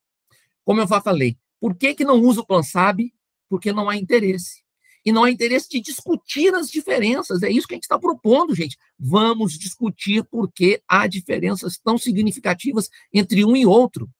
Como 0.64 0.80
eu 0.80 0.86
já 0.86 1.00
falei, 1.00 1.38
por 1.60 1.74
que, 1.74 1.94
que 1.94 2.04
não 2.04 2.20
usa 2.20 2.40
o 2.40 2.46
Plan 2.46 2.62
SAB? 2.62 3.12
Porque 3.48 3.72
não 3.72 3.88
há 3.88 3.96
interesse. 3.96 4.62
E 5.04 5.12
não 5.12 5.24
há 5.24 5.30
interesse 5.30 5.68
de 5.68 5.80
discutir 5.80 6.54
as 6.54 6.70
diferenças. 6.70 7.42
É 7.42 7.50
isso 7.50 7.66
que 7.66 7.74
a 7.74 7.76
gente 7.76 7.84
está 7.84 7.98
propondo, 7.98 8.54
gente. 8.54 8.76
Vamos 8.98 9.58
discutir 9.58 10.24
por 10.24 10.52
que 10.52 10.82
há 10.86 11.06
diferenças 11.06 11.78
tão 11.78 11.96
significativas 11.96 12.90
entre 13.12 13.44
um 13.44 13.56
e 13.56 13.64
outro. 13.64 14.10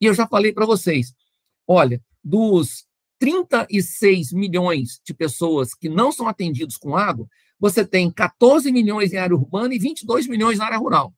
E 0.00 0.06
eu 0.06 0.14
já 0.14 0.26
falei 0.26 0.52
para 0.52 0.66
vocês: 0.66 1.14
olha, 1.66 2.00
dos 2.22 2.86
36 3.18 4.32
milhões 4.32 5.00
de 5.04 5.14
pessoas 5.14 5.74
que 5.74 5.88
não 5.88 6.12
são 6.12 6.28
atendidos 6.28 6.76
com 6.76 6.96
água, 6.96 7.26
você 7.58 7.84
tem 7.84 8.10
14 8.10 8.70
milhões 8.70 9.12
em 9.12 9.16
área 9.16 9.34
urbana 9.34 9.74
e 9.74 9.78
22 9.78 10.26
milhões 10.26 10.58
na 10.58 10.66
área 10.66 10.78
rural. 10.78 11.14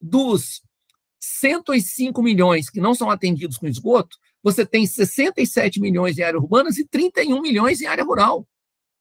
Dos 0.00 0.62
105 1.24 2.22
milhões 2.22 2.70
que 2.70 2.80
não 2.80 2.94
são 2.94 3.10
atendidos 3.10 3.58
com 3.58 3.66
esgoto, 3.66 4.16
você 4.42 4.64
tem 4.64 4.86
67 4.86 5.80
milhões 5.80 6.18
em 6.18 6.22
área 6.22 6.38
urbana 6.38 6.70
e 6.76 6.86
31 6.86 7.40
milhões 7.40 7.80
em 7.80 7.86
área 7.86 8.04
rural. 8.04 8.46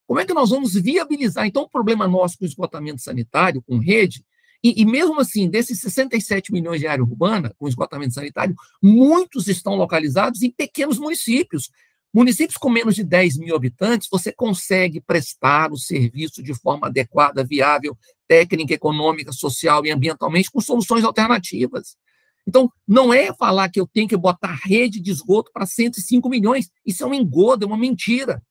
Como 0.07 0.19
é 0.19 0.25
que 0.25 0.33
nós 0.33 0.49
vamos 0.49 0.73
viabilizar? 0.73 1.45
Então, 1.45 1.63
o 1.63 1.69
problema 1.69 2.07
nosso 2.07 2.37
com 2.37 2.45
esgotamento 2.45 3.01
sanitário, 3.01 3.61
com 3.61 3.77
rede, 3.77 4.23
e, 4.63 4.81
e, 4.81 4.85
mesmo 4.85 5.19
assim, 5.19 5.49
desses 5.49 5.81
67 5.81 6.53
milhões 6.53 6.79
de 6.79 6.87
área 6.87 7.03
urbana 7.03 7.53
com 7.57 7.67
esgotamento 7.67 8.13
sanitário, 8.13 8.55
muitos 8.81 9.47
estão 9.49 9.75
localizados 9.75 10.41
em 10.41 10.49
pequenos 10.49 10.97
municípios. 10.97 11.69
Municípios 12.13 12.55
com 12.55 12.69
menos 12.69 12.95
de 12.95 13.03
10 13.03 13.37
mil 13.39 13.55
habitantes, 13.55 14.07
você 14.09 14.31
consegue 14.31 15.01
prestar 15.01 15.71
o 15.71 15.77
serviço 15.77 16.41
de 16.41 16.53
forma 16.53 16.87
adequada, 16.87 17.43
viável, 17.43 17.97
técnica, 18.27 18.73
econômica, 18.73 19.33
social 19.33 19.85
e 19.85 19.91
ambientalmente, 19.91 20.49
com 20.49 20.61
soluções 20.61 21.03
alternativas. 21.03 21.97
Então, 22.45 22.71
não 22.87 23.13
é 23.13 23.33
falar 23.33 23.69
que 23.69 23.79
eu 23.79 23.87
tenho 23.87 24.07
que 24.07 24.17
botar 24.17 24.59
rede 24.63 24.99
de 24.99 25.11
esgoto 25.11 25.51
para 25.53 25.65
105 25.65 26.27
milhões. 26.29 26.69
Isso 26.85 27.03
é 27.03 27.07
um 27.07 27.13
engodo, 27.13 27.63
é 27.63 27.67
uma 27.67 27.77
mentira. 27.77 28.43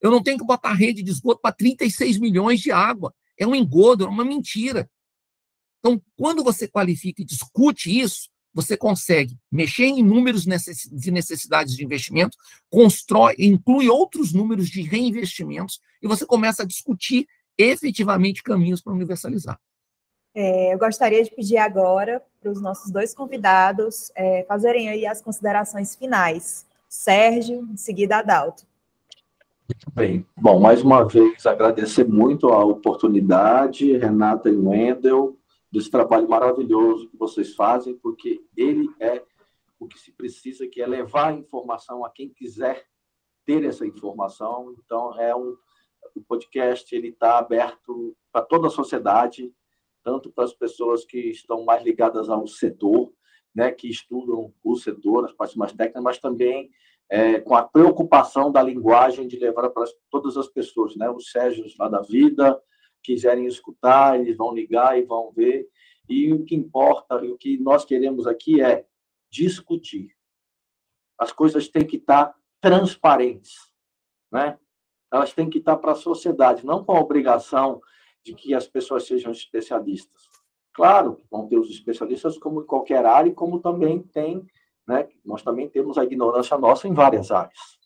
Eu 0.00 0.10
não 0.10 0.22
tenho 0.22 0.38
que 0.38 0.44
botar 0.44 0.72
rede 0.72 1.02
de 1.02 1.10
esgoto 1.10 1.40
para 1.40 1.54
36 1.54 2.18
milhões 2.18 2.60
de 2.60 2.72
água. 2.72 3.14
É 3.38 3.46
um 3.46 3.54
engodo, 3.54 4.04
é 4.04 4.08
uma 4.08 4.24
mentira. 4.24 4.90
Então, 5.78 6.00
quando 6.16 6.42
você 6.42 6.66
qualifica 6.66 7.22
e 7.22 7.24
discute 7.24 7.96
isso, 7.96 8.28
você 8.54 8.76
consegue 8.76 9.38
mexer 9.50 9.84
em 9.84 10.02
números 10.02 10.44
de 10.44 11.10
necessidades 11.10 11.74
de 11.74 11.84
investimento, 11.84 12.36
constrói, 12.70 13.34
inclui 13.38 13.88
outros 13.88 14.32
números 14.32 14.68
de 14.68 14.82
reinvestimentos, 14.82 15.80
e 16.02 16.06
você 16.06 16.26
começa 16.26 16.62
a 16.62 16.66
discutir 16.66 17.26
efetivamente 17.56 18.42
caminhos 18.42 18.82
para 18.82 18.92
universalizar. 18.92 19.58
É, 20.34 20.74
eu 20.74 20.78
gostaria 20.78 21.22
de 21.22 21.30
pedir 21.30 21.58
agora 21.58 22.22
para 22.42 22.50
os 22.50 22.60
nossos 22.60 22.90
dois 22.90 23.14
convidados 23.14 24.10
é, 24.16 24.44
fazerem 24.44 24.88
aí 24.88 25.06
as 25.06 25.22
considerações 25.22 25.94
finais. 25.94 26.66
Sérgio, 26.88 27.66
em 27.72 27.76
seguida 27.76 28.18
Adalto. 28.18 28.64
Muito 29.68 29.90
bem. 29.94 30.26
Bom, 30.36 30.58
mais 30.58 30.82
uma 30.82 31.04
vez 31.04 31.46
agradecer 31.46 32.04
muito 32.04 32.48
a 32.48 32.64
oportunidade, 32.64 33.96
Renata 33.96 34.50
e 34.50 34.56
Wendel, 34.56 35.38
desse 35.70 35.90
trabalho 35.90 36.28
maravilhoso 36.28 37.08
que 37.08 37.16
vocês 37.16 37.54
fazem, 37.54 37.94
porque 37.94 38.44
ele 38.56 38.90
é 39.00 39.22
o 39.78 39.86
que 39.86 39.98
se 39.98 40.12
precisa, 40.12 40.66
que 40.66 40.82
é 40.82 40.86
levar 40.86 41.28
a 41.28 41.32
informação 41.32 42.04
a 42.04 42.10
quem 42.10 42.28
quiser 42.28 42.84
ter 43.46 43.64
essa 43.64 43.86
informação. 43.86 44.74
Então, 44.78 45.18
é 45.18 45.34
um 45.34 45.56
o 46.14 46.20
podcast 46.20 46.94
ele 46.94 47.08
está 47.08 47.38
aberto 47.38 48.16
para 48.32 48.44
toda 48.44 48.66
a 48.66 48.70
sociedade, 48.70 49.52
tanto 50.02 50.30
para 50.30 50.44
as 50.44 50.52
pessoas 50.52 51.04
que 51.04 51.18
estão 51.18 51.64
mais 51.64 51.82
ligadas 51.82 52.28
ao 52.28 52.46
setor, 52.46 53.12
né, 53.54 53.70
que 53.70 53.88
estudam 53.88 54.52
o 54.62 54.76
setor, 54.76 55.24
as 55.24 55.32
partes 55.32 55.56
mais 55.56 55.72
técnicas, 55.72 56.02
mas 56.02 56.18
também 56.18 56.70
é, 57.12 57.38
com 57.38 57.54
a 57.54 57.62
preocupação 57.62 58.50
da 58.50 58.62
linguagem 58.62 59.28
de 59.28 59.38
levar 59.38 59.68
para 59.68 59.84
todas 60.10 60.36
as 60.38 60.48
pessoas, 60.48 60.96
né? 60.96 61.10
Os 61.10 61.30
Sérgios 61.30 61.76
lá 61.76 61.86
da 61.86 62.00
vida 62.00 62.58
quiserem 63.02 63.46
escutar, 63.46 64.18
eles 64.18 64.34
vão 64.34 64.54
ligar 64.54 64.98
e 64.98 65.02
vão 65.02 65.30
ver. 65.30 65.68
E 66.08 66.32
o 66.32 66.42
que 66.42 66.54
importa, 66.54 67.22
e 67.22 67.30
o 67.30 67.36
que 67.36 67.58
nós 67.58 67.84
queremos 67.84 68.26
aqui 68.26 68.62
é 68.62 68.86
discutir. 69.30 70.16
As 71.18 71.32
coisas 71.32 71.68
têm 71.68 71.86
que 71.86 71.96
estar 71.96 72.34
transparentes, 72.62 73.56
né? 74.32 74.58
Elas 75.12 75.34
têm 75.34 75.50
que 75.50 75.58
estar 75.58 75.76
para 75.76 75.92
a 75.92 75.96
sociedade, 75.96 76.64
não 76.64 76.82
com 76.82 76.92
a 76.92 77.00
obrigação 77.00 77.82
de 78.24 78.34
que 78.34 78.54
as 78.54 78.66
pessoas 78.66 79.06
sejam 79.06 79.32
especialistas. 79.32 80.30
Claro, 80.72 81.20
vão 81.30 81.46
ter 81.46 81.58
os 81.58 81.70
especialistas 81.70 82.38
como 82.38 82.62
em 82.62 82.66
qualquer 82.66 83.04
área, 83.04 83.32
como 83.32 83.60
também 83.60 84.02
tem 84.02 84.46
né? 84.86 85.08
Nós 85.24 85.42
também 85.42 85.68
temos 85.68 85.96
a 85.96 86.04
ignorância 86.04 86.58
nossa 86.58 86.88
em 86.88 86.94
várias 86.94 87.30
áreas, 87.30 87.78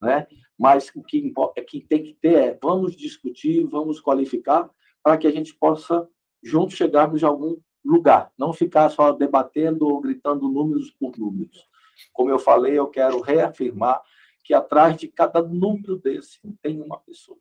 né? 0.00 0.26
Mas 0.58 0.90
o 0.94 1.02
que, 1.02 1.32
é 1.56 1.62
que 1.62 1.80
tem 1.80 2.02
que 2.02 2.14
ter 2.14 2.34
é 2.34 2.58
vamos 2.60 2.96
discutir, 2.96 3.64
vamos 3.66 4.00
qualificar 4.00 4.70
para 5.02 5.18
que 5.18 5.26
a 5.26 5.30
gente 5.30 5.54
possa 5.54 6.08
juntos 6.42 6.76
chegarmos 6.76 7.22
a 7.22 7.28
algum 7.28 7.58
lugar, 7.84 8.32
não 8.38 8.52
ficar 8.52 8.88
só 8.88 9.12
debatendo 9.12 9.86
ou 9.86 10.00
gritando 10.00 10.48
números 10.48 10.90
por 10.90 11.16
números. 11.18 11.68
Como 12.12 12.30
eu 12.30 12.38
falei, 12.38 12.78
eu 12.78 12.88
quero 12.88 13.20
reafirmar 13.20 14.02
que 14.42 14.54
atrás 14.54 14.96
de 14.96 15.08
cada 15.08 15.42
número 15.42 15.98
desse 15.98 16.40
tem 16.62 16.80
uma 16.80 16.98
pessoa, 16.98 17.38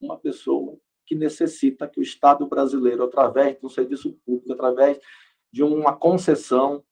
uma 0.00 0.18
pessoa 0.18 0.76
que 1.06 1.14
necessita 1.14 1.88
que 1.88 2.00
o 2.00 2.02
Estado 2.02 2.46
brasileiro, 2.46 3.04
através 3.04 3.58
de 3.58 3.64
um 3.64 3.68
serviço 3.68 4.12
público, 4.24 4.52
através 4.52 4.98
de 5.52 5.62
uma 5.62 5.96
concessão, 5.96 6.84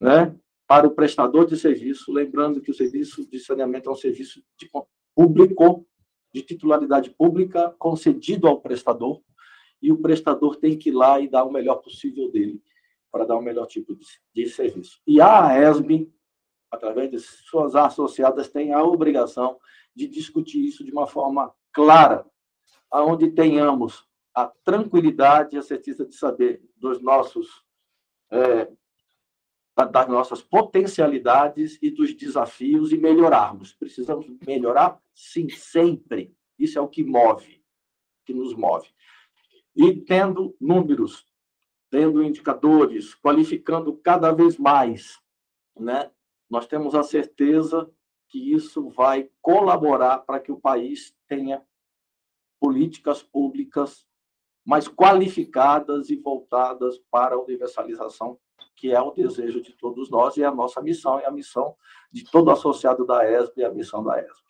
né, 0.00 0.34
para 0.66 0.86
o 0.86 0.90
prestador 0.90 1.46
de 1.46 1.56
serviço, 1.56 2.12
lembrando 2.12 2.60
que 2.60 2.70
o 2.70 2.74
serviço 2.74 3.28
de 3.30 3.38
saneamento 3.38 3.88
é 3.88 3.92
um 3.92 3.96
serviço 3.96 4.42
de 4.58 4.70
público, 5.14 5.86
de 6.32 6.42
titularidade 6.42 7.10
pública, 7.10 7.74
concedido 7.78 8.46
ao 8.46 8.60
prestador, 8.60 9.22
e 9.80 9.90
o 9.90 9.98
prestador 9.98 10.56
tem 10.56 10.76
que 10.76 10.90
ir 10.90 10.92
lá 10.92 11.20
e 11.20 11.28
dar 11.28 11.44
o 11.44 11.52
melhor 11.52 11.76
possível 11.76 12.30
dele 12.30 12.60
para 13.10 13.24
dar 13.24 13.36
o 13.36 13.42
melhor 13.42 13.66
tipo 13.66 13.94
de, 13.94 14.04
de 14.34 14.48
serviço. 14.48 15.00
E 15.06 15.20
a 15.20 15.46
AESB, 15.46 16.12
através 16.70 17.10
de 17.10 17.18
suas 17.18 17.74
associadas, 17.74 18.48
tem 18.48 18.72
a 18.72 18.82
obrigação 18.82 19.58
de 19.94 20.06
discutir 20.06 20.64
isso 20.64 20.84
de 20.84 20.92
uma 20.92 21.06
forma 21.06 21.52
clara, 21.72 22.26
aonde 22.90 23.30
tenhamos 23.30 24.06
a 24.34 24.46
tranquilidade 24.46 25.56
e 25.56 25.58
a 25.58 25.62
certeza 25.62 26.06
de 26.06 26.14
saber 26.14 26.62
dos 26.76 27.00
nossos 27.02 27.64
é, 28.30 28.70
das 29.84 30.08
nossas 30.08 30.42
potencialidades 30.42 31.78
e 31.80 31.90
dos 31.90 32.14
desafios 32.14 32.92
e 32.92 32.98
melhorarmos. 32.98 33.72
Precisamos 33.72 34.26
melhorar? 34.44 35.00
Sim, 35.14 35.48
sempre. 35.48 36.34
Isso 36.58 36.78
é 36.78 36.82
o 36.82 36.88
que 36.88 37.04
move, 37.04 37.62
que 38.26 38.34
nos 38.34 38.54
move. 38.54 38.88
E 39.76 39.94
tendo 39.94 40.56
números, 40.60 41.24
tendo 41.90 42.22
indicadores, 42.22 43.14
qualificando 43.14 43.96
cada 43.96 44.32
vez 44.32 44.58
mais, 44.58 45.20
né? 45.78 46.10
Nós 46.50 46.66
temos 46.66 46.94
a 46.94 47.02
certeza 47.02 47.88
que 48.28 48.52
isso 48.52 48.88
vai 48.90 49.30
colaborar 49.40 50.18
para 50.18 50.40
que 50.40 50.50
o 50.50 50.60
país 50.60 51.14
tenha 51.28 51.62
políticas 52.60 53.22
públicas 53.22 54.06
mais 54.64 54.86
qualificadas 54.88 56.10
e 56.10 56.16
voltadas 56.16 56.98
para 57.10 57.34
a 57.34 57.40
universalização 57.40 58.38
que 58.78 58.92
é 58.92 59.00
o 59.00 59.10
desejo 59.10 59.60
de 59.60 59.72
todos 59.72 60.08
nós 60.08 60.36
e 60.36 60.42
é 60.42 60.46
a 60.46 60.54
nossa 60.54 60.80
missão, 60.80 61.20
e 61.20 61.24
a 61.24 61.30
missão 61.30 61.74
de 62.12 62.24
todo 62.24 62.50
associado 62.50 63.04
da 63.04 63.28
ESB 63.28 63.62
e 63.62 63.64
a 63.64 63.72
missão 63.72 64.04
da 64.04 64.18
ESB. 64.18 64.46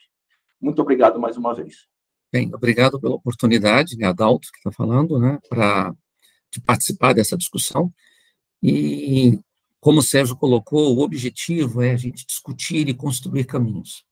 Muito 0.60 0.82
obrigado 0.82 1.18
mais 1.18 1.36
uma 1.36 1.54
vez. 1.54 1.86
Bem, 2.30 2.54
obrigado 2.54 3.00
pela 3.00 3.14
oportunidade, 3.14 3.96
né, 3.96 4.06
Adalto, 4.06 4.48
que 4.52 4.58
está 4.58 4.70
falando, 4.70 5.18
né, 5.18 5.38
para 5.48 5.94
de 6.50 6.60
participar 6.60 7.14
dessa 7.14 7.36
discussão. 7.36 7.92
E, 8.62 9.38
como 9.80 10.00
o 10.00 10.02
Sérgio 10.02 10.36
colocou, 10.36 10.96
o 10.96 11.00
objetivo 11.00 11.82
é 11.82 11.92
a 11.92 11.96
gente 11.96 12.26
discutir 12.26 12.88
e 12.88 12.94
construir 12.94 13.44
caminhos. 13.44 14.04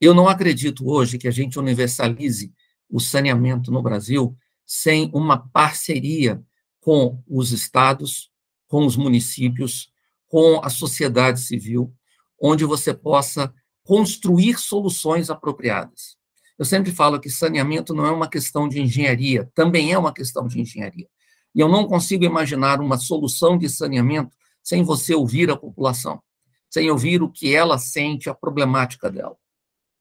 Eu 0.00 0.14
não 0.14 0.28
acredito 0.28 0.88
hoje 0.88 1.18
que 1.18 1.28
a 1.28 1.30
gente 1.30 1.58
universalize 1.58 2.52
o 2.90 3.00
saneamento 3.00 3.70
no 3.70 3.82
Brasil 3.82 4.36
sem 4.66 5.10
uma 5.12 5.38
parceria 5.48 6.42
com 6.80 7.22
os 7.28 7.52
estados, 7.52 8.30
com 8.68 8.86
os 8.86 8.96
municípios, 8.96 9.92
com 10.28 10.60
a 10.62 10.70
sociedade 10.70 11.40
civil, 11.40 11.92
onde 12.40 12.64
você 12.64 12.94
possa 12.94 13.52
construir 13.82 14.58
soluções 14.58 15.28
apropriadas. 15.28 16.16
Eu 16.58 16.64
sempre 16.64 16.92
falo 16.92 17.18
que 17.18 17.30
saneamento 17.30 17.94
não 17.94 18.06
é 18.06 18.10
uma 18.10 18.28
questão 18.28 18.68
de 18.68 18.80
engenharia, 18.80 19.50
também 19.54 19.92
é 19.92 19.98
uma 19.98 20.12
questão 20.12 20.46
de 20.46 20.60
engenharia. 20.60 21.08
E 21.54 21.60
eu 21.60 21.68
não 21.68 21.86
consigo 21.86 22.24
imaginar 22.24 22.80
uma 22.80 22.98
solução 22.98 23.58
de 23.58 23.68
saneamento 23.68 24.36
sem 24.62 24.84
você 24.84 25.14
ouvir 25.14 25.50
a 25.50 25.56
população, 25.56 26.22
sem 26.68 26.90
ouvir 26.90 27.22
o 27.22 27.30
que 27.30 27.54
ela 27.54 27.78
sente, 27.78 28.28
a 28.28 28.34
problemática 28.34 29.10
dela. 29.10 29.36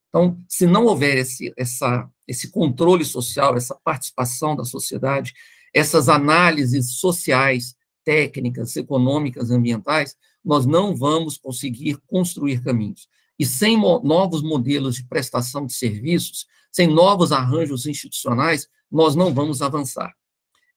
Então, 0.09 0.37
se 0.47 0.67
não 0.67 0.85
houver 0.85 1.17
esse, 1.17 1.53
essa, 1.57 2.07
esse 2.30 2.51
controle 2.51 3.03
social, 3.03 3.57
essa 3.57 3.75
participação 3.84 4.55
da 4.55 4.63
sociedade, 4.63 5.34
essas 5.73 6.07
análises 6.07 6.99
sociais, 6.99 7.75
técnicas, 8.05 8.75
econômicas, 8.75 9.49
ambientais, 9.49 10.15
nós 10.45 10.67
não 10.67 10.95
vamos 10.95 11.38
conseguir 11.39 11.97
construir 12.05 12.63
caminhos. 12.63 13.07
E 13.38 13.45
sem 13.45 13.75
novos 13.75 14.43
modelos 14.43 14.95
de 14.95 15.07
prestação 15.07 15.65
de 15.65 15.73
serviços, 15.73 16.45
sem 16.71 16.88
novos 16.88 17.32
arranjos 17.32 17.88
institucionais, 17.88 18.67
nós 18.91 19.15
não 19.15 19.34
vamos 19.34 19.63
avançar. 19.63 20.13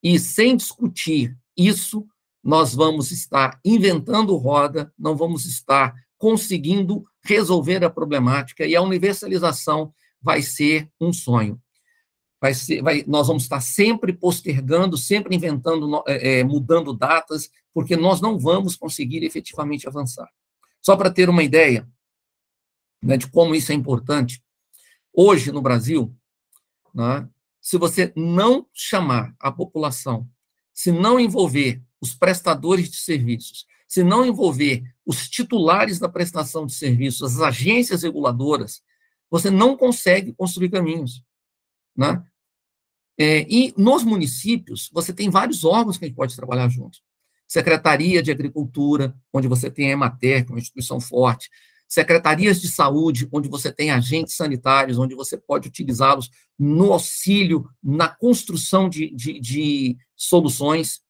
E 0.02 0.18
sem 0.18 0.56
discutir 0.56 1.36
isso, 1.54 2.06
nós 2.42 2.74
vamos 2.74 3.10
estar 3.10 3.60
inventando 3.62 4.34
roda, 4.36 4.90
não 4.98 5.14
vamos 5.16 5.44
estar 5.44 5.94
conseguindo 6.16 7.04
resolver 7.22 7.84
a 7.84 7.90
problemática 7.90 8.64
e 8.64 8.74
a 8.74 8.80
universalização 8.82 9.92
vai 10.22 10.42
ser 10.42 10.88
um 11.00 11.12
sonho 11.12 11.60
vai 12.42 12.54
ser, 12.54 12.82
vai, 12.82 13.04
nós 13.06 13.28
vamos 13.28 13.44
estar 13.44 13.60
sempre 13.60 14.12
postergando, 14.12 14.98
sempre 14.98 15.36
inventando, 15.36 16.02
é, 16.08 16.40
é, 16.40 16.44
mudando 16.44 16.92
datas, 16.92 17.48
porque 17.72 17.96
nós 17.96 18.20
não 18.20 18.36
vamos 18.36 18.74
conseguir 18.74 19.22
efetivamente 19.22 19.86
avançar. 19.86 20.28
Só 20.80 20.96
para 20.96 21.08
ter 21.08 21.30
uma 21.30 21.44
ideia 21.44 21.88
né, 23.00 23.16
de 23.16 23.28
como 23.28 23.54
isso 23.54 23.70
é 23.70 23.76
importante, 23.76 24.42
hoje 25.12 25.52
no 25.52 25.62
Brasil, 25.62 26.12
né, 26.92 27.28
se 27.60 27.78
você 27.78 28.12
não 28.16 28.66
chamar 28.74 29.32
a 29.38 29.52
população, 29.52 30.28
se 30.74 30.90
não 30.90 31.20
envolver 31.20 31.80
os 32.00 32.12
prestadores 32.12 32.90
de 32.90 32.96
serviços, 32.96 33.66
se 33.86 34.02
não 34.02 34.26
envolver 34.26 34.82
os 35.06 35.28
titulares 35.30 36.00
da 36.00 36.08
prestação 36.08 36.66
de 36.66 36.74
serviços, 36.74 37.36
as 37.36 37.40
agências 37.40 38.02
reguladoras, 38.02 38.82
você 39.32 39.50
não 39.50 39.78
consegue 39.78 40.34
construir 40.34 40.68
caminhos. 40.68 41.24
Né? 41.96 42.22
É, 43.18 43.46
e 43.48 43.72
nos 43.78 44.04
municípios, 44.04 44.90
você 44.92 45.10
tem 45.10 45.30
vários 45.30 45.64
órgãos 45.64 45.96
que 45.96 46.04
a 46.04 46.08
gente 46.08 46.16
pode 46.16 46.36
trabalhar 46.36 46.68
junto. 46.68 46.98
Secretaria 47.48 48.22
de 48.22 48.30
Agricultura, 48.30 49.16
onde 49.32 49.48
você 49.48 49.70
tem 49.70 49.88
a 49.88 49.92
Emater, 49.92 50.44
que 50.44 50.52
é 50.52 50.54
uma 50.54 50.60
instituição 50.60 51.00
forte. 51.00 51.48
Secretarias 51.88 52.60
de 52.60 52.68
Saúde, 52.68 53.26
onde 53.32 53.48
você 53.48 53.72
tem 53.72 53.90
agentes 53.90 54.36
sanitários, 54.36 54.98
onde 54.98 55.14
você 55.14 55.38
pode 55.38 55.66
utilizá-los 55.66 56.30
no 56.58 56.92
auxílio, 56.92 57.66
na 57.82 58.08
construção 58.08 58.86
de, 58.86 59.14
de, 59.14 59.40
de 59.40 59.96
soluções. 60.14 61.00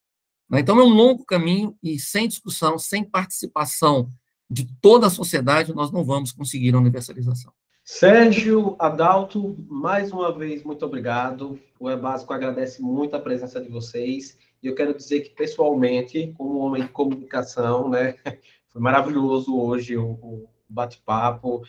Né? 0.49 0.61
Então, 0.61 0.79
é 0.79 0.85
um 0.85 0.95
longo 0.95 1.25
caminho 1.25 1.77
e 1.83 1.99
sem 1.99 2.29
discussão, 2.29 2.79
sem 2.79 3.05
participação 3.05 4.13
de 4.49 4.67
toda 4.81 5.09
a 5.09 5.11
sociedade, 5.11 5.75
nós 5.75 5.91
não 5.91 6.05
vamos 6.05 6.31
conseguir 6.31 6.75
a 6.75 6.79
universalização. 6.79 7.53
Sérgio 7.95 8.75
Adalto, 8.79 9.55
mais 9.69 10.11
uma 10.13 10.33
vez, 10.33 10.65
muito 10.65 10.83
obrigado. 10.83 11.61
O 11.79 11.91
E 11.91 11.95
Básico 11.95 12.33
agradece 12.33 12.81
muito 12.81 13.15
a 13.15 13.21
presença 13.21 13.61
de 13.61 13.69
vocês. 13.69 14.39
E 14.63 14.67
eu 14.67 14.75
quero 14.75 14.95
dizer 14.95 15.21
que, 15.21 15.29
pessoalmente, 15.29 16.33
como 16.39 16.61
homem 16.61 16.85
de 16.85 16.89
comunicação, 16.89 17.91
né, 17.91 18.17
foi 18.69 18.81
maravilhoso 18.81 19.55
hoje 19.55 19.95
o, 19.99 20.13
o 20.13 20.49
bate-papo 20.67 21.63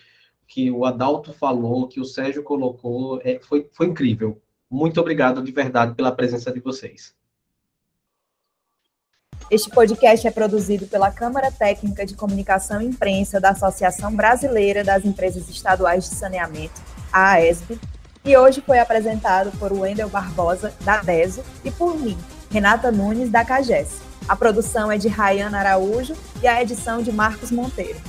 que 0.48 0.72
o 0.72 0.86
Adalto 0.86 1.34
falou, 1.34 1.90
que 1.90 2.00
o 2.00 2.06
Sérgio 2.06 2.42
colocou, 2.42 3.20
é, 3.22 3.38
foi, 3.40 3.70
foi 3.74 3.88
incrível. 3.88 4.42
Muito 4.72 5.02
obrigado 5.02 5.44
de 5.44 5.52
verdade 5.52 5.94
pela 5.94 6.14
presença 6.14 6.54
de 6.54 6.62
vocês. 6.62 7.14
Este 9.54 9.70
podcast 9.70 10.26
é 10.26 10.32
produzido 10.32 10.88
pela 10.88 11.12
Câmara 11.12 11.52
Técnica 11.52 12.08
de 12.08 12.16
Comunicação 12.16 12.82
e 12.82 12.88
Imprensa 12.88 13.40
da 13.40 13.52
Associação 13.52 14.12
Brasileira 14.12 14.84
das 14.84 15.06
Empresas 15.06 15.48
Estaduais 15.48 16.10
de 16.10 16.16
Saneamento, 16.16 16.82
a 17.12 17.34
AESB, 17.34 17.80
e 18.26 18.36
hoje 18.36 18.64
foi 18.66 18.80
apresentado 18.80 19.56
por 19.60 19.72
Wendel 19.72 20.10
Barbosa, 20.10 20.74
da 20.82 21.04
DESO, 21.04 21.44
e 21.64 21.70
por 21.70 21.96
mim, 22.00 22.18
Renata 22.50 22.92
Nunes, 22.92 23.30
da 23.30 23.46
CAGES. 23.46 24.02
A 24.28 24.36
produção 24.36 24.92
é 24.92 24.98
de 24.98 25.08
Rayana 25.08 25.60
Araújo 25.60 26.16
e 26.42 26.48
a 26.48 26.60
edição 26.60 27.04
de 27.04 27.12
Marcos 27.12 27.52
Monteiro. 27.52 28.02